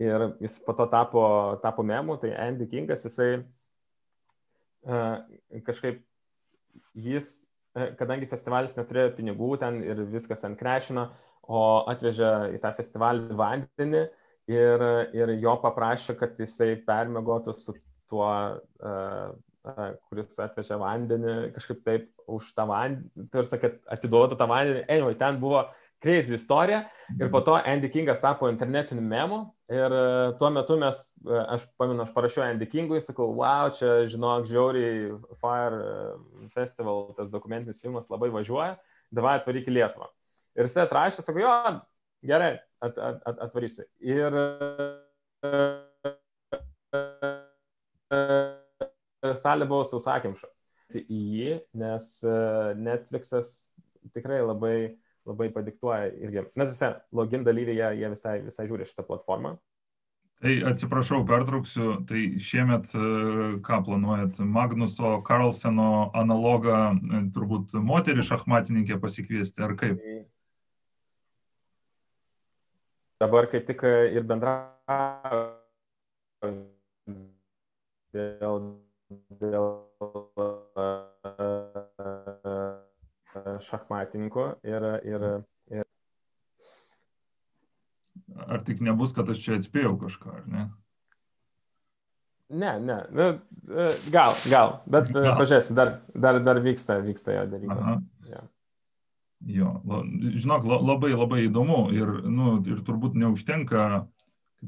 ir 0.03 0.25
jis 0.43 0.57
po 0.65 0.75
to 0.75 0.89
tapo, 0.91 1.23
tapo 1.63 1.85
memu, 1.87 2.17
tai 2.19 2.33
Andy 2.35 2.67
Kingas, 2.67 3.05
jisai 3.07 3.45
kažkaip 5.63 6.01
jis, 7.05 7.29
kadangi 7.95 8.27
festivalis 8.27 8.75
neturėjo 8.75 9.13
pinigų 9.21 9.53
ten 9.61 9.79
ir 9.87 10.03
viskas 10.11 10.43
ant 10.43 10.59
krešino, 10.59 11.07
o 11.47 11.63
atvežė 11.91 12.33
į 12.57 12.59
tą 12.63 12.73
festivalį 12.75 13.39
vandenį, 13.39 14.03
ir, 14.51 14.85
ir 15.15 15.33
jo 15.41 15.55
paprašė, 15.63 16.17
kad 16.19 16.39
jisai 16.39 16.73
permėgotų 16.87 17.55
su 17.55 17.75
tuo, 18.09 18.27
uh, 18.83 19.29
uh, 19.67 19.85
kuris 20.09 20.35
atvežė 20.43 20.79
vandenį, 20.81 21.37
kažkaip 21.55 21.83
taip 21.85 22.09
už 22.27 22.51
tą 22.57 22.67
vandenį, 22.69 23.29
tarsi, 23.33 23.59
kad 23.61 23.79
atiduotų 23.95 24.37
tą 24.39 24.49
vandenį. 24.49 24.83
Anyway, 24.87 25.17
ten 25.19 25.39
buvo 25.41 25.65
crazy 26.03 26.35
istorija 26.35 26.81
ir 27.15 27.29
po 27.31 27.39
to 27.45 27.55
Andy 27.55 27.87
Kingas 27.87 28.19
tapo 28.19 28.49
internetiniu 28.51 29.03
memu 29.07 29.37
ir 29.71 29.95
uh, 29.95 30.33
tuo 30.39 30.49
metu 30.51 30.75
mes, 30.81 30.99
aš 31.47 31.63
paminu, 31.79 32.03
aš 32.03 32.11
parašiau 32.15 32.43
Andy 32.49 32.67
Kingui, 32.67 32.99
sakau, 33.03 33.29
wow, 33.39 33.71
čia, 33.77 34.01
žinok, 34.11 34.49
žiauriai 34.51 35.13
Fire 35.39 35.79
Festival, 36.51 37.13
tas 37.15 37.31
dokumentinis 37.31 37.79
filmas 37.81 38.11
labai 38.11 38.33
važiuoja, 38.35 38.75
davai 39.15 39.37
atvaryk 39.39 39.71
į 39.71 39.79
Lietuvą. 39.79 40.11
Ir 40.53 40.67
jis 40.67 40.77
atrašė, 40.83 41.23
sako, 41.25 41.41
jo, 41.41 41.55
gerai, 42.23 42.57
at, 42.83 42.97
at, 42.97 43.21
at, 43.27 43.39
atvarysi. 43.47 43.85
Ir 44.03 44.35
salė 49.39 49.67
buvo 49.69 49.83
sausakimša. 49.87 50.49
Tai 50.93 51.01
į 51.01 51.19
jį, 51.37 51.53
nes 51.79 52.07
e, 52.27 52.33
Netflixas 52.77 53.51
tikrai 54.13 54.41
labai, 54.43 54.77
labai 55.25 55.49
padiktuoja 55.53 56.11
irgi. 56.21 56.43
Na, 56.59 56.67
visai, 56.69 56.93
login 57.15 57.45
dalyviai, 57.47 57.79
jie, 57.79 58.01
jie 58.03 58.11
visai, 58.13 58.35
visai 58.45 58.67
žiūri 58.69 58.89
šitą 58.89 59.05
platformą. 59.07 59.55
Tai 60.43 60.53
atsiprašau, 60.67 61.21
pertrauksiu. 61.25 61.89
Tai 62.09 62.21
šiemet 62.43 62.91
e, 62.99 63.07
ką 63.63 63.79
planuojat? 63.87 64.41
Magnuso 64.43 65.15
Carlseno 65.25 66.09
analogą, 66.19 66.83
e, 66.93 67.23
turbūt 67.33 67.73
moterį 67.79 68.27
šachmatininkę 68.27 68.99
pasikviesti, 69.01 69.63
ar 69.63 69.77
kaip? 69.79 70.03
Tai 70.03 70.19
dabar 73.23 73.47
kaip 73.51 73.67
tik 73.67 73.83
e, 73.87 73.93
ir 74.17 74.25
bendrauju 74.27 75.53
dėl, 78.13 78.59
dėl 79.41 79.67
e, 80.83 80.87
šachmatininkų 83.69 84.45
ir, 84.67 84.87
ir, 85.07 85.27
ir. 85.79 85.89
Ar 88.43 88.63
tik 88.67 88.83
nebus, 88.83 89.15
kad 89.15 89.29
aš 89.31 89.43
čia 89.45 89.59
atspėjau 89.61 89.95
kažką, 90.03 90.39
ar 90.41 90.47
ne? 90.49 90.69
Ne, 92.53 92.73
ne, 92.85 92.97
nu, 93.09 93.29
e, 93.71 93.85
gal, 94.13 94.35
gal, 94.51 94.75
bet 94.85 95.07
gal. 95.15 95.31
pažiūrėsiu, 95.39 95.73
dar, 95.77 95.95
dar, 96.13 96.37
dar 96.43 96.59
vyksta, 96.61 96.99
vyksta 97.01 97.39
jo 97.39 97.47
darybos. 97.55 97.87
Ja. 97.87 97.95
Jo, 99.43 99.81
žinok, 100.39 100.63
labai 100.63 101.11
labai 101.11 101.41
įdomu 101.49 101.89
ir, 101.91 102.07
nu, 102.31 102.55
ir 102.63 102.79
turbūt 102.87 103.17
neužtenka, 103.19 104.05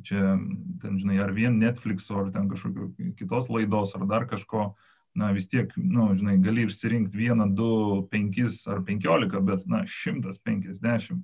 čia, 0.04 0.36
ten, 0.82 0.98
žinai, 1.00 1.22
ar 1.24 1.32
vien 1.36 1.56
Netflix, 1.62 2.10
ar 2.12 2.28
ten 2.34 2.50
kažkokio 2.52 2.90
kitos 3.16 3.48
laidos, 3.48 3.96
ar 3.96 4.04
dar 4.10 4.26
kažko, 4.28 4.74
na 5.16 5.30
vis 5.32 5.48
tiek, 5.48 5.72
nu, 5.80 6.10
žinai, 6.20 6.36
gali 6.44 6.66
išsirinkti 6.68 7.16
vieną, 7.16 7.48
du, 7.56 7.70
penkis 8.12 8.66
ar 8.68 8.84
penkiolika, 8.84 9.40
bet, 9.40 9.64
na, 9.72 9.86
šimtas 9.88 10.42
penkiasdešimt. 10.44 11.24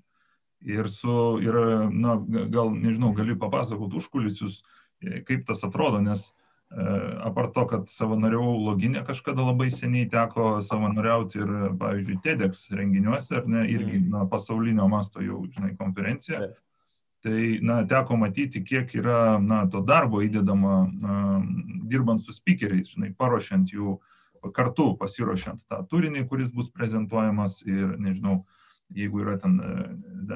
Ir, 0.61 0.87
su, 0.87 1.13
ir 1.43 1.57
na, 1.91 2.15
gal, 2.53 2.71
nežinau, 2.71 3.11
gali 3.17 3.35
papasakoti 3.35 3.99
užkulisius, 3.99 4.61
kaip 5.27 5.43
tas 5.49 5.65
atrodo, 5.67 5.99
nes 5.99 6.29
apart 6.71 7.51
to, 7.55 7.65
kad 7.67 7.89
savanoriau 7.91 8.53
loginė 8.63 9.01
kažkada 9.07 9.43
labai 9.43 9.67
seniai 9.73 10.07
teko 10.11 10.61
savanoriauti 10.63 11.41
ir, 11.41 11.53
pavyzdžiui, 11.81 12.19
TEDx 12.23 12.69
renginiuose, 12.71 13.41
ar 13.41 13.47
ne, 13.51 13.65
irgi 13.67 13.97
mm. 13.99 14.11
na, 14.13 14.25
pasaulinio 14.31 14.87
masto 14.91 15.23
jau, 15.25 15.43
žinai, 15.51 15.73
konferencija. 15.79 16.45
Taip 16.45 16.59
tai 17.21 17.59
na 17.61 17.81
teko 17.85 18.17
matyti 18.17 18.63
kiek 18.65 18.95
yra 18.97 19.37
na 19.41 19.65
to 19.69 19.81
darbo 19.85 20.21
įdedama 20.25 20.77
na 21.01 21.17
dirbant 21.89 22.21
su 22.21 22.33
spykeriais 22.33 22.95
žinai 22.95 23.11
paruošiant 23.17 23.73
jų 23.75 23.99
kartu 24.55 24.95
pasiruošiant 24.97 25.67
tą 25.69 25.83
turinį 25.89 26.25
kuris 26.29 26.49
bus 26.53 26.71
prezentuojamas 26.73 27.61
ir 27.67 27.93
nežinau 28.01 28.41
jeigu 28.91 29.21
yra 29.23 29.37
ten 29.39 29.59
e, 29.61 29.75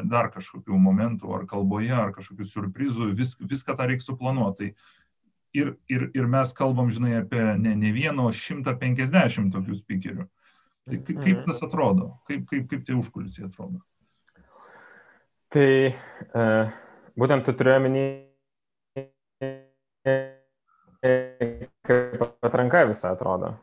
dar 0.06 0.30
kažkokių 0.32 0.78
momentų 0.80 1.34
ar 1.36 1.48
kalboje 1.50 1.96
ar 1.98 2.14
kažkokių 2.16 2.46
siurprizų 2.52 3.10
vis, 3.18 3.34
viską 3.42 3.76
tą 3.76 3.90
reikia 3.90 4.06
suplanuoti 4.06 4.70
tai 4.70 4.70
ir, 5.56 5.74
ir, 5.92 6.08
ir 6.14 6.30
mes 6.30 6.54
kalbam 6.58 6.92
žinai 6.94 7.20
apie 7.22 7.44
ne, 7.62 7.76
ne 7.80 7.92
vieną 7.96 8.30
o 8.30 8.36
150 8.36 9.54
tokių 9.56 9.82
spykerių 9.82 10.26
tai 10.86 11.02
kaip, 11.02 11.18
kaip 11.18 11.36
mhm. 11.40 11.44
tas 11.50 11.64
atrodo 11.66 12.14
kaip, 12.30 12.48
kaip, 12.52 12.70
kaip 12.72 12.88
tie 12.88 12.98
užkulisiai 12.98 13.50
atrodo 13.50 13.82
Tai 15.56 15.68
uh, 15.88 16.72
būtent 17.16 17.46
tu 17.48 17.54
turėjai 17.56 17.80
omeny, 17.80 18.02
kaip 21.86 22.26
atranka 22.44 22.82
visą 22.90 23.14
atrodo. 23.14 23.54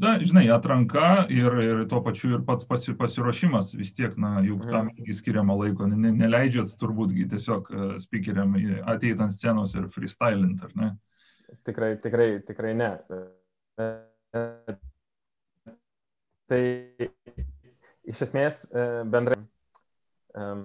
Na, 0.00 0.14
žinai, 0.18 0.46
atranka 0.50 1.26
ir, 1.30 1.54
ir 1.62 1.82
tuo 1.90 2.00
pačiu 2.02 2.32
ir 2.34 2.44
pats 2.46 2.64
pasi, 2.66 2.94
pasiruošimas 2.98 3.74
vis 3.78 3.92
tiek, 3.94 4.16
na, 4.18 4.38
juk 4.46 4.64
tam 4.66 4.88
mhm. 4.88 5.02
irgi 5.02 5.16
skiriama 5.18 5.56
laiko, 5.58 5.86
ne, 5.90 6.12
neleidžiat 6.16 6.72
turbūt 6.80 7.14
tiesiog 7.30 7.70
uh, 7.70 7.92
speakeriam 8.02 8.56
ateit 8.90 9.20
ant 9.20 9.36
scenos 9.36 9.76
ir 9.76 9.86
freestylint, 9.92 10.64
ar 10.64 10.74
ne? 10.80 10.90
Tikrai, 11.66 11.94
tikrai, 12.02 12.28
tikrai 12.46 12.74
ne. 12.78 12.90
Tai 16.50 16.62
iš 18.10 18.22
esmės 18.26 18.64
bendrai 19.10 19.38
um, 20.34 20.64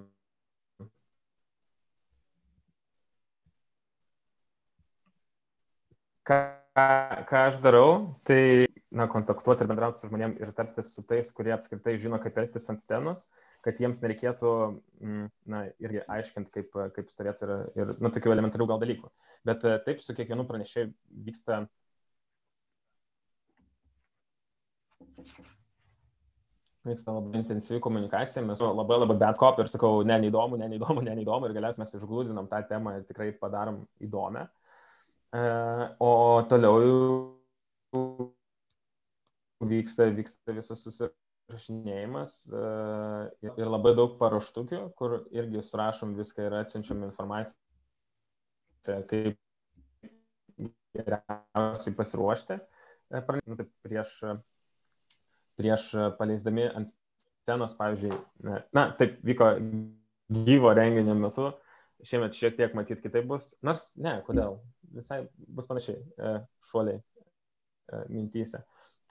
ką, 6.25 6.39
ką 7.29 7.43
aš 7.49 7.59
darau, 7.63 7.91
tai 8.27 8.65
na, 8.95 9.07
kontaktuoti 9.11 9.65
ir 9.65 9.69
bendrauti 9.69 10.01
su 10.01 10.09
žmonėm 10.09 10.37
ir 10.39 10.51
tartis 10.55 10.93
su 10.95 11.03
tais, 11.07 11.31
kurie 11.35 11.53
apskritai 11.55 11.97
žino, 12.01 12.19
kaip 12.23 12.37
elgtis 12.39 12.69
ant 12.71 12.81
scenos, 12.81 13.25
kad 13.65 13.79
jiems 13.81 13.99
nereikėtų, 14.03 14.51
mm, 15.01 15.25
na, 15.51 15.63
irgi 15.83 16.03
aiškinti, 16.17 16.51
kaip, 16.53 16.77
kaip 16.95 17.11
stovėti 17.11 17.47
ir, 17.47 17.55
ir 17.81 17.95
nu, 17.99 18.11
tokių 18.13 18.35
elementarių 18.35 18.69
gal 18.71 18.81
dalykų. 18.83 19.11
Bet 19.47 19.65
e, 19.67 19.75
taip, 19.87 20.03
su 20.03 20.15
kiekvienu 20.17 20.47
pranešėju 20.47 20.93
vyksta 21.27 21.65
vyksta 26.85 27.13
labai 27.15 27.39
intensyvi 27.41 27.79
komunikacija, 27.81 28.43
mes 28.45 28.61
labai 28.61 28.99
labai 29.01 29.17
bet 29.17 29.39
kop 29.41 29.59
ir 29.59 29.71
sakau, 29.71 30.03
ne, 30.05 30.19
neįdomu, 30.21 30.59
ne, 30.61 30.69
neįdomu, 30.69 31.01
ne, 31.05 31.15
neįdomu 31.17 31.49
ir 31.49 31.55
galiausiai 31.57 31.83
mes 31.83 31.95
išglūdinam 31.97 32.49
tą 32.51 32.61
temą 32.69 32.99
ir 32.99 33.07
tikrai 33.09 33.31
padarom 33.41 33.81
įdomią. 34.05 34.45
E, 35.33 35.41
o 36.05 36.11
toliau 36.49 36.77
vyksta, 39.63 40.09
vyksta 40.15 40.55
visas 40.55 40.81
susirašinėjimas 40.85 42.35
e, 42.49 42.63
ir 43.51 43.69
labai 43.69 43.95
daug 43.97 44.17
paruoštukių, 44.19 44.81
kur 44.99 45.21
irgi 45.35 45.63
surašom 45.63 46.15
viską 46.19 46.47
ir 46.47 46.57
atsiunčiam 46.61 47.03
informaciją, 47.07 47.55
kaip 49.09 49.39
geriausiai 50.95 51.95
pasiruošti. 51.95 52.59
E, 53.13 53.23
nu, 53.45 53.59
tai 53.59 53.67
prieš, 53.85 54.19
prieš 55.59 55.91
paleisdami 56.19 56.69
ant 56.71 56.93
scenos, 57.45 57.75
pavyzdžiui, 57.77 58.15
na, 58.73 58.89
taip 58.97 59.19
vyko 59.25 59.51
gyvo 60.45 60.73
renginio 60.73 61.13
metu, 61.19 61.51
šiemet 62.05 62.37
šiek 62.37 62.57
tiek 62.57 62.73
matyt 62.77 63.01
kitaip 63.03 63.27
bus, 63.29 63.51
nors 63.65 63.91
ne, 64.01 64.17
kodėl, 64.25 64.59
visai 64.95 65.23
bus 65.37 65.67
panašiai 65.69 65.99
e, 65.99 66.31
šuoliai 66.69 66.99
e, 66.99 68.01
mintyse. 68.09 68.61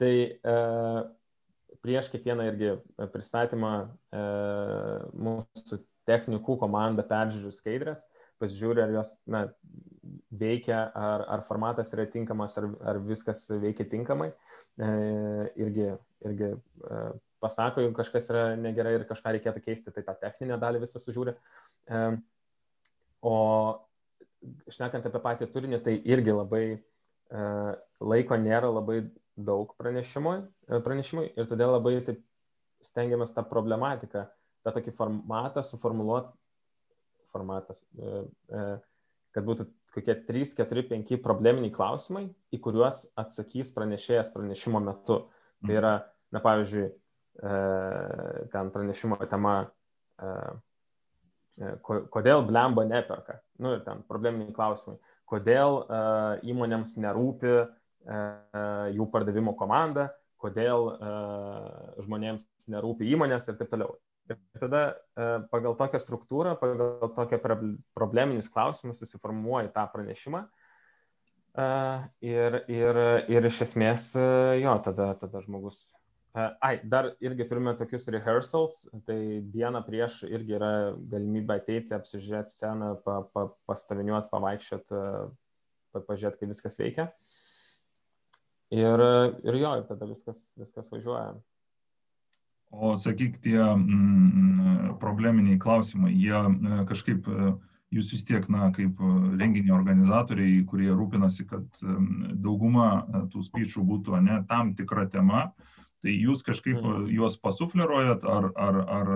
Tai 0.04 0.14
e, 0.52 0.56
prieš 1.84 2.10
kiekvieną 2.12 2.48
irgi 2.50 2.74
pristatymą 3.14 3.74
mūsų 4.12 5.80
technikų 6.04 6.58
komanda 6.60 7.04
peržiūri 7.08 7.52
skaidrės, 7.56 8.02
pasižiūri, 8.42 8.82
ar 8.84 8.92
jos 8.92 9.14
na, 9.30 9.46
veikia, 10.28 10.82
ar, 10.92 11.24
ar 11.32 11.44
formatas 11.48 11.92
yra 11.96 12.04
tinkamas, 12.12 12.58
ar, 12.60 12.68
ar 12.84 13.00
viskas 13.04 13.46
veikia 13.62 13.88
tinkamai. 13.88 14.28
E, 14.74 14.90
irgi 15.64 15.94
irgi 16.24 16.50
e, 16.54 17.00
pasako, 17.42 17.82
jeigu 17.84 17.96
kažkas 17.96 18.28
yra 18.32 18.44
negerai 18.58 18.96
ir 18.98 19.06
kažką 19.08 19.34
reikėtų 19.36 19.62
keisti, 19.64 19.92
tai 19.94 20.04
tą 20.06 20.16
techninę 20.20 20.58
dalį 20.60 20.84
visą 20.84 21.02
sužiūri. 21.02 21.34
E, 21.88 22.04
o 23.24 23.36
šnekant 24.72 25.06
apie 25.08 25.20
patį 25.24 25.50
turinį, 25.52 25.80
tai 25.84 25.98
irgi 26.00 26.34
labai 26.34 26.64
e, 26.74 26.78
laiko 28.00 28.40
nėra 28.40 28.72
labai 28.72 29.02
daug 29.36 29.74
pranešimui, 29.78 30.38
e, 30.68 30.80
pranešimui 30.84 31.28
ir 31.34 31.48
todėl 31.50 31.74
labai 31.74 31.98
taip 32.06 32.22
stengiamės 32.84 33.34
tą 33.34 33.44
problematiką, 33.48 34.26
tą 34.64 34.74
tokį 34.76 34.94
formatą 34.96 35.64
suformuoluoti, 35.66 36.32
formatas, 37.34 37.82
e, 37.98 38.24
e, 38.50 38.66
kad 39.34 39.46
būtų 39.46 39.66
kokie 39.94 40.14
3, 40.26 40.44
4, 40.58 40.84
5 40.90 41.16
probleminiai 41.22 41.74
klausimai, 41.74 42.28
į 42.54 42.60
kuriuos 42.62 43.04
atsakys 43.18 43.72
pranešėjas 43.74 44.32
pranešimo 44.34 44.82
metu. 44.82 45.24
Tai 45.64 45.70
mhm. 45.70 45.78
yra, 45.78 45.94
na 46.34 46.42
pavyzdžiui, 46.44 46.86
ten 48.52 48.68
pranešimo 48.70 49.16
tema 49.26 49.54
kodėl 51.82 52.44
blemba 52.46 52.84
neperka. 52.86 53.40
Nu 53.58 53.72
ir 53.74 53.80
ten 53.86 54.02
probleminiai 54.06 54.54
klausimai. 54.54 55.00
Kodėl 55.30 55.80
įmonėms 56.46 56.94
nerūpi 57.02 57.50
uh, 57.54 57.72
jų 58.04 59.06
pardavimo 59.12 59.54
komanda, 59.56 60.10
kodėl 60.40 60.90
uh, 60.90 62.02
žmonėms 62.04 62.44
nerūpi 62.68 63.08
įmonės 63.14 63.48
ir 63.48 63.56
taip 63.60 63.70
toliau. 63.72 63.94
Ir 64.28 64.36
tada 64.60 64.82
uh, 64.92 65.46
pagal 65.52 65.76
tokią 65.78 66.00
struktūrą, 66.02 66.54
pagal 66.60 67.10
tokią 67.16 67.40
probleminius 67.96 68.50
klausimus 68.52 69.00
susiformuoja 69.00 69.72
tą 69.72 69.86
pranešimą. 69.92 70.44
Uh, 71.54 72.04
ir, 72.24 72.60
ir, 72.68 73.02
ir 73.30 73.48
iš 73.48 73.62
esmės, 73.70 74.10
uh, 74.18 74.56
jo, 74.58 74.74
tada, 74.84 75.12
tada 75.20 75.44
žmogus 75.44 75.92
Ai, 76.34 76.80
dar 76.82 77.12
irgi 77.22 77.44
turime 77.46 77.76
tokius 77.78 78.08
rehearsals, 78.10 78.80
tai 79.06 79.38
dieną 79.54 79.84
prieš 79.86 80.24
irgi 80.26 80.56
yra 80.56 80.70
galimybė 81.12 81.60
ateiti, 81.60 81.94
apsižiūrėti 81.94 82.50
sceną, 82.50 82.88
pa, 83.04 83.20
pa, 83.30 83.44
pastoviniuoti, 83.70 84.32
pavaikščioti, 84.32 85.02
pa, 85.94 86.02
pažiūrėti, 86.08 86.40
kaip 86.40 86.50
viskas 86.50 86.80
veikia. 86.82 87.04
Ir, 88.74 89.02
ir 89.46 89.58
jo, 89.60 89.74
ir 89.78 89.84
tada 89.86 90.08
viskas, 90.08 90.48
viskas 90.58 90.90
važiuoja. 90.90 91.34
O 92.74 92.94
sakyk, 92.98 93.38
tie 93.44 93.60
mm, 93.60 94.96
probleminiai 95.02 95.60
klausimai, 95.62 96.10
jie 96.18 96.34
e, 96.34 96.80
kažkaip, 96.88 97.28
e, 97.28 97.52
jūs 97.94 98.10
vis 98.16 98.24
tiek, 98.26 98.48
na, 98.50 98.72
kaip 98.74 98.98
renginio 99.38 99.76
organizatoriai, 99.76 100.64
kurie 100.66 100.90
rūpinasi, 100.90 101.46
kad 101.50 101.68
dauguma 102.42 102.88
e, 103.04 103.22
tų 103.30 103.44
spyčių 103.46 103.84
būtų 103.92 104.18
ne 104.26 104.42
tam 104.50 104.74
tikra 104.78 105.06
tema, 105.10 105.52
Tai 106.04 106.12
jūs 106.12 106.42
kažkaip 106.44 106.82
mhm. 106.82 107.06
juos 107.16 107.38
pasufleruojat, 107.40 108.26
ar, 108.28 108.50
ar, 108.60 108.76
ar 108.92 109.06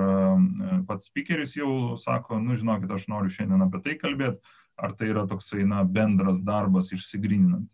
pats 0.88 1.10
speakeris 1.10 1.50
jau 1.58 1.98
sako, 2.00 2.38
nu 2.40 2.56
žinokit, 2.56 2.88
aš 2.88 3.04
noriu 3.12 3.28
šiandien 3.34 3.66
apie 3.66 3.82
tai 3.84 3.96
kalbėti, 4.00 4.54
ar 4.80 4.94
tai 4.96 5.10
yra 5.10 5.26
toksai, 5.28 5.66
na, 5.68 5.82
bendras 5.84 6.40
darbas 6.40 6.88
išsigryninant? 6.96 7.68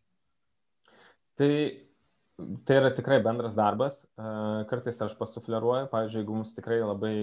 Tai, 1.39 1.51
tai 2.67 2.77
yra 2.79 2.93
tikrai 2.95 3.19
bendras 3.25 3.57
darbas. 3.59 4.05
Kartais 4.71 5.01
aš 5.03 5.17
pasufleruoju, 5.19 5.91
pavyzdžiui, 5.93 6.23
jeigu 6.23 6.39
mums 6.39 6.55
tikrai 6.55 6.79
labai 6.83 7.17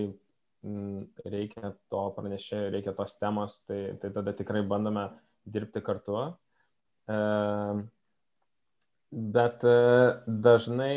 reikia 1.25 1.73
to 1.89 2.03
pranešėjo, 2.17 2.69
reikia 2.75 2.93
tos 2.97 3.17
temos, 3.17 3.57
tai, 3.65 3.79
tai 4.01 4.11
tada 4.13 4.33
tikrai 4.37 4.61
bandome 4.67 5.07
dirbti 5.49 5.81
kartu. 5.85 6.19
Bet 9.11 9.65
dažnai 10.27 10.95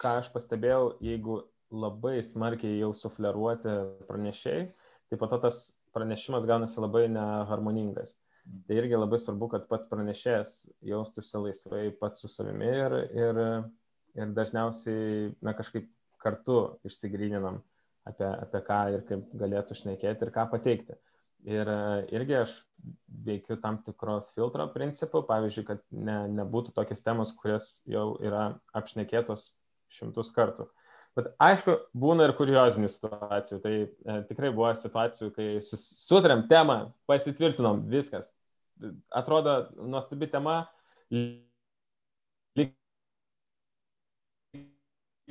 ką 0.00 0.18
aš 0.20 0.30
pastebėjau, 0.34 0.96
jeigu 1.04 1.40
labai 1.72 2.20
smarkiai 2.24 2.78
jau 2.78 2.92
sufleruoti 2.94 3.74
pranešėjai, 4.08 4.68
tai 5.10 5.18
po 5.18 5.28
to 5.30 5.40
tas 5.42 5.60
pranešimas 5.96 6.46
gaunasi 6.48 6.80
labai 6.82 7.06
neharmoningas. 7.10 8.14
Tai 8.66 8.76
irgi 8.78 8.98
labai 8.98 9.18
svarbu, 9.18 9.48
kad 9.50 9.66
pats 9.70 9.88
pranešėjas 9.90 10.52
jaustųsi 10.86 11.40
laisvai 11.42 11.82
pats 11.98 12.22
su 12.22 12.30
savimi 12.30 12.68
ir, 12.68 12.94
ir, 13.14 13.40
ir 14.14 14.34
dažniausiai 14.36 15.32
na, 15.42 15.54
kažkaip 15.58 15.88
kartu 16.22 16.60
išsigryninam, 16.86 17.58
apie, 18.06 18.26
apie 18.28 18.62
ką 18.68 18.78
ir 18.94 19.04
kaip 19.08 19.34
galėtų 19.42 19.78
šnekėti 19.80 20.26
ir 20.26 20.32
ką 20.34 20.46
pateikti. 20.52 20.98
Ir 21.46 21.68
irgi 22.14 22.38
aš 22.40 22.54
veikiu 23.26 23.58
tam 23.62 23.78
tikro 23.86 24.20
filtro 24.34 24.66
principu, 24.74 25.22
pavyzdžiui, 25.26 25.66
kad 25.66 25.82
ne, 25.90 26.16
nebūtų 26.40 26.74
tokios 26.74 27.04
temos, 27.06 27.34
kurias 27.38 27.68
jau 27.86 28.14
yra 28.22 28.48
apšnekėtos 28.74 29.50
šimtus 29.94 30.32
kartų. 30.34 30.66
Bet 31.16 31.30
aišku, 31.40 31.72
būna 31.96 32.26
ir 32.28 32.34
kuriozinių 32.36 32.90
situacijų. 32.92 33.58
Tai 33.62 33.72
e, 33.80 34.16
tikrai 34.28 34.50
buvo 34.52 34.68
situacijų, 34.76 35.30
kai 35.32 35.46
sutarėm 35.64 36.44
temą, 36.50 36.76
pasitvirtinom, 37.08 37.86
viskas. 37.88 38.34
Atrodo, 39.16 39.54
nuostabi 39.80 40.28
tema. 40.28 40.58
Lyg 41.08 42.74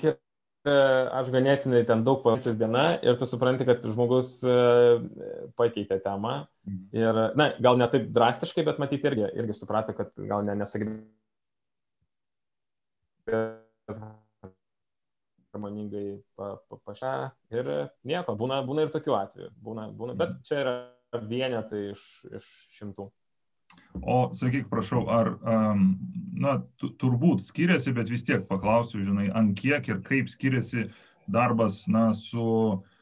ir 0.01 0.15
e, 0.15 0.73
aš 1.19 1.29
ganėtinai 1.35 1.83
ten 1.85 2.01
daug 2.07 2.23
paveicis 2.23 2.57
diena 2.57 2.97
ir 3.05 3.13
tu 3.21 3.29
supranti, 3.29 3.67
kad 3.69 3.85
žmogus 3.85 4.39
e, 4.41 4.57
pakeitė 5.59 6.01
temą. 6.01 6.33
Mhm. 6.65 6.83
Ir, 6.97 7.13
na, 7.37 7.51
gal 7.61 7.77
ne 7.77 7.87
taip 7.93 8.09
drastiškai, 8.15 8.65
bet 8.65 8.81
matyti 8.81 9.05
irgi, 9.11 9.29
irgi 9.37 9.53
suprato, 9.61 9.93
kad 9.93 10.09
gal 10.17 10.41
ne 10.49 10.57
nesugebėjo 10.63 11.05
harmoningai 15.55 16.19
pa, 16.35 16.55
pa, 16.69 16.79
pašę 16.85 17.13
ir 17.55 17.71
nieko, 18.07 18.35
būna, 18.37 18.61
būna 18.67 18.85
ir 18.85 18.93
tokių 18.93 19.15
atvejų, 19.17 19.51
būna, 19.63 19.89
būna, 19.95 20.17
bet 20.19 20.35
čia 20.47 20.59
yra 20.63 20.75
vienetai 21.25 21.91
iš, 21.93 22.03
iš 22.35 22.49
šimtų. 22.77 23.07
O 24.05 24.17
sakyk, 24.35 24.67
prašau, 24.69 25.05
ar, 25.09 25.31
um, 25.41 25.87
na, 26.37 26.59
turbūt 27.01 27.41
skiriasi, 27.47 27.95
bet 27.95 28.11
vis 28.11 28.23
tiek 28.27 28.43
paklausiu, 28.49 29.01
žinai, 29.03 29.29
ant 29.33 29.55
kiek 29.57 29.87
ir 29.89 30.03
kaip 30.05 30.29
skiriasi 30.31 30.89
darbas, 31.31 31.85
na, 31.89 32.11
su 32.13 32.43
uh, 32.43 32.94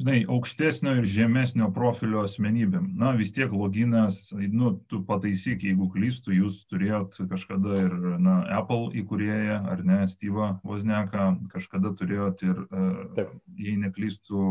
žinai, 0.00 0.22
aukštesnio 0.28 0.94
ir 1.00 1.06
žemesnio 1.08 1.68
profilio 1.74 2.22
asmenybėm. 2.26 2.92
Na, 2.98 3.12
vis 3.18 3.32
tiek 3.34 3.52
loginas, 3.52 4.30
nu, 4.32 4.72
tu 4.88 5.02
pataisyk, 5.08 5.66
jeigu 5.68 5.88
klystų, 5.92 6.36
jūs 6.38 6.62
turėjot 6.70 7.20
kažkada 7.30 7.78
ir, 7.84 7.94
na, 8.22 8.38
Apple 8.58 8.92
įkūrėją, 9.02 9.60
ar 9.74 9.84
ne, 9.86 10.00
Steve'ą 10.10 10.54
Vozneką, 10.66 11.28
kažkada 11.52 11.92
turėjot 11.98 12.42
ir, 12.46 12.64
e, 12.64 12.88
Taip. 13.18 13.36
jei 13.58 13.76
neklystų, 13.84 14.48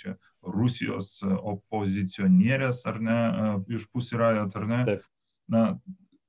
čia 0.00 0.16
Rusijos 0.46 1.18
opozicionierės, 1.26 2.84
ar 2.86 3.02
ne, 3.02 3.20
e, 3.20 3.52
iš 3.80 3.88
pusirajot, 3.90 4.56
ar 4.56 4.70
ne. 4.70 4.82
Taip. 4.92 5.06
Na, 5.50 5.66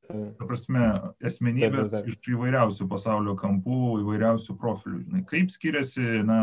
Ta 0.08 0.46
prasme, 0.48 0.84
esmenybės 1.26 1.90
taip, 1.92 2.06
taip, 2.06 2.12
iš 2.14 2.30
įvairiausių 2.32 2.88
pasaulio 2.92 3.34
kampų, 3.40 3.80
įvairiausių 4.04 4.56
profilių. 4.60 5.02
Žinai, 5.04 5.24
kaip 5.28 5.52
skiriasi 5.52 6.22
na, 6.28 6.40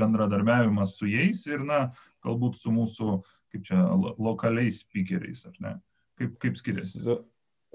bendradarbiavimas 0.00 0.96
su 0.98 1.08
jais 1.08 1.40
ir, 1.48 1.64
na, 1.64 1.86
galbūt 2.26 2.58
su 2.60 2.72
mūsų, 2.74 3.14
kaip 3.54 3.64
čia, 3.68 3.78
lokaliais 4.20 4.82
speakeriais, 4.84 5.46
ar 5.48 5.56
ne? 5.64 5.72
Kaip, 6.20 6.36
kaip 6.42 6.60
skiriasi? 6.60 7.06
Su, 7.06 7.16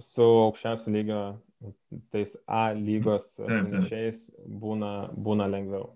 su 0.01 0.27
aukščiausio 0.43 0.93
lygio, 0.93 1.23
tais 2.13 2.35
A 2.45 2.67
lygos 2.77 3.33
pranešėjais 3.41 4.27
būna, 4.45 4.93
būna 5.17 5.49
lengviau. 5.49 5.89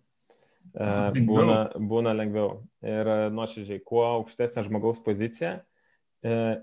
E, 0.73 1.21
būna, 1.21 1.61
būna 1.77 2.17
lengviau. 2.17 2.63
Ir 2.85 3.13
nuoširdžiai, 3.33 3.85
kuo 3.85 4.07
aukštesnė 4.09 4.65
žmogaus 4.65 5.05
pozicija, 5.05 5.59
E, 5.59 5.73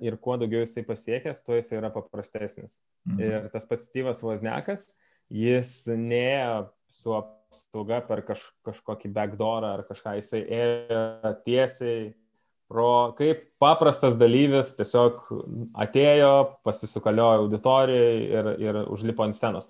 ir 0.02 0.16
kuo 0.22 0.36
daugiau 0.40 0.64
jisai 0.64 0.84
pasiekęs, 0.86 1.44
tuo 1.46 1.58
jisai 1.58 1.78
yra 1.80 1.92
paprastesnis. 1.94 2.80
Mhm. 3.08 3.20
Ir 3.22 3.50
tas 3.52 3.68
pats 3.68 3.86
Steve'as 3.88 4.22
Voznekas, 4.24 4.88
jis 5.32 5.70
neėjo 5.88 6.70
su 6.92 7.14
apsauga 7.16 8.00
per 8.08 8.24
kaž, 8.26 8.44
kažkokį 8.66 9.12
backdoorą 9.14 9.76
ar 9.78 9.84
kažką, 9.88 10.16
jisai 10.18 10.42
ėjo 10.44 11.36
tiesiai 11.46 12.10
pro, 12.72 13.12
kaip 13.18 13.46
paprastas 13.60 14.16
dalyvis, 14.20 14.74
tiesiog 14.78 15.22
atėjo, 15.84 16.34
pasisukaliojo 16.66 17.46
auditorijai 17.46 18.20
ir, 18.32 18.52
ir 18.64 18.82
užlipo 18.92 19.26
ant 19.26 19.36
scenos. 19.36 19.68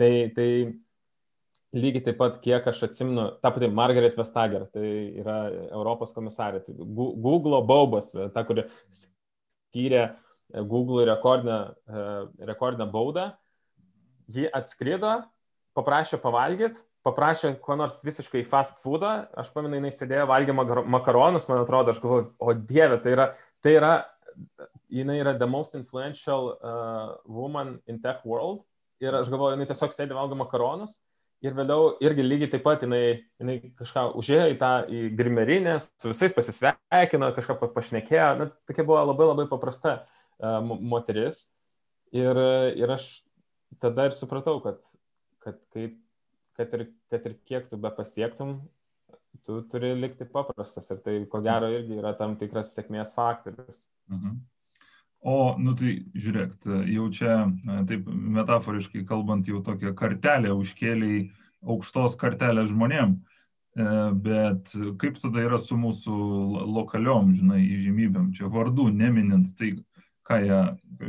Tai, 0.00 0.10
tai 0.36 0.48
lygiai 1.72 2.04
taip 2.04 2.18
pat, 2.20 2.38
kiek 2.44 2.66
aš 2.68 2.84
atsimenu, 2.88 3.26
ta 3.40 3.52
pati 3.54 3.70
Margaret 3.72 4.16
Vestager, 4.18 4.66
tai 4.72 4.86
yra 5.22 5.38
Europos 5.70 6.12
komisarė, 6.16 6.62
tai 6.66 6.76
Google 6.76 7.62
baubas, 7.68 8.12
ta, 8.34 8.44
kuri 8.48 8.66
skyrė 9.72 10.02
e, 10.04 10.12
Google 10.68 11.06
rekordinę, 11.08 11.74
e, 11.88 12.06
rekordinę 12.52 12.86
baudą. 12.92 13.30
Ji 14.32 14.46
atskrido, 14.52 15.22
paprašė 15.76 16.20
pavalgyti, 16.20 16.78
paprašė 17.04 17.56
ko 17.64 17.76
nors 17.80 18.00
visiškai 18.04 18.44
fast 18.48 18.78
foodą. 18.84 19.26
Aš 19.36 19.50
pamenu, 19.52 19.80
jinai 19.80 19.92
sėdėjo, 19.92 20.28
valgė 20.30 20.54
makaronus, 20.54 21.48
man 21.50 21.64
atrodo, 21.64 21.92
aš 21.92 22.00
galvoju, 22.04 22.28
o 22.38 22.54
dieve, 22.54 23.00
tai 23.02 23.16
yra, 23.16 23.26
tai 23.64 23.76
yra, 23.78 23.92
jinai 24.92 25.18
yra 25.20 25.34
the 25.38 25.48
most 25.48 25.74
influential 25.74 26.54
uh, 26.54 27.16
woman 27.26 27.80
in 27.86 27.98
tech 28.00 28.22
world. 28.24 28.62
Ir 29.02 29.16
aš 29.18 29.32
galvoju, 29.32 29.56
jinai 29.56 29.66
tiesiog 29.72 29.96
sėdė 29.96 30.16
valgo 30.16 30.38
makaronus. 30.38 31.00
Ir 31.42 31.56
vėliau 31.58 31.96
irgi 32.04 32.22
lygiai 32.22 32.50
taip 32.52 32.62
pat 32.62 32.84
jinai, 32.84 33.24
jinai 33.42 33.56
kažką 33.78 34.04
užėjo 34.20 34.44
į 34.52 34.58
tą 34.60 34.70
į 34.86 35.00
grimerinę, 35.18 35.74
su 35.82 36.12
visais 36.12 36.34
pasisveikino, 36.36 37.32
kažką 37.34 37.56
pašnekėjo. 37.74 38.28
Na, 38.38 38.46
tokia 38.68 38.84
buvo 38.86 39.00
labai 39.08 39.26
labai 39.32 39.48
paprasta 39.50 39.96
uh, 40.04 40.60
moteris. 40.62 41.48
Ir, 42.14 42.38
ir 42.78 42.92
aš 42.94 43.08
tada 43.82 44.06
ir 44.06 44.14
supratau, 44.14 44.60
kad, 44.62 44.78
kad, 45.42 45.58
kaip, 45.74 45.96
kad, 46.58 46.78
ir, 46.78 46.86
kad 47.10 47.26
ir 47.26 47.36
kiek 47.48 47.66
tu 47.70 47.80
be 47.80 47.90
pasiektum, 47.96 48.60
tu 49.46 49.58
turi 49.72 49.94
likti 49.98 50.28
paprastas. 50.28 50.90
Ir 50.94 51.02
tai, 51.02 51.16
ko 51.32 51.42
gero, 51.42 51.72
irgi 51.74 51.98
yra 51.98 52.14
tam 52.18 52.36
tikras 52.38 52.74
sėkmės 52.76 53.16
faktorius. 53.18 53.88
Mhm. 54.12 54.38
O, 55.22 55.54
nu 55.62 55.76
tai 55.78 56.00
žiūrėk, 56.18 56.64
jau 56.90 57.04
čia, 57.14 57.34
taip 57.86 58.08
metaforiškai 58.10 59.04
kalbant, 59.06 59.46
jau 59.46 59.60
tokią 59.62 59.92
kartelę 59.94 60.50
užkėliai 60.58 61.28
aukštos 61.62 62.16
kartelės 62.18 62.72
žmonėm. 62.72 63.20
E, 63.72 63.84
bet 64.24 64.72
kaip 65.00 65.20
tada 65.22 65.44
yra 65.46 65.60
su 65.62 65.78
mūsų 65.78 66.16
lokaliom, 66.74 67.30
žinai, 67.38 67.62
įžymybėm, 67.70 68.32
čia 68.36 68.50
vardų 68.52 68.90
neminint, 68.92 69.54
tai 69.56 69.76
ką 70.26 70.40
jie 70.42 70.58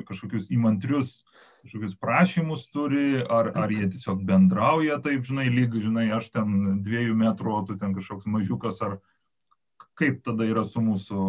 kažkokius 0.08 0.52
įmantrius, 0.54 1.24
kažkokius 1.66 1.98
prašymus 2.02 2.68
turi, 2.74 3.18
ar, 3.22 3.52
ar 3.58 3.74
jie 3.74 3.90
tiesiog 3.92 4.22
bendrauja 4.30 5.00
taip, 5.04 5.26
žinai, 5.28 5.50
lyg, 5.54 5.76
žinai, 5.82 6.08
aš 6.16 6.30
ten 6.38 6.80
dviejų 6.86 7.18
metrų, 7.20 7.58
o 7.58 7.66
tu 7.68 7.78
ten 7.82 7.98
kažkoks 7.98 8.30
mažiukas, 8.30 8.80
ar, 8.86 9.00
kaip 10.00 10.22
tada 10.26 10.48
yra 10.50 10.64
su 10.68 10.82
mūsų 10.84 11.24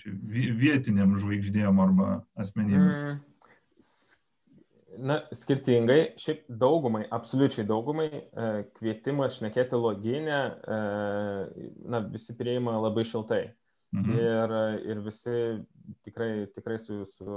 čia, 0.00 0.12
vietiniam 0.58 1.16
žvaigždėm 1.18 1.80
arba 1.82 2.20
asmenybėm? 2.38 2.86
Mm. 2.88 3.24
Na, 4.98 5.20
skirtingai, 5.36 6.16
šiaip 6.18 6.40
daugumai, 6.50 7.04
absoliučiai 7.14 7.62
daugumai, 7.68 8.08
e, 8.10 8.48
kvietimas 8.80 9.36
šnekėti 9.36 9.78
loginę, 9.78 10.38
e, 10.58 10.78
na, 11.86 12.00
visi 12.10 12.34
prieima 12.34 12.74
labai 12.82 13.04
šiltai. 13.06 13.44
Mhm. 13.94 14.16
Ir, 14.20 14.54
ir 14.90 14.98
visi 15.00 15.36
tikrai, 16.04 16.32
tikrai 16.52 16.80
su, 16.82 17.04
su, 17.08 17.36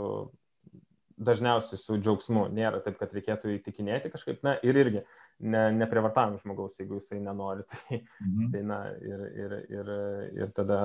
dažniausiai 1.21 1.79
su 1.79 1.97
džiaugsmu. 1.99 2.47
Nėra 2.55 2.81
taip, 2.83 2.97
kad 2.99 3.13
reikėtų 3.15 3.55
įtikinėti 3.57 4.11
kažkaip, 4.13 4.41
na, 4.45 4.55
ir 4.65 4.77
irgi, 4.81 5.03
ne, 5.39 5.63
neprivartam 5.77 6.37
žmogaus, 6.41 6.79
jeigu 6.81 6.99
jisai 6.99 7.21
nenori. 7.23 7.65
Tai, 7.71 8.01
mhm. 8.25 8.51
tai 8.53 8.65
na, 8.67 8.81
ir, 9.05 9.23
ir, 9.43 9.57
ir, 9.77 9.95
ir 10.41 10.53
tada 10.57 10.81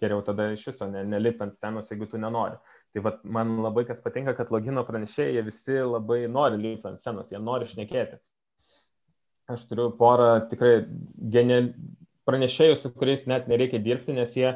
geriau 0.00 0.22
tada 0.26 0.48
iš 0.50 0.66
viso 0.70 0.88
ne, 0.90 1.04
nelipti 1.06 1.44
ant 1.44 1.54
scenos, 1.54 1.90
jeigu 1.92 2.08
tu 2.10 2.18
nenori. 2.18 2.58
Tai 2.94 3.04
vat, 3.06 3.20
man 3.22 3.60
labai 3.62 3.84
kas 3.86 4.02
patinka, 4.02 4.34
kad 4.34 4.50
logino 4.50 4.82
pranešėjai, 4.86 5.36
jie 5.36 5.44
visi 5.46 5.78
labai 5.78 6.24
nori 6.28 6.58
lipti 6.58 6.90
ant 6.90 7.02
scenos, 7.02 7.30
jie 7.30 7.38
nori 7.42 7.68
šnekėti. 7.70 8.18
Aš 9.50 9.66
turiu 9.70 9.90
porą 9.98 10.32
tikrai 10.50 10.84
genial 11.30 11.72
pranešėjų, 12.28 12.76
su 12.78 12.90
kuriais 12.94 13.26
net 13.30 13.48
nereikia 13.50 13.80
dirbti, 13.82 14.14
nes 14.14 14.34
jie 14.38 14.52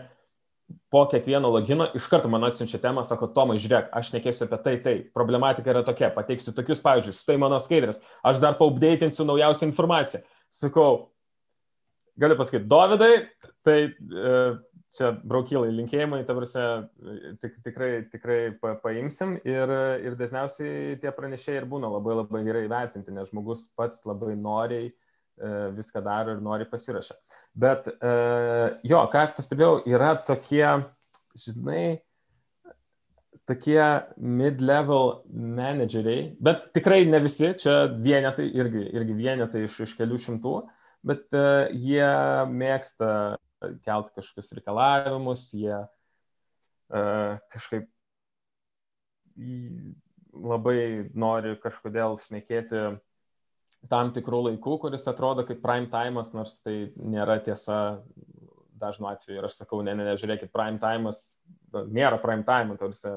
po 0.95 1.09
kiekvieno 1.11 1.49
logino 1.51 1.89
iš 1.99 2.05
karto 2.07 2.29
man 2.31 2.45
atsiunčia 2.47 2.79
temą, 2.79 3.03
sako, 3.03 3.27
Tomai, 3.35 3.57
žiūrėk, 3.59 3.89
aš 3.99 4.13
nekėsiu 4.15 4.45
apie 4.47 4.59
tai, 4.63 4.75
tai. 4.85 4.93
Problematika 5.17 5.73
yra 5.73 5.81
tokia, 5.83 6.13
pateiksiu 6.15 6.55
tokius 6.55 6.83
pavyzdžius, 6.85 7.25
štai 7.25 7.35
mano 7.43 7.59
skaidrės, 7.59 7.99
aš 8.23 8.39
dar 8.45 8.55
paupdėtinsiu 8.61 9.27
naujausią 9.27 9.67
informaciją. 9.73 10.23
Sakau, 10.55 11.09
galiu 12.15 12.39
pasakyti, 12.39 12.69
Dovydai, 12.71 13.11
tai 13.67 13.77
e, 13.91 14.37
čia 14.95 15.11
braukylai 15.19 15.75
linkėjimai, 15.75 16.23
ta 16.29 16.39
prasme, 16.39 16.69
tik, 17.43 17.59
tikrai, 17.67 17.91
tikrai 18.15 18.39
pa, 18.63 18.77
paimsim 18.87 19.35
ir, 19.43 19.75
ir 19.99 20.15
dažniausiai 20.21 21.01
tie 21.03 21.11
pranešėjai 21.17 21.65
ir 21.65 21.71
būna 21.75 21.91
labai 21.97 22.21
labai 22.21 22.45
gerai 22.47 22.69
vertinti, 22.71 23.19
nes 23.19 23.35
žmogus 23.35 23.67
pats 23.75 24.07
labai 24.07 24.37
noriai 24.39 24.93
viską 25.37 26.03
daro 26.05 26.35
ir 26.35 26.43
nori 26.43 26.67
pasirašę. 26.71 27.17
Bet 27.55 27.89
e, 27.91 28.11
jo, 28.87 29.01
ką 29.11 29.25
aš 29.25 29.35
pastebėjau, 29.37 29.81
yra 29.91 30.15
tokie, 30.27 30.65
žinai, 31.39 32.01
tokie 33.49 33.81
mid-level 34.17 35.25
manageriai, 35.31 36.29
bet 36.43 36.71
tikrai 36.77 37.03
ne 37.09 37.21
visi, 37.25 37.53
čia 37.61 37.85
vienetai, 37.93 38.47
irgi, 38.57 38.87
irgi 38.95 39.19
vienetai 39.19 39.67
iš, 39.67 39.81
iš 39.89 39.97
kelių 39.99 40.21
šimtų, 40.27 40.55
bet 41.05 41.27
uh, 41.37 41.67
jie 41.77 42.07
mėgsta 42.49 43.11
kelti 43.85 44.15
kažkokius 44.17 44.55
reikalavimus, 44.59 45.51
jie 45.57 45.77
kažkaip 46.89 47.87
labai 50.35 50.79
nori 51.17 51.55
kažkodėl 51.63 52.19
šnekėti 52.23 52.83
tam 53.91 54.13
tikrų 54.15 54.43
laikų, 54.49 54.79
kuris 54.87 55.09
atrodo 55.11 55.45
kaip 55.49 55.61
prime 55.65 55.91
time'as, 55.93 56.33
nors 56.37 56.59
tai 56.65 56.91
nėra 56.97 57.39
tiesa 57.45 58.01
dažnu 58.81 59.09
atveju. 59.11 59.39
Ir 59.39 59.49
aš 59.49 59.61
sakau, 59.63 59.83
ne, 59.85 59.95
ne, 59.97 60.07
ne, 60.07 60.17
žiūrėkit, 60.21 60.53
prime 60.55 60.81
time'as 60.83 61.25
nėra 61.91 62.21
prime 62.23 62.45
time, 62.47 62.77
tarsi 62.79 63.11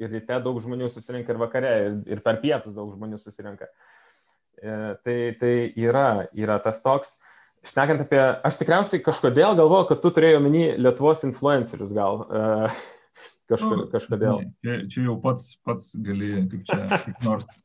ir 0.00 0.12
ryte 0.14 0.38
daug 0.42 0.58
žmonių 0.62 0.88
susirinka 0.92 1.34
ir 1.34 1.40
vakare, 1.40 1.72
ir, 1.86 1.96
ir 2.16 2.22
per 2.24 2.40
pietus 2.42 2.76
daug 2.76 2.92
žmonių 2.94 3.18
susirinka. 3.20 3.68
E, 4.60 4.76
tai, 5.04 5.16
tai 5.40 5.52
yra, 5.78 6.26
yra 6.36 6.58
tas 6.64 6.80
toks. 6.84 7.18
Šnekant 7.66 8.06
apie, 8.06 8.20
aš 8.46 8.56
tikriausiai 8.62 9.02
kažkodėl 9.04 9.58
galvoju, 9.58 9.90
kad 9.90 10.00
tu 10.00 10.12
turėjai 10.16 10.38
omeny 10.40 10.64
Lietuvos 10.80 11.26
influencerius 11.28 11.92
gal. 11.96 12.24
E, 12.24 12.70
kažko, 13.52 13.74
nu, 13.76 13.86
kažkodėl. 13.92 14.46
Čia, 14.64 14.80
čia 14.92 15.04
jau 15.10 15.18
pats, 15.20 15.52
pats 15.66 15.92
gali, 16.00 16.32
kaip 16.48 16.64
čia, 16.70 16.80
kaip 17.04 17.26
nors 17.26 17.60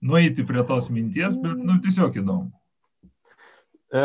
nueiti 0.00 0.44
prie 0.48 0.64
tos 0.68 0.88
minties, 0.92 1.36
bet, 1.40 1.58
nu, 1.60 1.76
tiesiog 1.84 2.16
įdomu. 2.22 2.50
E, 3.90 4.02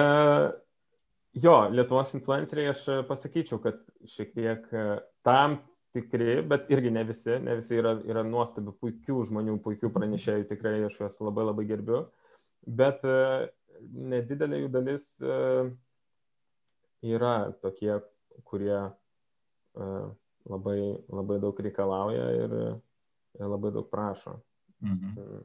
jo, 1.43 1.55
Lietuvos 1.71 2.15
influenceriai 2.17 2.73
aš 2.73 2.87
pasakyčiau, 3.09 3.61
kad 3.63 3.79
šiek 4.09 4.33
tiek 4.35 4.67
e, 4.73 4.85
tam 5.25 5.59
tikri, 5.95 6.41
bet 6.47 6.69
irgi 6.73 6.91
ne 6.91 7.05
visi, 7.07 7.37
ne 7.43 7.55
visi 7.59 7.79
yra, 7.79 7.95
yra 8.07 8.23
nuostabių, 8.27 8.75
puikių 8.81 9.21
žmonių, 9.29 9.55
puikių 9.63 9.91
pranešėjų, 9.95 10.47
tikrai 10.49 10.77
aš 10.89 10.99
juos 10.99 11.21
labai 11.23 11.47
labai 11.47 11.65
gerbiu, 11.69 12.01
bet 12.67 13.05
e, 13.07 13.47
nedidelė 14.15 14.65
jų 14.65 14.71
dalis 14.73 15.07
e, 15.23 15.39
yra 17.15 17.35
tokie, 17.63 17.93
kurie 18.47 18.75
e, 18.75 19.89
labai, 20.51 20.79
labai 21.07 21.39
daug 21.43 21.63
reikalauja 21.67 22.27
ir, 22.41 22.55
ir 23.39 23.51
labai 23.55 23.71
daug 23.75 23.87
prašo. 23.91 24.39
Mhm. 24.83 25.43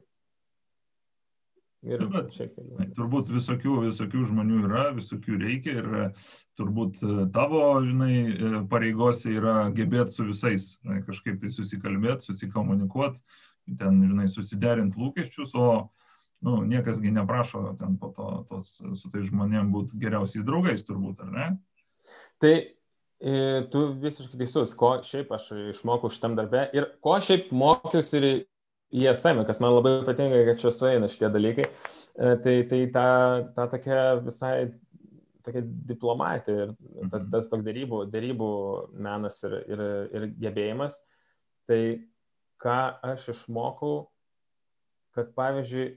Ir 1.81 2.03
šiek 2.29 2.51
tiek. 2.53 2.89
Turbūt 2.93 3.31
visokių, 3.33 3.79
visokių 3.87 4.25
žmonių 4.29 4.57
yra, 4.67 4.83
visokių 4.93 5.37
reikia 5.41 5.79
ir 5.79 5.87
e, 5.97 6.03
turbūt 6.59 6.99
e, 7.01 7.13
tavo, 7.33 7.63
žinai, 7.81 8.17
e, 8.29 8.51
pareigose 8.69 9.33
yra 9.33 9.55
gebėti 9.73 10.13
su 10.13 10.27
visais 10.27 10.67
kažkaip 11.07 11.39
tai 11.41 11.49
susikalbėti, 11.49 12.27
susikomunikuoti, 12.27 13.23
ten, 13.79 13.97
žinai, 14.05 14.27
susiderinti 14.29 15.01
lūkesčius, 15.01 15.55
o, 15.57 15.71
nu, 16.45 16.59
niekasgi 16.69 17.15
neprašo 17.17 17.63
ten 17.81 17.97
po 17.97 18.11
to 18.13 18.29
tos, 18.51 18.77
su 18.77 19.09
tai 19.09 19.25
žmonėm 19.25 19.73
būti 19.73 19.97
geriausiais 20.01 20.45
draugais, 20.45 20.85
turbūt, 20.85 21.25
ar 21.25 21.33
ne? 21.33 21.49
Tai 22.41 22.55
tu 23.73 23.83
visiškai 24.01 24.37
teisus, 24.37 24.71
ko 24.77 24.95
šiaip 25.05 25.33
aš 25.33 25.49
išmokau 25.73 26.09
šitam 26.13 26.37
darbę 26.37 26.67
ir 26.77 26.87
ko 27.05 27.17
šiaip 27.21 27.51
mokiausi 27.53 28.17
ir 28.17 28.29
ISM, 28.91 29.43
kas 29.47 29.61
man 29.63 29.75
labai 29.77 30.01
patinka, 30.07 30.43
kad 30.49 30.61
čia 30.61 30.71
sueina 30.75 31.09
šitie 31.11 31.29
dalykai, 31.31 31.67
e, 31.67 32.31
tai, 32.43 32.55
tai 32.69 32.81
ta, 32.93 33.05
ta 33.55 33.67
tokia 33.71 34.01
visai 34.23 34.55
tokia 35.45 35.63
diplomatija 35.65 36.67
ir 36.67 36.73
tas, 37.11 37.23
mhm. 37.23 37.31
tas 37.33 37.49
toks 37.51 37.65
dėrybų, 37.65 38.03
dėrybų 38.13 38.51
menas 39.01 39.41
ir, 39.47 39.57
ir, 39.73 39.83
ir 40.11 40.27
gebėjimas. 40.41 40.99
Tai 41.69 41.81
ką 42.61 42.79
aš 43.13 43.31
išmokau, 43.35 43.95
kad 45.15 45.31
pavyzdžiui, 45.37 45.87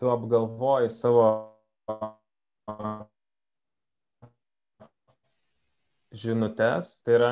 tu 0.00 0.10
apgalvoji 0.10 0.90
savo 0.94 1.24
žinutės, 6.12 6.98
tai 7.06 7.16
yra, 7.16 7.30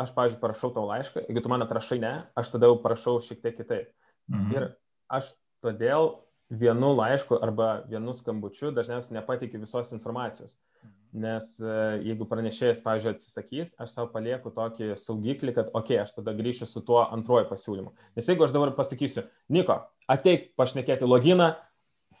aš, 0.00 0.12
pavyzdžiui, 0.16 0.40
parašau 0.42 0.72
tau 0.74 0.86
laišką, 0.88 1.24
jeigu 1.28 1.42
tu 1.42 1.52
man 1.52 1.64
atrašai 1.64 2.00
ne, 2.02 2.12
aš 2.38 2.52
tada 2.54 2.70
jau 2.70 2.78
parašau 2.82 3.18
šiek 3.24 3.42
tiek 3.42 3.56
kitaip. 3.58 3.90
Mhm. 4.30 4.50
Ir 4.54 4.66
aš 5.10 5.32
todėl 5.64 6.14
vienu 6.50 6.94
laišku 6.98 7.38
arba 7.42 7.84
vienu 7.90 8.14
skambučiu 8.16 8.72
dažniausiai 8.74 9.18
nepateikiu 9.18 9.60
visos 9.62 9.92
informacijos. 9.94 10.56
Mhm. 10.82 10.96
Nes 11.24 11.46
e, 11.58 11.76
jeigu 12.06 12.26
pranešėjas, 12.30 12.82
pavyzdžiui, 12.84 13.14
atsisakys, 13.16 13.72
aš 13.82 13.94
savo 13.96 14.10
palieku 14.12 14.52
tokį 14.54 14.92
saugiklį, 14.98 15.54
kad, 15.56 15.72
okei, 15.74 15.96
okay, 15.96 16.04
aš 16.04 16.14
tada 16.20 16.34
grįšiu 16.38 16.68
su 16.70 16.82
tuo 16.86 17.02
antruoju 17.02 17.48
pasiūlymu. 17.50 17.90
Nes 18.18 18.30
jeigu 18.30 18.46
aš 18.46 18.54
dabar 18.54 18.70
pasakysiu, 18.76 19.26
Niko, 19.50 19.80
ateik 20.10 20.52
pašnekėti 20.58 21.08
loginą, 21.10 21.56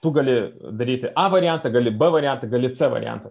tu 0.02 0.10
gali 0.16 0.34
daryti 0.74 1.12
A 1.14 1.28
variantą, 1.30 1.70
gali 1.70 1.92
B 1.94 2.10
variantą, 2.10 2.50
gali 2.50 2.72
C 2.74 2.88
variantą. 2.90 3.30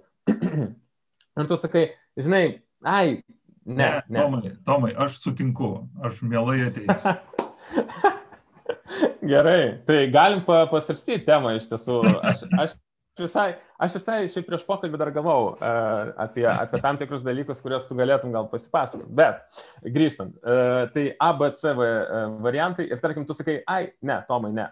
Ir 1.40 1.48
tu 1.48 1.58
sakai, 1.60 1.90
žinai, 2.20 2.62
ai, 2.84 3.20
ne. 3.66 3.76
ne, 3.76 3.92
ne. 4.08 4.24
Tomai, 4.24 4.54
Tomai, 4.68 4.94
aš 4.96 5.20
sutinku, 5.24 5.74
aš 6.04 6.24
mielai 6.24 6.62
ateisiu. 6.70 8.16
Gerai, 9.30 9.82
tai 9.86 10.08
galim 10.10 10.42
pa, 10.46 10.64
pasarstyti 10.72 11.26
temą 11.28 11.54
iš 11.58 11.68
tiesų. 11.70 12.00
Aš, 12.26 12.44
aš, 12.64 12.74
visai, 13.20 13.48
aš 13.78 13.98
visai 14.00 14.18
šiaip 14.32 14.48
prieš 14.48 14.66
pokalbį 14.66 15.00
dar 15.02 15.12
galvau 15.14 15.52
uh, 15.52 16.12
apie, 16.24 16.48
apie 16.50 16.82
tam 16.82 16.98
tikrus 16.98 17.26
dalykus, 17.26 17.62
kuriuos 17.62 17.86
tu 17.86 17.98
galėtum 18.00 18.34
gal 18.34 18.48
pasipasakoti. 18.50 19.10
Bet 19.20 19.44
grįžtant, 19.86 20.38
uh, 20.42 20.88
tai 20.96 21.12
A, 21.14 21.32
B, 21.38 21.52
C 21.60 21.74
v, 21.78 21.90
uh, 21.90 22.38
variantai 22.46 22.88
ir 22.90 23.02
tarkim, 23.04 23.28
tu 23.28 23.38
sakai, 23.38 23.60
ai, 23.70 23.92
ne, 24.02 24.22
Tomai, 24.30 24.54
ne. 24.56 24.70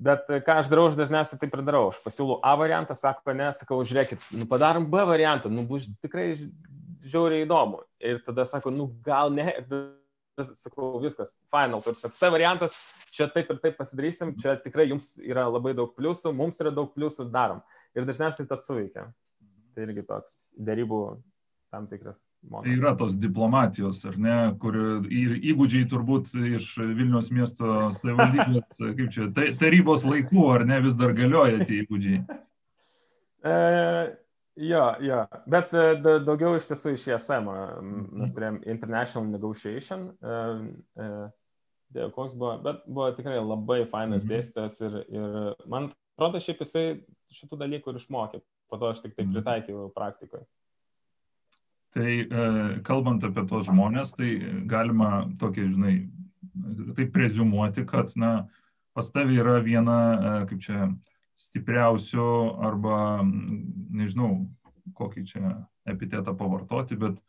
Bet 0.00 0.28
ką 0.28 0.60
aš 0.62 0.68
darau, 0.72 0.86
aš 0.88 0.96
dažniausiai 0.96 1.40
taip 1.40 1.56
ir 1.56 1.64
darau. 1.64 1.90
Aš 1.92 2.00
pasiūlau 2.04 2.38
A 2.44 2.54
variantą, 2.56 2.96
sako, 2.96 3.34
ne, 3.36 3.50
sakau, 3.56 3.80
žiūrėkit, 3.84 4.28
nu, 4.36 4.48
padarom 4.48 4.88
B 4.92 5.04
variantą, 5.08 5.52
nu 5.52 5.64
bus 5.68 5.88
tikrai 6.00 6.34
žiauriai 7.04 7.44
įdomu. 7.44 7.82
Ir 8.00 8.20
tada 8.24 8.46
sako, 8.48 8.72
nu 8.72 8.88
gal 9.04 9.32
ne, 9.36 9.50
ir 9.60 9.66
sakau, 10.58 10.92
viskas, 11.02 11.34
final, 11.52 11.82
tarsi 11.84 12.10
C 12.16 12.30
variantas, 12.32 12.76
čia 13.14 13.28
taip 13.32 13.50
ir 13.52 13.60
taip 13.62 13.78
pasidarysim, 13.80 14.34
čia 14.40 14.56
tikrai 14.60 14.88
jums 14.90 15.12
yra 15.22 15.46
labai 15.50 15.74
daug 15.78 15.92
pliusų, 15.96 16.34
mums 16.36 16.60
yra 16.62 16.72
daug 16.74 16.92
pliusų, 16.94 17.28
darom. 17.32 17.62
Ir 17.96 18.06
dažniausiai 18.06 18.48
tas 18.48 18.66
suveikia. 18.68 19.08
Tai 19.74 19.86
irgi 19.86 20.04
toks 20.06 20.38
dėrybų 20.58 21.00
tam 21.70 21.86
tikras 21.86 22.24
momentas. 22.42 22.70
Tai 22.70 22.78
yra 22.78 22.94
tos 22.98 23.14
diplomatijos, 23.14 24.02
ar 24.10 24.18
ne, 24.18 24.36
kur 24.62 24.76
ir 25.06 25.36
įgūdžiai 25.52 25.86
turbūt 25.90 26.32
iš 26.56 26.72
Vilnius 26.82 27.30
miesto 27.34 27.90
savivaldybės, 28.00 28.66
kaip 28.98 29.12
čia, 29.14 29.28
tarybos 29.60 30.04
laikų, 30.06 30.46
ar 30.56 30.66
ne, 30.66 30.80
vis 30.86 30.96
dar 30.98 31.14
galioja 31.16 31.62
tie 31.68 31.84
įgūdžiai. 31.84 32.24
E, 33.40 33.54
Jo, 34.60 34.84
jo, 35.00 35.22
bet 35.48 35.72
e, 35.72 35.84
daugiau 36.02 36.56
iš 36.58 36.66
tiesų 36.68 36.94
iš 36.96 37.06
ESM 37.14 37.46
mhm. 37.48 38.00
mes 38.20 38.34
turėjom 38.36 38.60
International 38.68 39.30
Negotiation, 39.30 40.08
dėl 41.94 42.12
koks 42.14 42.36
buvo, 42.38 42.58
bet 42.64 42.84
buvo 42.86 43.08
tikrai 43.16 43.38
labai 43.40 43.82
fainas 43.90 44.26
mhm. 44.26 44.34
dėstytas 44.34 44.78
ir, 44.84 45.00
ir 45.08 45.36
man 45.70 45.90
atrodo, 46.20 46.42
šiaip 46.44 46.60
jisai 46.64 46.84
šitų 47.32 47.60
dalykų 47.62 47.92
ir 47.92 48.00
išmokė, 48.02 48.42
po 48.70 48.80
to 48.80 48.90
aš 48.92 49.04
tik 49.04 49.16
tai 49.16 49.24
mhm. 49.24 49.36
pritaikiau 49.38 49.90
praktikoje. 49.96 50.44
Tai 51.90 52.10
e, 52.22 52.48
kalbant 52.86 53.24
apie 53.26 53.42
tos 53.50 53.66
žmonės, 53.66 54.12
tai 54.14 54.34
galima 54.70 55.24
tokį, 55.40 55.64
žinai, 55.72 55.94
taip 56.98 57.10
prezumuoti, 57.16 57.82
kad, 57.88 58.12
na, 58.20 58.44
pas 58.94 59.08
tavi 59.10 59.40
yra 59.42 59.56
viena, 59.64 59.96
e, 59.96 60.34
kaip 60.52 60.62
čia, 60.62 60.90
stipriausių 61.40 62.26
arba, 62.66 63.22
nežinau, 63.24 64.46
kokį 64.96 65.24
čia 65.28 65.42
epitetą 65.88 66.34
pavartoti, 66.36 66.98
bet 67.00 67.20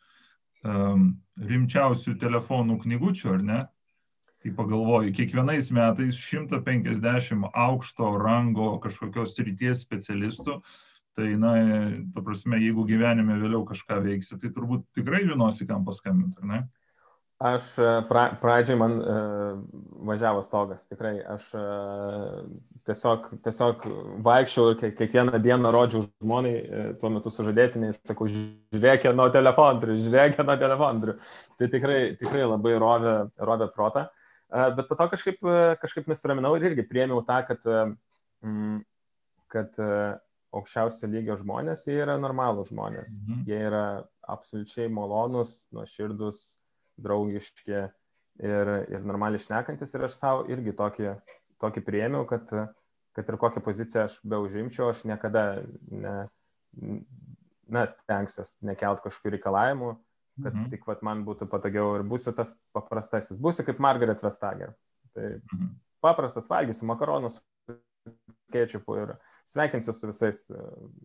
um, 0.65 1.13
rimčiausių 1.39 2.17
telefonų 2.21 2.79
knygučių, 2.83 3.35
ar 3.37 3.45
ne? 3.45 3.61
Kai 4.41 4.51
pagalvoju, 4.57 5.13
kiekvienais 5.13 5.69
metais 5.75 6.17
150 6.17 7.51
aukšto 7.51 8.15
rango 8.17 8.73
kažkokios 8.81 9.35
srities 9.37 9.83
specialistų, 9.85 10.57
tai, 11.13 11.33
na, 11.37 11.53
ta 12.15 12.23
prasme, 12.25 12.57
jeigu 12.63 12.87
gyvenime 12.89 13.37
vėliau 13.37 13.61
kažką 13.69 13.99
veiksi, 14.07 14.39
tai 14.41 14.49
turbūt 14.53 14.87
tikrai 14.97 15.21
žinosi, 15.27 15.67
kam 15.69 15.85
paskambinti, 15.85 16.41
ar 16.41 16.49
ne? 16.49 16.61
Aš 17.41 17.71
e, 17.81 17.85
pra, 18.05 18.27
pradžiai 18.37 18.77
man 18.77 18.99
uh, 19.01 19.61
važiavo 20.05 20.43
stogas, 20.45 20.83
tikrai. 20.85 21.15
Aš 21.25 21.47
uh, 21.57 22.43
tiesiog, 22.85 23.31
tiesiog 23.41 23.87
vaikščiau 24.27 24.75
ir 24.75 24.93
kiekvieną 24.99 25.39
dieną 25.41 25.71
rodžiau 25.73 26.03
žmonai, 26.05 26.53
uh, 26.61 26.91
tuo 27.01 27.09
metu 27.15 27.33
sužadėtiniai, 27.33 27.95
sakau, 27.97 28.29
žiūrėk 28.29 29.09
nuo 29.17 29.25
telefondrių, 29.33 29.97
žiūrėk 30.03 30.37
nuo 30.45 30.57
telefondrių. 30.61 31.17
Tai 31.57 31.71
tikrai, 31.73 31.99
tikrai 32.21 32.45
labai 32.45 32.75
rovė, 32.85 33.15
rovė 33.41 33.71
protą. 33.73 34.05
Uh, 34.51 34.69
bet 34.77 34.91
po 34.91 34.99
to 35.01 35.09
kažkaip, 35.15 35.41
uh, 35.41 35.73
kažkaip 35.81 36.13
nusiraminau 36.13 36.53
ir 36.59 36.69
irgi 36.69 36.85
priemiau 36.85 37.25
tą, 37.25 37.41
kad, 37.49 37.65
uh, 37.65 38.77
kad 39.49 39.81
uh, 39.81 40.13
aukščiausio 40.61 41.09
lygio 41.09 41.41
žmonės, 41.41 41.87
jie 41.89 42.03
yra 42.05 42.21
normalūs 42.21 42.69
žmonės. 42.69 43.17
Mhm. 43.17 43.43
Jie 43.49 43.67
yra 43.71 43.85
absoliučiai 44.29 44.91
malonūs, 44.93 45.63
nuoširdus 45.73 46.51
draugiški 47.03 47.77
ir, 47.77 48.71
ir 48.91 49.07
normaliai 49.07 49.41
šnekantis. 49.41 49.95
Ir 49.95 50.07
aš 50.07 50.17
savo 50.17 50.45
irgi 50.51 50.73
tokį, 50.77 51.15
tokį 51.61 51.83
prieimiau, 51.87 52.27
kad, 52.29 52.51
kad 53.17 53.31
ir 53.31 53.39
kokią 53.41 53.63
poziciją 53.65 54.05
aš 54.07 54.19
be 54.23 54.39
užimčiau, 54.41 54.91
aš 54.93 55.03
niekada 55.09 55.45
ne, 55.91 56.15
na, 57.71 57.85
stengsiuosi 57.89 58.67
nekelt 58.67 59.03
kažkokių 59.05 59.35
reikalavimų, 59.37 59.91
kad 60.41 60.53
mhm. 60.53 60.69
tik 60.73 60.87
vat, 60.89 61.03
man 61.05 61.25
būtų 61.27 61.47
patogiau 61.51 61.95
ir 61.97 62.05
būsiu 62.07 62.33
tas 62.37 62.53
paprastasis. 62.75 63.39
Būsiu 63.41 63.65
kaip 63.67 63.81
Margaret 63.83 64.23
Vestager. 64.23 64.75
Tai 65.15 65.27
mhm. 65.37 65.73
paprastas 66.03 66.49
valgysiu 66.51 66.87
makaronus, 66.89 67.41
kečupų 68.51 68.97
ir 69.03 69.13
sveikinsiu 69.49 69.93
su 69.95 70.09
visais. 70.09 70.47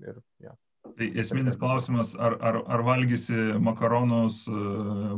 Ir, 0.03 0.21
ja. 0.43 0.55
Tai 0.97 1.07
esminis 1.21 1.59
klausimas, 1.61 2.15
ar, 2.17 2.39
ar, 2.41 2.57
ar 2.73 2.83
valgysi 2.87 3.37
makaronus 3.61 4.47
e, 4.49 4.61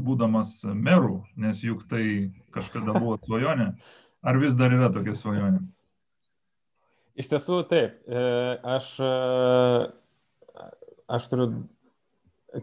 būdamas 0.02 0.64
merų, 0.74 1.20
nes 1.38 1.60
juk 1.62 1.84
tai 1.90 2.04
kažkada 2.54 2.96
buvo 2.98 3.14
svajonė, 3.26 3.68
ar 4.26 4.40
vis 4.42 4.58
dar 4.58 4.74
yra 4.74 4.90
tokia 4.94 5.14
svajonė? 5.14 5.62
Iš 7.18 7.30
tiesų, 7.30 7.60
taip. 7.70 7.94
E, 8.10 8.24
aš, 8.74 8.90
aš 11.14 11.30
turiu 11.30 11.48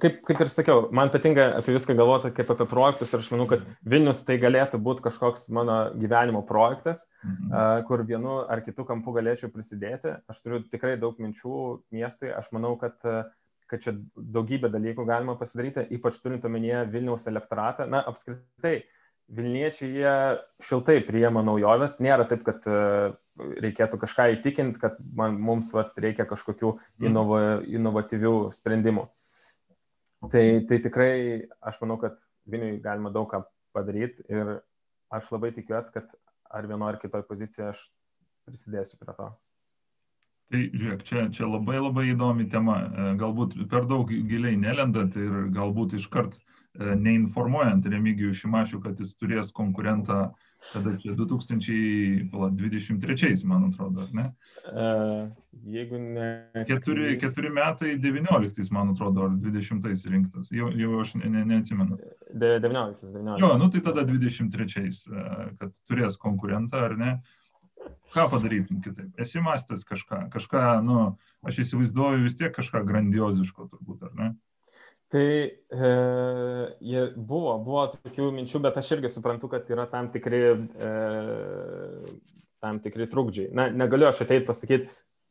kaip, 0.01 0.19
kaip 0.25 0.41
ir 0.41 0.49
sakiau, 0.51 0.87
man 0.95 1.11
patinka 1.13 1.45
apie 1.59 1.75
viską 1.75 1.95
galvoti 1.97 2.31
kaip 2.35 2.49
apie 2.53 2.67
projektus 2.69 3.13
ir 3.13 3.21
aš 3.21 3.29
manau, 3.33 3.45
kad 3.49 3.65
Vilnius 3.85 4.23
tai 4.25 4.37
galėtų 4.41 4.79
būti 4.81 5.05
kažkoks 5.05 5.47
mano 5.55 5.77
gyvenimo 5.93 6.41
projektas, 6.47 7.05
mhm. 7.23 7.85
kur 7.89 8.05
vienu 8.07 8.41
ar 8.49 8.63
kitu 8.65 8.85
kampu 8.87 9.15
galėčiau 9.15 9.51
prisidėti. 9.53 10.17
Aš 10.31 10.41
turiu 10.43 10.63
tikrai 10.65 10.95
daug 11.01 11.19
minčių 11.21 11.61
miestui, 11.95 12.31
aš 12.33 12.49
manau, 12.55 12.75
kad, 12.81 12.97
kad 13.69 13.83
čia 13.83 13.95
daugybę 14.15 14.71
dalykų 14.73 15.05
galima 15.07 15.37
pasidaryti, 15.39 15.85
ypač 15.97 16.19
turint 16.23 16.45
omenyje 16.47 16.85
Vilniaus 16.93 17.29
elektoratą. 17.29 17.89
Na, 17.89 18.01
apskritai, 18.09 18.79
Vilniečiai 19.35 19.87
jie 19.89 20.17
šiltai 20.61 20.99
priema 21.05 21.41
naujoves, 21.41 21.97
nėra 22.03 22.27
taip, 22.29 22.43
kad 22.45 22.65
reikėtų 23.35 23.97
kažką 23.99 24.27
įtikinti, 24.35 24.79
kad 24.79 24.99
man, 25.17 25.39
mums 25.41 25.71
vat, 25.75 25.95
reikia 25.99 26.27
kažkokių 26.29 26.75
mhm. 26.75 27.07
inova, 27.09 27.39
inovatyvių 27.65 28.35
sprendimų. 28.55 29.07
Tai, 30.31 30.45
tai 30.69 30.79
tikrai 30.83 31.15
aš 31.61 31.81
manau, 31.81 31.97
kad 32.01 32.17
Vilniui 32.49 32.81
galima 32.83 33.11
daug 33.13 33.27
ką 33.31 33.41
padaryti 33.75 34.25
ir 34.31 34.59
aš 35.13 35.31
labai 35.33 35.51
tikiuosi, 35.55 35.91
kad 35.93 36.11
ar 36.49 36.67
vienoje 36.69 36.95
ar 36.95 36.99
kitoje 37.01 37.27
pozicijoje 37.29 37.71
aš 37.71 37.81
prisidėsiu 38.45 38.99
prie 39.01 39.15
to. 39.17 39.29
Tai 40.53 40.61
žiūrėk, 40.73 41.05
čia, 41.07 41.27
čia 41.33 41.47
labai 41.49 41.79
labai 41.81 42.09
įdomi 42.11 42.47
tema. 42.51 42.79
E, 42.85 43.13
galbūt 43.21 43.57
per 43.71 43.87
daug 43.89 44.09
giliai 44.09 44.57
nelendant 44.59 45.15
ir 45.17 45.47
galbūt 45.55 45.97
iškart 45.97 46.37
e, 46.37 46.41
neinformuojant 46.95 47.87
Remigijų 47.89 48.35
Šimašių, 48.41 48.81
kad 48.83 49.01
jis 49.01 49.15
turės 49.19 49.53
konkurentą 49.55 50.27
Kada 50.73 50.97
čia 50.97 51.13
2023, 51.13 53.45
man 53.45 53.63
atrodo, 53.69 54.01
ar 54.01 54.09
ne? 54.13 54.33
Uh, 54.65 55.29
jeigu 55.63 55.99
ne. 55.99 56.49
Keturi, 56.67 57.19
keturi 57.21 57.49
metai 57.53 57.97
19, 58.01 58.71
man 58.73 58.89
atrodo, 58.89 59.23
ar 59.29 59.31
20 59.37 60.09
rinktas. 60.09 60.51
Jau, 60.51 60.71
jau 60.73 60.99
aš 61.01 61.15
ne, 61.21 61.29
ne, 61.29 61.45
neatsimenu. 61.45 61.97
De, 62.33 62.59
19, 62.59 63.11
19. 63.13 63.39
Jo, 63.43 63.57
nu 63.61 63.69
tai 63.69 63.81
tada 63.85 64.01
23, 64.09 64.89
kad 65.59 65.71
turės 65.87 66.17
konkurentą, 66.21 66.77
ar 66.89 66.97
ne? 66.97 67.11
Ką 68.15 68.29
padarytum 68.31 68.79
kitaip? 68.83 69.11
Esi 69.19 69.41
mąstęs 69.43 69.83
kažką, 69.87 70.25
kažką, 70.31 70.65
nu, 70.87 70.99
aš 71.43 71.63
įsivaizduoju 71.65 72.23
vis 72.23 72.37
tiek 72.39 72.53
kažką 72.55 72.83
grandioziško 72.87 73.67
turbūt, 73.73 74.05
ar 74.07 74.13
ne? 74.19 74.29
Tai 75.11 75.25
e, 75.45 77.01
buvo, 77.15 77.57
buvo 77.63 77.83
tokių 77.93 78.31
minčių, 78.35 78.61
bet 78.63 78.79
aš 78.81 78.95
irgi 78.95 79.11
suprantu, 79.13 79.49
kad 79.51 79.67
yra 79.71 79.85
tam 79.91 80.09
tikri, 80.13 80.41
e, 80.55 80.93
tam 82.63 82.79
tikri 82.83 83.09
trukdžiai. 83.11 83.51
Na, 83.55 83.67
negaliu 83.83 84.09
aš 84.09 84.23
ateiti 84.25 84.47
pasakyti, 84.47 84.89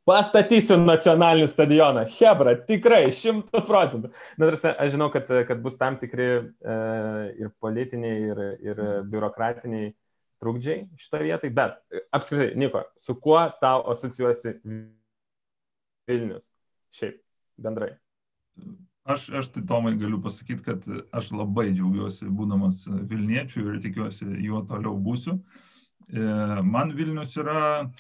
pastatysiu 0.08 0.78
nacionalinį 0.84 1.48
stadioną. 1.50 2.04
Hebra, 2.18 2.54
tikrai, 2.68 3.02
šimtų 3.16 3.64
procentų. 3.66 4.12
Na, 4.36 4.46
tarsi, 4.52 4.70
aš 4.70 4.94
žinau, 4.94 5.10
kad, 5.14 5.32
kad 5.48 5.60
bus 5.64 5.80
tam 5.80 5.98
tikri 6.00 6.30
e, 6.36 6.78
ir 7.40 7.52
politiniai, 7.64 8.16
ir, 8.30 8.42
ir 8.64 8.82
biurokratiniai 9.10 9.92
trukdžiai 10.44 10.84
šitoje 11.00 11.28
vietoje, 11.30 11.52
bet 11.56 11.80
apskritai, 12.14 12.52
Niko, 12.60 12.84
su 13.00 13.16
kuo 13.20 13.40
tau 13.60 13.86
asocijuosi 13.92 14.58
Vilnius? 16.08 16.50
Šiaip, 16.94 17.22
bendrai. 17.58 17.94
Aš, 19.04 19.26
aš 19.36 19.50
tai 19.52 19.64
Tomai 19.68 19.96
galiu 20.00 20.20
pasakyti, 20.22 20.62
kad 20.64 20.84
aš 21.12 21.32
labai 21.34 21.70
džiaugiuosi 21.74 22.30
būdamas 22.32 22.86
Vilniečių 22.88 23.64
ir 23.66 23.80
tikiuosi 23.84 24.28
juo 24.46 24.62
toliau 24.68 24.94
būsiu. 24.96 25.40
E, 26.08 26.22
man 26.64 26.94
Vilnius 26.96 27.34
yra, 27.40 27.90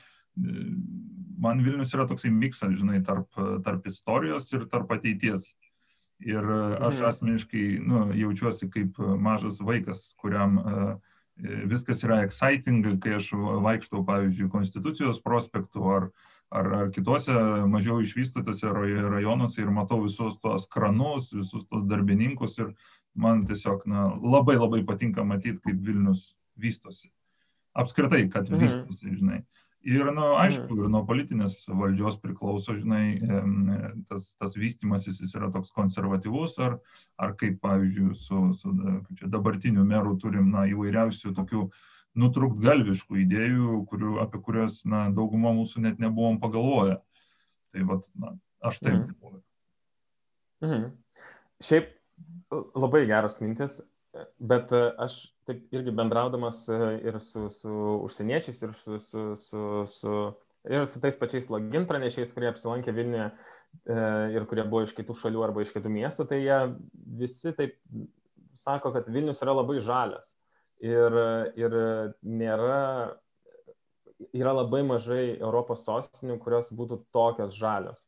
man 1.44 1.60
Vilnius 1.64 1.92
yra 1.96 2.06
toksai 2.08 2.32
miksas, 2.32 2.78
žinai, 2.80 3.02
tarp, 3.04 3.28
tarp 3.66 3.90
istorijos 3.90 4.48
ir 4.56 4.64
tarp 4.72 4.96
ateities. 4.96 5.50
Ir 6.24 6.46
aš 6.46 7.00
mhm. 7.02 7.08
asmeniškai 7.10 7.64
nu, 7.84 8.06
jaučiuosi 8.16 8.70
kaip 8.72 9.00
mažas 9.20 9.58
vaikas, 9.60 10.06
kuriam 10.20 10.60
uh, 10.62 10.92
viskas 11.36 12.04
yra 12.06 12.22
exciting, 12.24 12.84
kai 13.02 13.16
aš 13.18 13.32
vaikštau, 13.34 14.04
pavyzdžiui, 14.06 14.50
Konstitucijos 14.52 15.20
prospektu 15.22 15.82
ar, 15.90 16.08
ar, 16.50 16.70
ar 16.78 16.92
kituose 16.94 17.34
mažiau 17.70 18.00
išvystytose 18.04 18.70
rajonuose 18.70 19.62
ir 19.62 19.72
matau 19.74 20.02
visus 20.04 20.38
tos 20.42 20.68
kranus, 20.70 21.32
visus 21.34 21.66
tos 21.66 21.82
darbininkus 21.90 22.58
ir 22.62 22.70
man 23.14 23.44
tiesiog 23.46 23.86
na, 23.90 24.06
labai 24.22 24.56
labai 24.58 24.84
patinka 24.86 25.24
matyti, 25.26 25.60
kaip 25.64 25.82
Vilnius 25.82 26.34
vystosi. 26.58 27.10
Apskritai, 27.74 28.28
kad 28.30 28.50
mhm. 28.50 28.62
vystosi, 28.62 29.18
žinai. 29.18 29.42
Ir, 29.84 30.04
na, 30.06 30.12
nu, 30.16 30.26
aišku, 30.40 30.64
mhm. 30.70 30.80
ir 30.80 30.92
nuo 30.94 31.02
politinės 31.04 31.58
valdžios 31.68 32.16
priklauso, 32.22 32.72
žinai, 32.78 33.18
tas, 34.08 34.30
tas 34.40 34.54
vystimasis 34.56 35.18
jis 35.20 35.34
yra 35.36 35.50
toks 35.52 35.74
konservatyvus, 35.76 36.56
ar, 36.64 36.78
ar 37.20 37.34
kaip, 37.40 37.58
pavyzdžiui, 37.64 38.14
su, 38.16 38.46
su 38.56 38.72
čia, 39.18 39.28
dabartiniu 39.28 39.84
meru 39.88 40.16
turim, 40.20 40.48
na, 40.54 40.64
įvairiausių 40.72 41.34
tokių 41.36 41.66
nutrukt 42.16 42.62
galviškų 42.64 43.20
idėjų, 43.26 43.82
kurių, 43.90 44.16
apie 44.24 44.40
kurias, 44.46 44.80
na, 44.88 45.04
dauguma 45.12 45.52
mūsų 45.52 45.84
net 45.84 46.00
nebuvom 46.00 46.40
pagalvoję. 46.40 47.00
Tai, 47.74 47.86
vad, 47.90 48.08
na, 48.16 48.36
aš 48.64 48.80
taip 48.80 49.02
mhm. 49.02 49.40
Mhm. 50.64 50.92
Šiaip 51.64 51.92
labai 52.72 53.04
geras 53.10 53.36
mintis, 53.42 53.82
bet 54.38 54.72
aš 54.74 55.18
taip 55.48 55.74
irgi 55.74 55.92
bendraudamas 55.94 56.64
e, 56.72 56.78
ir 57.08 57.18
su, 57.22 57.48
su 57.52 57.74
užsieniečiais, 58.06 58.62
ir 58.64 58.74
su, 58.78 58.98
su, 59.02 59.24
su, 59.40 59.64
su, 59.90 60.14
ir 60.70 60.86
su 60.90 61.02
tais 61.02 61.18
pačiais 61.20 61.50
login 61.52 61.88
pranešėjais, 61.90 62.32
kurie 62.36 62.50
apsilankė 62.52 62.94
Vilniuje 62.96 63.30
ir 63.84 64.44
kurie 64.46 64.62
buvo 64.70 64.84
iš 64.84 64.92
kitų 64.94 65.16
šalių 65.18 65.40
arba 65.42 65.64
iš 65.64 65.72
kitų 65.74 65.90
miestų, 65.90 66.28
tai 66.30 66.38
jie 66.44 66.58
visi 67.18 67.50
taip 67.58 67.74
sako, 68.54 68.92
kad 68.94 69.08
Vilnius 69.10 69.42
yra 69.42 69.56
labai 69.56 69.80
žalias. 69.82 70.30
Ir, 70.84 71.16
ir 71.56 71.74
nėra, 72.22 73.14
yra 74.36 74.52
labai 74.54 74.82
mažai 74.86 75.36
Europos 75.38 75.84
sostinių, 75.86 76.38
kurios 76.42 76.70
būtų 76.74 77.00
tokios 77.14 77.54
žalios. 77.56 78.04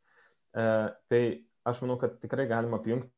E, 0.53 0.67
tai 1.11 1.23
aš 1.67 1.83
manau, 1.85 1.97
kad 2.01 2.19
tikrai 2.23 2.47
galima 2.51 2.81
apjungti 2.81 3.11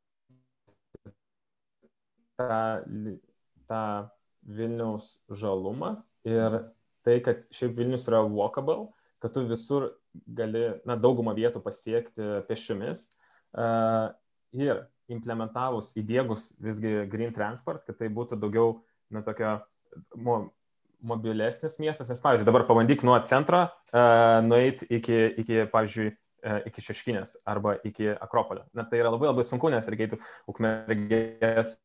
tą 2.38 3.18
tą 3.68 4.08
Vilniaus 4.48 5.18
žalumą 5.28 5.98
ir 6.26 6.60
tai, 7.04 7.18
kad 7.24 7.44
šiaip 7.54 7.76
Vilnius 7.76 8.06
yra 8.08 8.22
walkable, 8.24 8.88
kad 9.22 9.34
tu 9.34 9.44
visur 9.48 9.90
gali, 10.26 10.64
na, 10.88 10.96
daugumą 10.96 11.34
vietų 11.36 11.62
pasiekti 11.64 12.28
pešiomis. 12.48 13.08
Uh, 13.56 14.12
ir 14.56 14.84
implementavus, 15.12 15.94
įdėgus 15.98 16.50
visgi 16.62 17.08
Green 17.12 17.32
Transport, 17.36 17.84
kad 17.86 17.96
tai 18.00 18.10
būtų 18.12 18.38
daugiau, 18.40 18.78
na, 19.12 19.22
tokio 19.24 19.56
mo, 20.16 20.38
mobilesnis 21.00 21.78
miestas, 21.80 22.10
nes, 22.12 22.20
pavyzdžiui, 22.24 22.48
dabar 22.48 22.66
pabandyk 22.68 23.04
nuo 23.06 23.16
centro 23.28 23.64
uh, 23.64 24.40
nueiti 24.44 24.88
iki, 24.98 25.18
iki, 25.42 25.62
pavyzdžiui, 25.72 26.12
uh, 26.12 26.60
iki 26.68 26.84
Šeškinės 26.84 27.38
arba 27.48 27.78
iki 27.88 28.12
Akropolio. 28.14 28.66
Na, 28.76 28.84
tai 28.88 29.00
yra 29.02 29.12
labai 29.14 29.32
labai 29.32 29.46
sunku, 29.48 29.72
nes 29.72 29.88
reikėtų 29.88 30.20
ukmergės 30.50 31.78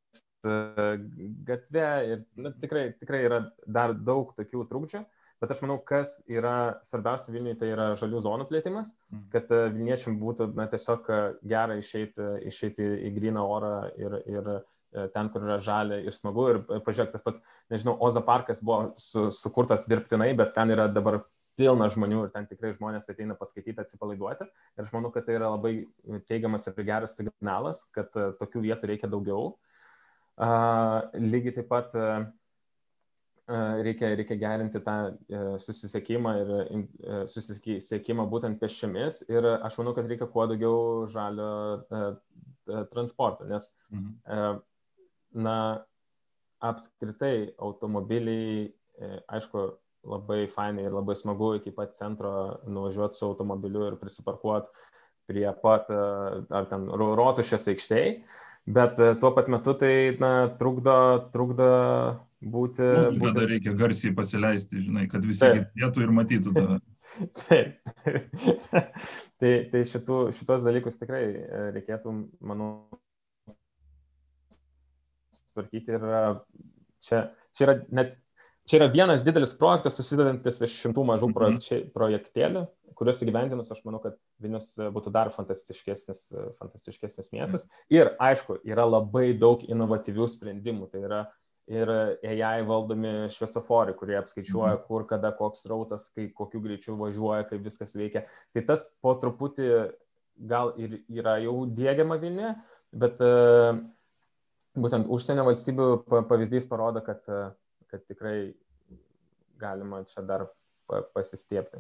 gatve 0.44 1.90
ir 2.10 2.24
nu, 2.36 2.52
tikrai, 2.62 2.88
tikrai 3.00 3.26
yra 3.28 3.42
dar 3.66 3.94
daug 3.96 4.34
tokių 4.38 4.66
trūkdžių. 4.70 5.04
Bet 5.44 5.52
aš 5.52 5.60
manau, 5.60 5.76
kas 5.84 6.22
yra 6.32 6.78
svarbiausia 6.88 7.34
Vilniui, 7.34 7.58
tai 7.60 7.74
yra 7.74 7.90
žalių 8.00 8.22
zonų 8.24 8.46
plėtimas, 8.48 8.94
mhm. 9.12 9.24
kad 9.34 9.50
e, 9.52 9.58
Vilniečiam 9.74 10.16
būtų 10.22 10.48
na, 10.56 10.70
tiesiog 10.72 11.10
e, 11.12 11.18
gera 11.52 11.76
išeiti, 11.76 12.28
išeiti 12.48 12.88
į 13.10 13.12
gryną 13.18 13.44
orą 13.44 13.74
ir, 14.00 14.16
ir 14.24 14.48
e, 14.54 14.62
ten, 15.12 15.28
kur 15.34 15.44
yra 15.44 15.58
žalia 15.60 15.98
ir 16.00 16.16
smagu. 16.16 16.46
Ir 16.54 16.62
pažiūrėk, 16.86 17.12
tas 17.12 17.26
pats, 17.26 17.44
nežinau, 17.74 17.98
Oza 18.08 18.24
parkas 18.24 18.64
buvo 18.64 18.94
su, 18.96 19.26
sukurtas 19.36 19.84
dirbtinai, 19.92 20.32
bet 20.40 20.56
ten 20.56 20.72
yra 20.72 20.88
dabar 20.88 21.26
pilna 21.60 21.90
žmonių 21.92 22.24
ir 22.24 22.32
ten 22.32 22.48
tikrai 22.48 22.72
žmonės 22.78 23.12
ateina 23.12 23.36
paskaityti, 23.36 23.84
atsipalaiduoti. 23.84 24.48
Ir 24.80 24.88
aš 24.88 24.96
manau, 24.96 25.12
kad 25.12 25.28
tai 25.28 25.36
yra 25.42 25.52
labai 25.58 25.76
teigiamas 26.32 26.72
ir 26.72 26.88
geras 26.88 27.20
signalas, 27.20 27.84
kad 27.94 28.16
tokių 28.16 28.64
vietų 28.70 28.94
reikia 28.94 29.12
daugiau. 29.12 29.52
Uh, 29.52 29.73
lygiai 30.38 31.54
taip 31.58 31.68
pat 31.70 31.94
uh, 32.00 32.24
reikia, 33.48 34.16
reikia 34.16 34.38
gerinti 34.40 34.80
tą 34.84 34.96
susisiekimą 35.60 36.34
ir 36.40 36.52
susisiekimą 37.32 38.26
būtent 38.32 38.60
pešiomis 38.62 39.24
ir 39.30 39.48
aš 39.56 39.78
manau, 39.80 39.94
kad 39.96 40.08
reikia 40.08 40.28
kuo 40.32 40.46
daugiau 40.48 41.08
žalio 41.12 41.84
transporto, 42.94 43.46
nes, 43.46 43.68
mhm. 43.92 44.62
na, 45.36 45.58
apskritai 46.64 47.54
automobiliai, 47.60 48.70
aišku, 49.28 49.66
labai 50.08 50.46
fainai 50.52 50.86
ir 50.88 50.96
labai 50.96 51.16
smagu 51.16 51.54
iki 51.58 51.72
pat 51.76 51.96
centro 51.96 52.62
nuvažiuoti 52.68 53.20
su 53.20 53.28
automobiliu 53.28 53.86
ir 53.88 54.00
prisiparkuoti 54.00 54.72
prie 55.28 55.48
pat 55.62 55.92
ar 55.92 56.66
ten 56.72 56.88
rotušės 56.92 57.68
aikštėje, 57.72 58.16
bet 58.66 59.00
tuo 59.22 59.34
pat 59.36 59.50
metu 59.52 59.76
tai 59.80 59.94
na, 60.22 60.32
trukdo, 60.60 60.96
trukdo 61.34 61.68
būti... 62.40 62.84
Nu, 62.84 63.20
būti... 63.20 63.36
Tada 63.36 63.48
reikia 63.50 63.76
garsiai 63.78 64.16
pasileisti, 64.16 64.86
žinai, 64.88 65.06
kad 65.12 65.26
visi 65.28 65.52
girdėtų 65.60 66.06
ir 66.06 66.16
matytų 66.20 66.56
tave. 66.58 66.80
Taip. 67.44 67.94
tai 69.40 69.54
tai 69.70 69.84
šitų, 69.92 70.20
šitos 70.34 70.66
dalykus 70.66 70.98
tikrai 71.02 71.24
reikėtų, 71.76 72.16
manau, 72.42 72.72
tvarkyti 75.54 75.94
ir 75.94 76.06
čia, 77.04 77.28
čia 77.54 77.68
yra 77.68 77.80
net 77.94 78.16
čia 78.70 78.80
yra 78.80 78.90
vienas 78.92 79.24
didelis 79.26 79.54
projektas 79.58 79.98
susidedantis 80.00 80.62
iš 80.66 80.76
šimtų 80.86 81.06
mažų 81.12 81.30
mhm. 81.32 81.90
projektėlių, 81.96 82.66
kuriuos 82.98 83.22
įgyvendinus 83.26 83.72
aš 83.74 83.84
manau, 83.86 84.02
kad 84.04 84.18
Vilnius 84.44 84.74
būtų 84.96 85.14
dar 85.14 85.32
fantastiškesnis, 85.34 86.26
fantastiškesnis 86.60 87.32
miestas. 87.36 87.66
Ir 87.94 88.14
aišku, 88.22 88.60
yra 88.68 88.86
labai 88.88 89.32
daug 89.38 89.64
inovatyvių 89.68 90.28
sprendimų. 90.32 90.90
Tai 90.92 91.02
yra 91.08 91.22
ir 91.72 91.90
AI 91.94 92.66
valdomi 92.68 93.32
šviesoforai, 93.32 93.96
kurie 93.98 94.18
apskaičiuoja, 94.20 94.76
mhm. 94.78 94.86
kur, 94.90 95.08
kada, 95.10 95.32
koks 95.38 95.66
rautas, 95.72 96.10
kai, 96.16 96.28
kokiu 96.36 96.62
greičiu 96.64 96.98
važiuoja, 97.00 97.48
kaip 97.50 97.64
viskas 97.66 97.96
veikia. 98.00 98.26
Tai 98.56 98.66
tas 98.68 98.86
po 99.04 99.16
truputį 99.22 99.72
gal 100.50 100.74
ir 100.82 101.02
yra 101.14 101.38
jau 101.44 101.64
dėgiama 101.70 102.18
Vilniuje, 102.20 102.56
bet 103.00 103.20
uh, 103.24 103.78
būtent 104.76 105.08
užsienio 105.14 105.46
valstybių 105.48 105.90
pavyzdys 106.28 106.66
parodo, 106.68 107.04
kad 107.06 107.22
uh, 107.30 107.52
kad 107.94 108.06
tikrai 108.10 108.54
galima 109.62 110.04
čia 110.10 110.22
dar 110.26 110.48
pasistiepti. 111.14 111.78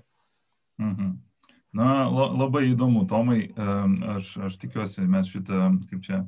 Mhm. 0.81 1.13
Na, 1.73 2.05
labai 2.05 2.67
įdomu, 2.69 3.07
Tomai, 3.09 3.47
aš, 4.13 4.35
aš 4.45 4.59
tikiuosi, 4.61 5.07
mes 5.09 5.29
šitą, 5.31 5.71
kaip 5.89 6.03
čia, 6.05 6.19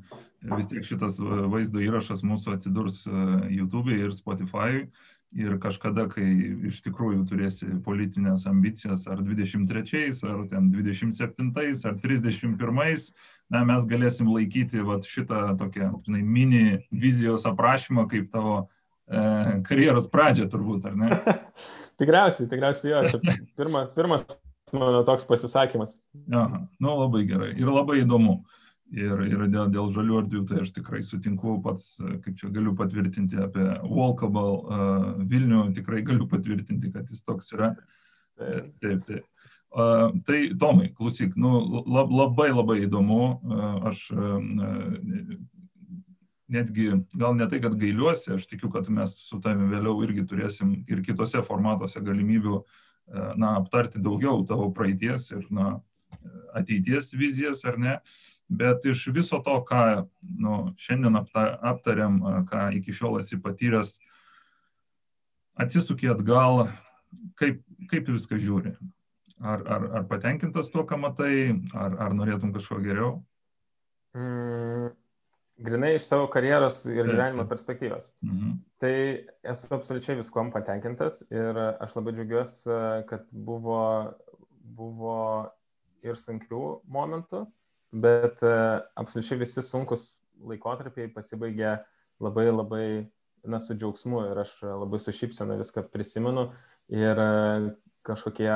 vis 0.42 0.66
tiek 0.72 0.86
šitas 0.86 1.20
vaizdo 1.22 1.84
įrašas 1.86 2.24
mūsų 2.26 2.56
atsidurs 2.56 3.04
e, 3.06 3.14
YouTube 3.54 3.94
ir 3.94 4.10
Spotify 4.14 4.88
ir 5.38 5.60
kažkada, 5.62 6.08
kai 6.10 6.26
iš 6.72 6.82
tikrųjų 6.88 7.28
turėsi 7.30 7.70
politinės 7.86 8.48
ambicijas, 8.50 9.06
ar 9.06 9.22
23, 9.22 10.18
ar 10.26 10.44
ten 10.50 10.72
27, 10.74 11.54
ar 11.54 12.02
31, 12.02 13.06
na, 13.54 13.62
mes 13.70 13.86
galėsim 13.86 14.34
laikyti 14.34 14.82
vat, 14.86 15.06
šitą 15.06 15.52
tokią, 15.62 15.92
žinai, 16.08 16.26
mini 16.26 16.66
vizijos 16.90 17.46
aprašymą 17.46 18.10
kaip 18.10 18.34
tavo 18.34 18.64
E, 19.06 19.22
karjeros 19.66 20.08
pradžią 20.10 20.48
turbūt, 20.50 20.88
ar 20.90 20.96
ne? 20.98 21.10
tikriausiai, 22.02 22.50
tikriausiai 22.52 22.94
jo, 22.94 23.02
čia 23.14 23.38
pirmas, 23.60 23.90
pirmas 23.96 24.28
mano 24.74 25.04
toks 25.08 25.28
pasisakymas. 25.30 25.98
Aha, 26.34 26.66
nu 26.80 27.00
labai 27.00 27.26
gerai 27.30 27.54
ir 27.56 27.72
labai 27.72 28.02
įdomu. 28.04 28.44
Ir, 28.96 29.18
ir 29.26 29.48
dėl, 29.50 29.72
dėl 29.74 29.88
žalių 29.90 30.20
erdvių, 30.22 30.40
tai 30.46 30.60
aš 30.62 30.70
tikrai 30.76 31.00
sutinku 31.04 31.56
pats, 31.66 31.96
kaip 32.22 32.36
čia 32.38 32.52
galiu 32.54 32.76
patvirtinti 32.78 33.40
apie 33.42 33.64
Walkable 33.82 34.60
uh, 34.62 35.08
Vilnių, 35.26 35.64
tikrai 35.74 36.04
galiu 36.06 36.28
patvirtinti, 36.30 36.92
kad 36.94 37.10
jis 37.10 37.26
toks 37.26 37.50
yra. 37.58 37.72
Taip, 38.38 38.70
taip. 38.84 39.08
taip. 39.08 39.26
Uh, 39.76 40.14
tai 40.24 40.54
Tomai, 40.56 40.92
klausyk, 40.96 41.34
nu, 41.36 41.58
lab, 41.84 42.14
labai 42.14 42.52
labai 42.54 42.78
įdomu, 42.86 43.24
uh, 43.42 43.90
aš 43.90 44.06
uh, 44.14 44.38
netgi 46.48 46.92
gal 47.18 47.36
ne 47.36 47.48
tai, 47.50 47.60
kad 47.62 47.76
gailiuosi, 47.80 48.36
aš 48.36 48.46
tikiu, 48.50 48.70
kad 48.74 48.90
mes 48.94 49.16
su 49.26 49.40
tavimi 49.42 49.72
vėliau 49.74 50.04
irgi 50.06 50.26
turėsim 50.30 50.76
ir 50.92 51.02
kitose 51.06 51.42
formatuose 51.46 52.02
galimybių 52.06 52.56
e, 52.60 52.64
na, 53.42 53.56
aptarti 53.56 54.02
daugiau 54.04 54.44
tavo 54.48 54.70
praeities 54.76 55.32
ir 55.34 55.46
na, 55.50 55.80
ateities 56.56 57.14
vizijas 57.18 57.66
ar 57.66 57.80
ne. 57.82 58.00
Bet 58.46 58.86
iš 58.86 59.08
viso 59.10 59.40
to, 59.42 59.56
ką 59.66 60.06
nu, 60.38 60.58
šiandien 60.78 61.18
aptariam, 61.18 62.20
ką 62.46 62.68
iki 62.78 62.94
šiol 62.94 63.18
esi 63.24 63.40
patyręs, 63.42 63.96
atsisukė 65.58 66.12
atgal, 66.14 66.68
kaip, 67.42 67.64
kaip 67.90 68.12
viską 68.12 68.38
žiūri. 68.38 68.76
Ar, 69.42 69.66
ar, 69.66 69.88
ar 69.98 70.06
patenkintas 70.12 70.70
tuo, 70.72 70.86
ką 70.88 71.00
matai, 71.02 71.58
ar, 71.74 71.98
ar 72.06 72.14
norėtum 72.16 72.54
kažko 72.54 72.78
geriau? 72.86 73.18
Mm 74.14 74.94
grinai 75.58 75.96
iš 75.96 76.08
savo 76.10 76.28
karjeros 76.32 76.82
ir 76.90 77.08
gyvenimo 77.08 77.46
perspektyvos. 77.50 78.12
Mhm. 78.26 78.56
Tai 78.82 78.96
esu 79.54 79.74
absoliučiai 79.76 80.20
viskuom 80.20 80.52
patenkintas 80.52 81.22
ir 81.32 81.58
aš 81.80 81.96
labai 81.96 82.14
džiaugiuosi, 82.18 82.70
kad 83.10 83.28
buvo, 83.32 83.82
buvo 84.60 85.18
ir 86.06 86.20
sunkių 86.20 86.64
momentų, 86.92 87.46
bet 87.96 88.44
absoliučiai 88.44 89.40
visi 89.42 89.64
sunkus 89.64 90.08
laikotarpiai 90.46 91.08
pasibaigė 91.14 91.78
labai 92.20 92.50
labai 92.52 92.88
na, 93.46 93.60
su 93.60 93.76
džiaugsmu 93.78 94.26
ir 94.32 94.42
aš 94.44 94.58
labai 94.66 95.00
su 95.00 95.14
šypsena 95.16 95.58
viską 95.60 95.86
prisimenu 95.94 96.50
ir 96.92 97.22
kažkokie 98.06 98.52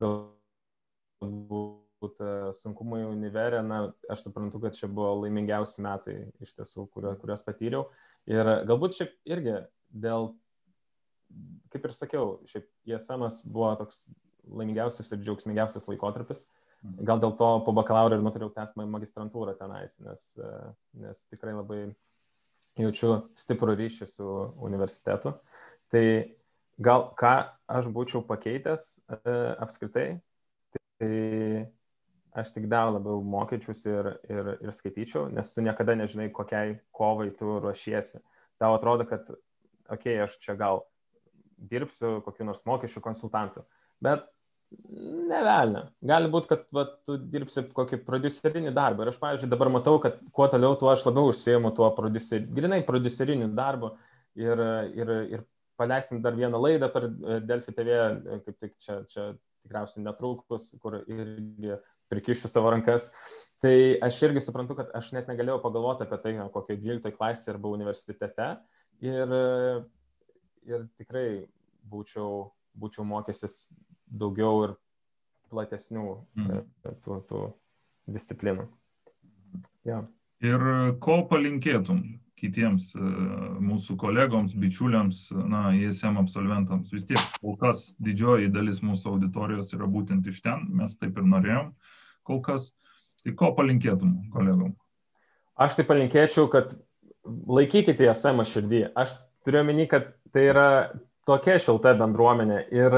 galbūt 0.00 1.79
galbūt 2.00 2.20
e, 2.20 2.54
sunkumai 2.56 3.04
univerė, 3.04 3.62
na, 3.62 3.92
aš 4.08 4.24
suprantu, 4.24 4.60
kad 4.60 4.74
čia 4.74 4.88
buvo 4.88 5.22
laimingiausi 5.22 5.82
metai 5.82 6.32
iš 6.40 6.54
tiesų, 6.56 6.88
kuriuos 6.92 7.44
patyriau. 7.44 7.90
Ir 8.26 8.44
galbūt 8.66 8.96
šiaip 8.96 9.12
irgi 9.26 9.58
dėl, 9.90 10.34
kaip 11.70 11.84
ir 11.84 11.92
sakiau, 11.92 12.40
šiaip 12.48 12.66
ISM 12.86 13.26
buvo 13.52 13.74
toks 13.76 14.08
laimingiausias 14.48 15.12
ir 15.12 15.20
džiaugsmingiausias 15.24 15.88
laikotarpis. 15.88 16.46
Mhm. 16.82 17.04
Gal 17.04 17.20
dėl 17.20 17.36
to 17.36 17.48
po 17.64 17.72
bakalauro 17.76 18.16
ir 18.16 18.24
nutariau 18.24 18.50
tęsti 18.50 18.80
magistrantūrą 18.80 19.56
tenais, 19.58 19.98
nes, 20.00 20.38
e, 20.38 20.72
nes 21.04 21.24
tikrai 21.28 21.52
labai 21.52 21.94
jaučiu 22.80 23.26
stiprų 23.36 23.76
ryšį 23.76 24.08
su 24.08 24.28
universitetu. 24.64 25.34
Tai 25.92 26.04
gal 26.80 27.10
ką 27.18 27.34
aš 27.68 27.90
būčiau 27.92 28.24
pakeitęs 28.24 28.86
e, 29.10 29.36
apskritai, 29.60 30.06
tai 31.00 31.68
aš 32.32 32.52
tik 32.54 32.66
dar 32.70 32.92
labiau 32.94 33.22
mokyčiausi 33.26 33.90
ir, 33.90 34.08
ir, 34.30 34.50
ir 34.62 34.74
skaityčiau, 34.74 35.28
nes 35.34 35.52
tu 35.54 35.64
niekada 35.64 35.96
nežinai, 35.98 36.30
kokiai 36.34 36.76
kovai 36.94 37.30
tu 37.36 37.58
ruošiesi. 37.62 38.22
Tau 38.60 38.76
atrodo, 38.76 39.06
kad, 39.08 39.26
okei, 39.88 40.18
okay, 40.18 40.20
aš 40.26 40.36
čia 40.44 40.54
gal 40.58 40.84
dirbsiu 41.70 42.20
kokiu 42.24 42.46
nors 42.48 42.62
mokesčių 42.68 43.02
konsultantu, 43.04 43.64
bet 44.04 44.28
nevelnė. 44.70 45.82
Gali 46.06 46.30
būti, 46.30 46.50
kad 46.52 46.66
va, 46.74 46.84
tu 47.06 47.16
dirbsi 47.18 47.66
kokį 47.74 48.00
producerinį 48.06 48.72
darbą. 48.74 49.04
Ir 49.04 49.12
aš, 49.12 49.18
pavyzdžiui, 49.22 49.50
dabar 49.50 49.70
matau, 49.74 49.96
kad 50.02 50.20
kuo 50.36 50.46
toliau, 50.50 50.76
tuo 50.78 50.92
aš 50.92 51.04
labiau 51.08 51.32
užsiemu 51.32 51.72
tuo 51.76 51.90
producer, 51.96 52.44
grinai 52.58 52.80
produceriniu 52.86 53.50
darbu 53.56 53.92
ir, 54.38 54.62
ir, 54.94 55.14
ir 55.34 55.44
paleisim 55.80 56.20
dar 56.22 56.36
vieną 56.38 56.60
laidą 56.62 56.90
per 56.92 57.08
Delfi 57.42 57.74
TV, 57.74 57.98
kaip 58.46 58.58
tik 58.62 58.76
čia, 58.84 59.00
čia 59.10 59.30
tikriausiai 59.64 60.04
netrukus, 60.04 60.70
kur 60.82 61.00
irgi 61.02 61.74
prikišiu 62.10 62.50
savo 62.50 62.72
rankas. 62.74 63.10
Tai 63.60 63.74
aš 64.06 64.22
irgi 64.28 64.42
suprantu, 64.44 64.76
kad 64.78 64.92
aš 64.96 65.12
net 65.12 65.28
negalėjau 65.28 65.60
pagalvoti 65.64 66.06
apie 66.06 66.18
tai, 66.22 66.34
kokio 66.52 66.76
12 66.80 67.12
klasė 67.16 67.54
arba 67.54 67.72
universitete. 67.74 68.46
Ir, 69.04 69.34
ir 70.68 70.86
tikrai 71.00 71.26
būčiau, 71.88 72.46
būčiau 72.76 73.04
mokęsis 73.08 73.66
daugiau 74.10 74.64
ir 74.66 74.74
platesnių 75.50 76.06
mm. 76.38 76.64
tų, 77.04 77.20
tų 77.28 77.42
disciplinų. 78.10 78.66
Ja. 79.88 80.02
Ir 80.44 80.62
ko 81.04 81.20
palinkėtum 81.28 82.02
kitiems 82.40 82.90
e, 82.96 83.12
mūsų 83.62 83.94
kolegoms, 84.00 84.56
bičiuliams, 84.58 85.28
na, 85.46 85.68
ISM 85.76 86.18
absolventams? 86.20 86.90
Vis 86.94 87.06
tiek, 87.08 87.20
kol 87.38 87.56
kas 87.60 87.90
didžioji 88.02 88.50
dalis 88.52 88.82
mūsų 88.82 89.14
auditorijos 89.14 89.72
yra 89.76 89.88
būtent 89.90 90.26
iš 90.32 90.42
ten, 90.44 90.66
mes 90.80 90.96
taip 90.98 91.20
ir 91.20 91.28
norėjom. 91.28 91.70
Uh, 91.70 91.96
kol 92.30 92.40
kas. 92.44 92.70
Tai 93.20 93.34
ko 93.36 93.50
palinkėtum 93.56 94.14
kolegom? 94.32 94.72
Aš 95.60 95.76
tai 95.76 95.84
palinkėčiau, 95.88 96.46
kad 96.52 96.72
laikykite 97.26 98.08
SM 98.14 98.46
širdį. 98.48 98.84
Aš 98.96 99.18
turiu 99.44 99.60
omeny, 99.60 99.84
kad 99.90 100.14
tai 100.32 100.46
yra 100.48 100.68
tokia 101.28 101.58
šilta 101.60 101.92
bendruomenė. 101.98 102.62
Ir 102.72 102.96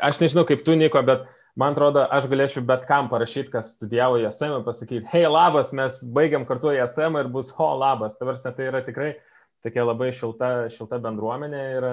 aš 0.00 0.22
nežinau 0.22 0.46
kaip 0.48 0.64
tu, 0.64 0.76
Niko, 0.78 1.02
bet 1.04 1.26
man 1.60 1.74
atrodo, 1.74 2.04
aš 2.16 2.28
galėčiau 2.30 2.62
bet 2.66 2.86
kam 2.88 3.10
parašyti, 3.12 3.50
kas 3.52 3.74
studijavo 3.76 4.20
į 4.20 4.28
SM, 4.30 4.62
pasakyti, 4.66 5.08
hei, 5.12 5.26
labas, 5.28 5.74
mes 5.76 6.00
baigiam 6.16 6.46
kartu 6.48 6.72
į 6.74 6.80
SM 6.86 7.20
ir 7.20 7.28
bus 7.32 7.52
ho, 7.58 7.68
labas. 7.80 8.16
Tavarsi, 8.20 8.52
tai 8.56 8.70
yra 8.70 8.80
tikrai 8.86 9.12
tokia 9.64 9.84
labai 9.84 10.10
šilta, 10.16 10.70
šilta 10.72 11.00
bendruomenė 11.04 11.62
ir, 11.76 11.88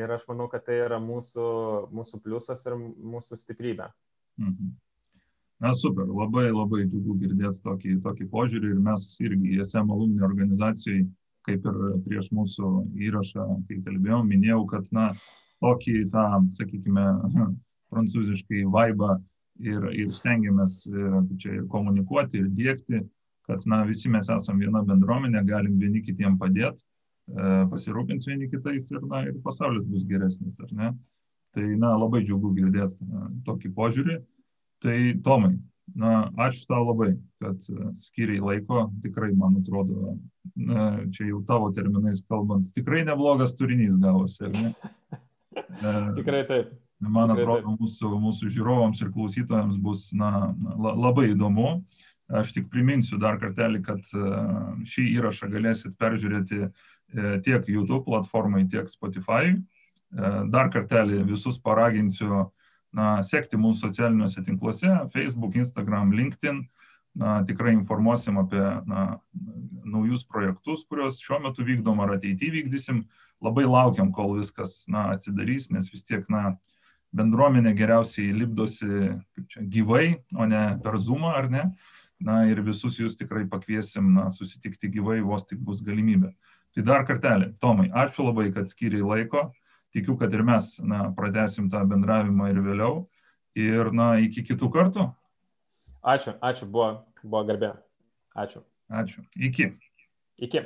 ir 0.00 0.16
aš 0.16 0.24
manau, 0.30 0.48
kad 0.52 0.64
tai 0.66 0.80
yra 0.86 1.00
mūsų, 1.02 1.46
mūsų 1.94 2.22
pliusas 2.24 2.64
ir 2.68 2.78
mūsų 2.80 3.38
stiprybė. 3.42 3.90
Mhm. 4.40 4.74
Na 5.64 5.70
super, 5.72 6.04
labai 6.04 6.50
labai 6.50 6.82
džiugu 6.84 7.14
girdėti 7.22 7.62
tokį, 7.64 7.94
tokį 8.04 8.26
požiūrį 8.32 8.74
ir 8.74 8.80
mes 8.84 9.06
irgi 9.24 9.54
ESM 9.56 9.88
alumni 9.94 10.20
organizacijai, 10.26 11.06
kaip 11.48 11.64
ir 11.64 11.78
prieš 12.04 12.28
mūsų 12.36 12.72
įrašą, 13.06 13.46
kai 13.68 13.78
kalbėjom, 13.86 14.28
minėjau, 14.28 14.66
kad 14.68 14.90
na, 14.92 15.06
tokį 15.64 15.94
tą, 16.12 16.26
sakykime, 16.58 17.06
prancūziškai 17.96 18.66
vaibą 18.72 19.16
ir, 19.64 19.88
ir 19.96 20.12
stengiamės 20.14 20.84
e, 20.90 21.06
čia 21.40 21.60
ir 21.60 21.68
komunikuoti, 21.72 22.42
ir 22.42 22.50
dėkti, 22.56 23.02
kad 23.46 23.62
na, 23.70 23.82
visi 23.88 24.10
mes 24.12 24.28
esame 24.32 24.66
viena 24.66 24.82
bendruomenė, 24.86 25.44
galim 25.46 25.78
vieni 25.80 26.02
kitiem 26.04 26.36
padėti, 26.40 26.82
e, 26.82 27.52
pasirūpinti 27.72 28.32
vieni 28.32 28.50
kitais 28.52 28.90
ir, 28.92 29.04
na, 29.06 29.24
ir 29.30 29.38
pasaulis 29.44 29.86
bus 29.90 30.06
geresnis, 30.08 30.56
ar 30.62 30.72
ne? 30.72 30.92
Tai 31.56 31.66
na, 31.80 31.94
labai 31.96 32.20
džiugu 32.26 32.52
girdėti 32.58 33.06
tokį 33.46 33.70
požiūrį. 33.76 34.18
Tai 34.84 34.96
Tomai, 35.24 35.54
na, 35.96 36.26
ačiū 36.44 36.66
tau 36.68 36.82
labai, 36.90 37.14
kad 37.40 37.62
e, 37.72 37.92
skiriai 38.02 38.42
laiko, 38.44 38.88
tikrai, 39.04 39.30
man 39.38 39.56
atrodo, 39.62 40.18
na, 40.52 40.88
čia 41.14 41.30
jau 41.30 41.40
tavo 41.48 41.70
terminais 41.76 42.20
kalbant, 42.28 42.68
tikrai 42.76 43.06
neblogas 43.08 43.56
turinys 43.56 43.96
gavosi, 44.02 44.50
ar 44.50 44.58
ne? 44.58 44.74
tikrai 46.18 46.42
taip. 46.50 46.74
Man 47.04 47.34
atrodo, 47.34 47.74
mūsų, 47.76 48.10
mūsų 48.22 48.48
žiūrovams 48.54 49.02
ir 49.04 49.12
klausytojams 49.12 49.76
bus 49.76 50.08
na, 50.16 50.54
labai 50.80 51.30
įdomu. 51.34 51.82
Aš 52.26 52.54
tik 52.56 52.70
priminsiu 52.72 53.20
dar 53.22 53.36
kartelį, 53.38 53.82
kad 53.86 54.08
e, 54.16 54.30
šį 54.88 55.04
įrašą 55.18 55.50
galėsit 55.52 55.94
peržiūrėti 56.00 56.62
e, 56.64 56.70
tiek 57.44 57.68
YouTube 57.70 58.02
platformai, 58.08 58.64
tiek 58.70 58.88
Spotify. 58.90 59.54
Dar 60.16 60.70
kartelį 60.72 61.24
visus 61.26 61.58
paraginsiu 61.60 62.46
na, 62.96 63.20
sekti 63.26 63.58
mūsų 63.60 63.88
socialiniuose 63.88 64.42
tinkluose- 64.46 64.92
Facebook, 65.14 65.56
Instagram, 65.58 66.14
LinkedIn. 66.16 66.64
Na, 67.16 67.40
tikrai 67.48 67.72
informuosim 67.72 68.36
apie 68.38 68.60
na, 68.86 69.18
naujus 69.84 70.24
projektus, 70.24 70.84
kuriuos 70.84 71.20
šiuo 71.20 71.40
metu 71.46 71.64
vykdom 71.64 72.00
ar 72.04 72.16
ateityje 72.16 72.52
vykdysim. 72.58 73.04
Labai 73.42 73.64
laukiam, 73.64 74.12
kol 74.12 74.36
viskas 74.36 74.84
na, 74.88 75.10
atsidarys, 75.14 75.70
nes 75.72 75.88
vis 75.92 76.04
tiek 76.04 76.28
na, 76.32 76.56
bendruomenė 77.14 77.74
geriausiai 77.76 78.32
lipdosi 78.34 78.88
čia, 79.46 79.62
gyvai, 79.62 80.16
o 80.36 80.46
ne 80.48 80.64
per 80.82 80.98
Zoomą, 80.98 81.34
ar 81.36 81.50
ne? 81.52 81.68
Na 82.22 82.46
ir 82.48 82.62
visus 82.64 82.96
jūs 82.96 83.18
tikrai 83.20 83.44
pakviesim 83.50 84.08
na, 84.14 84.30
susitikti 84.32 84.88
gyvai, 84.88 85.20
vos 85.20 85.44
tik 85.44 85.60
bus 85.60 85.82
galimybė. 85.84 86.32
Tai 86.72 86.84
dar 86.84 87.04
kartelį, 87.08 87.52
Tomai, 87.60 87.90
ačiū 87.92 88.24
labai, 88.24 88.48
kad 88.54 88.68
skiriai 88.68 89.04
laiko 89.04 89.50
tikiu, 89.96 90.16
kad 90.20 90.32
ir 90.34 90.44
mes 90.44 90.74
na, 90.84 91.06
pradėsim 91.16 91.70
tą 91.72 91.82
bendravimą 91.88 92.50
ir 92.52 92.60
vėliau. 92.64 93.04
Ir 93.56 93.88
na, 93.96 94.16
iki 94.20 94.42
kitų 94.44 94.68
kartų. 94.72 95.06
Ačiū, 96.04 96.36
ačiū, 96.44 96.68
buvo, 96.68 96.90
buvo 97.22 97.44
garbė. 97.48 97.72
Ačiū. 98.36 98.60
Ačiū. 98.92 99.24
Iki. 99.48 99.70
Iki. 100.44 100.62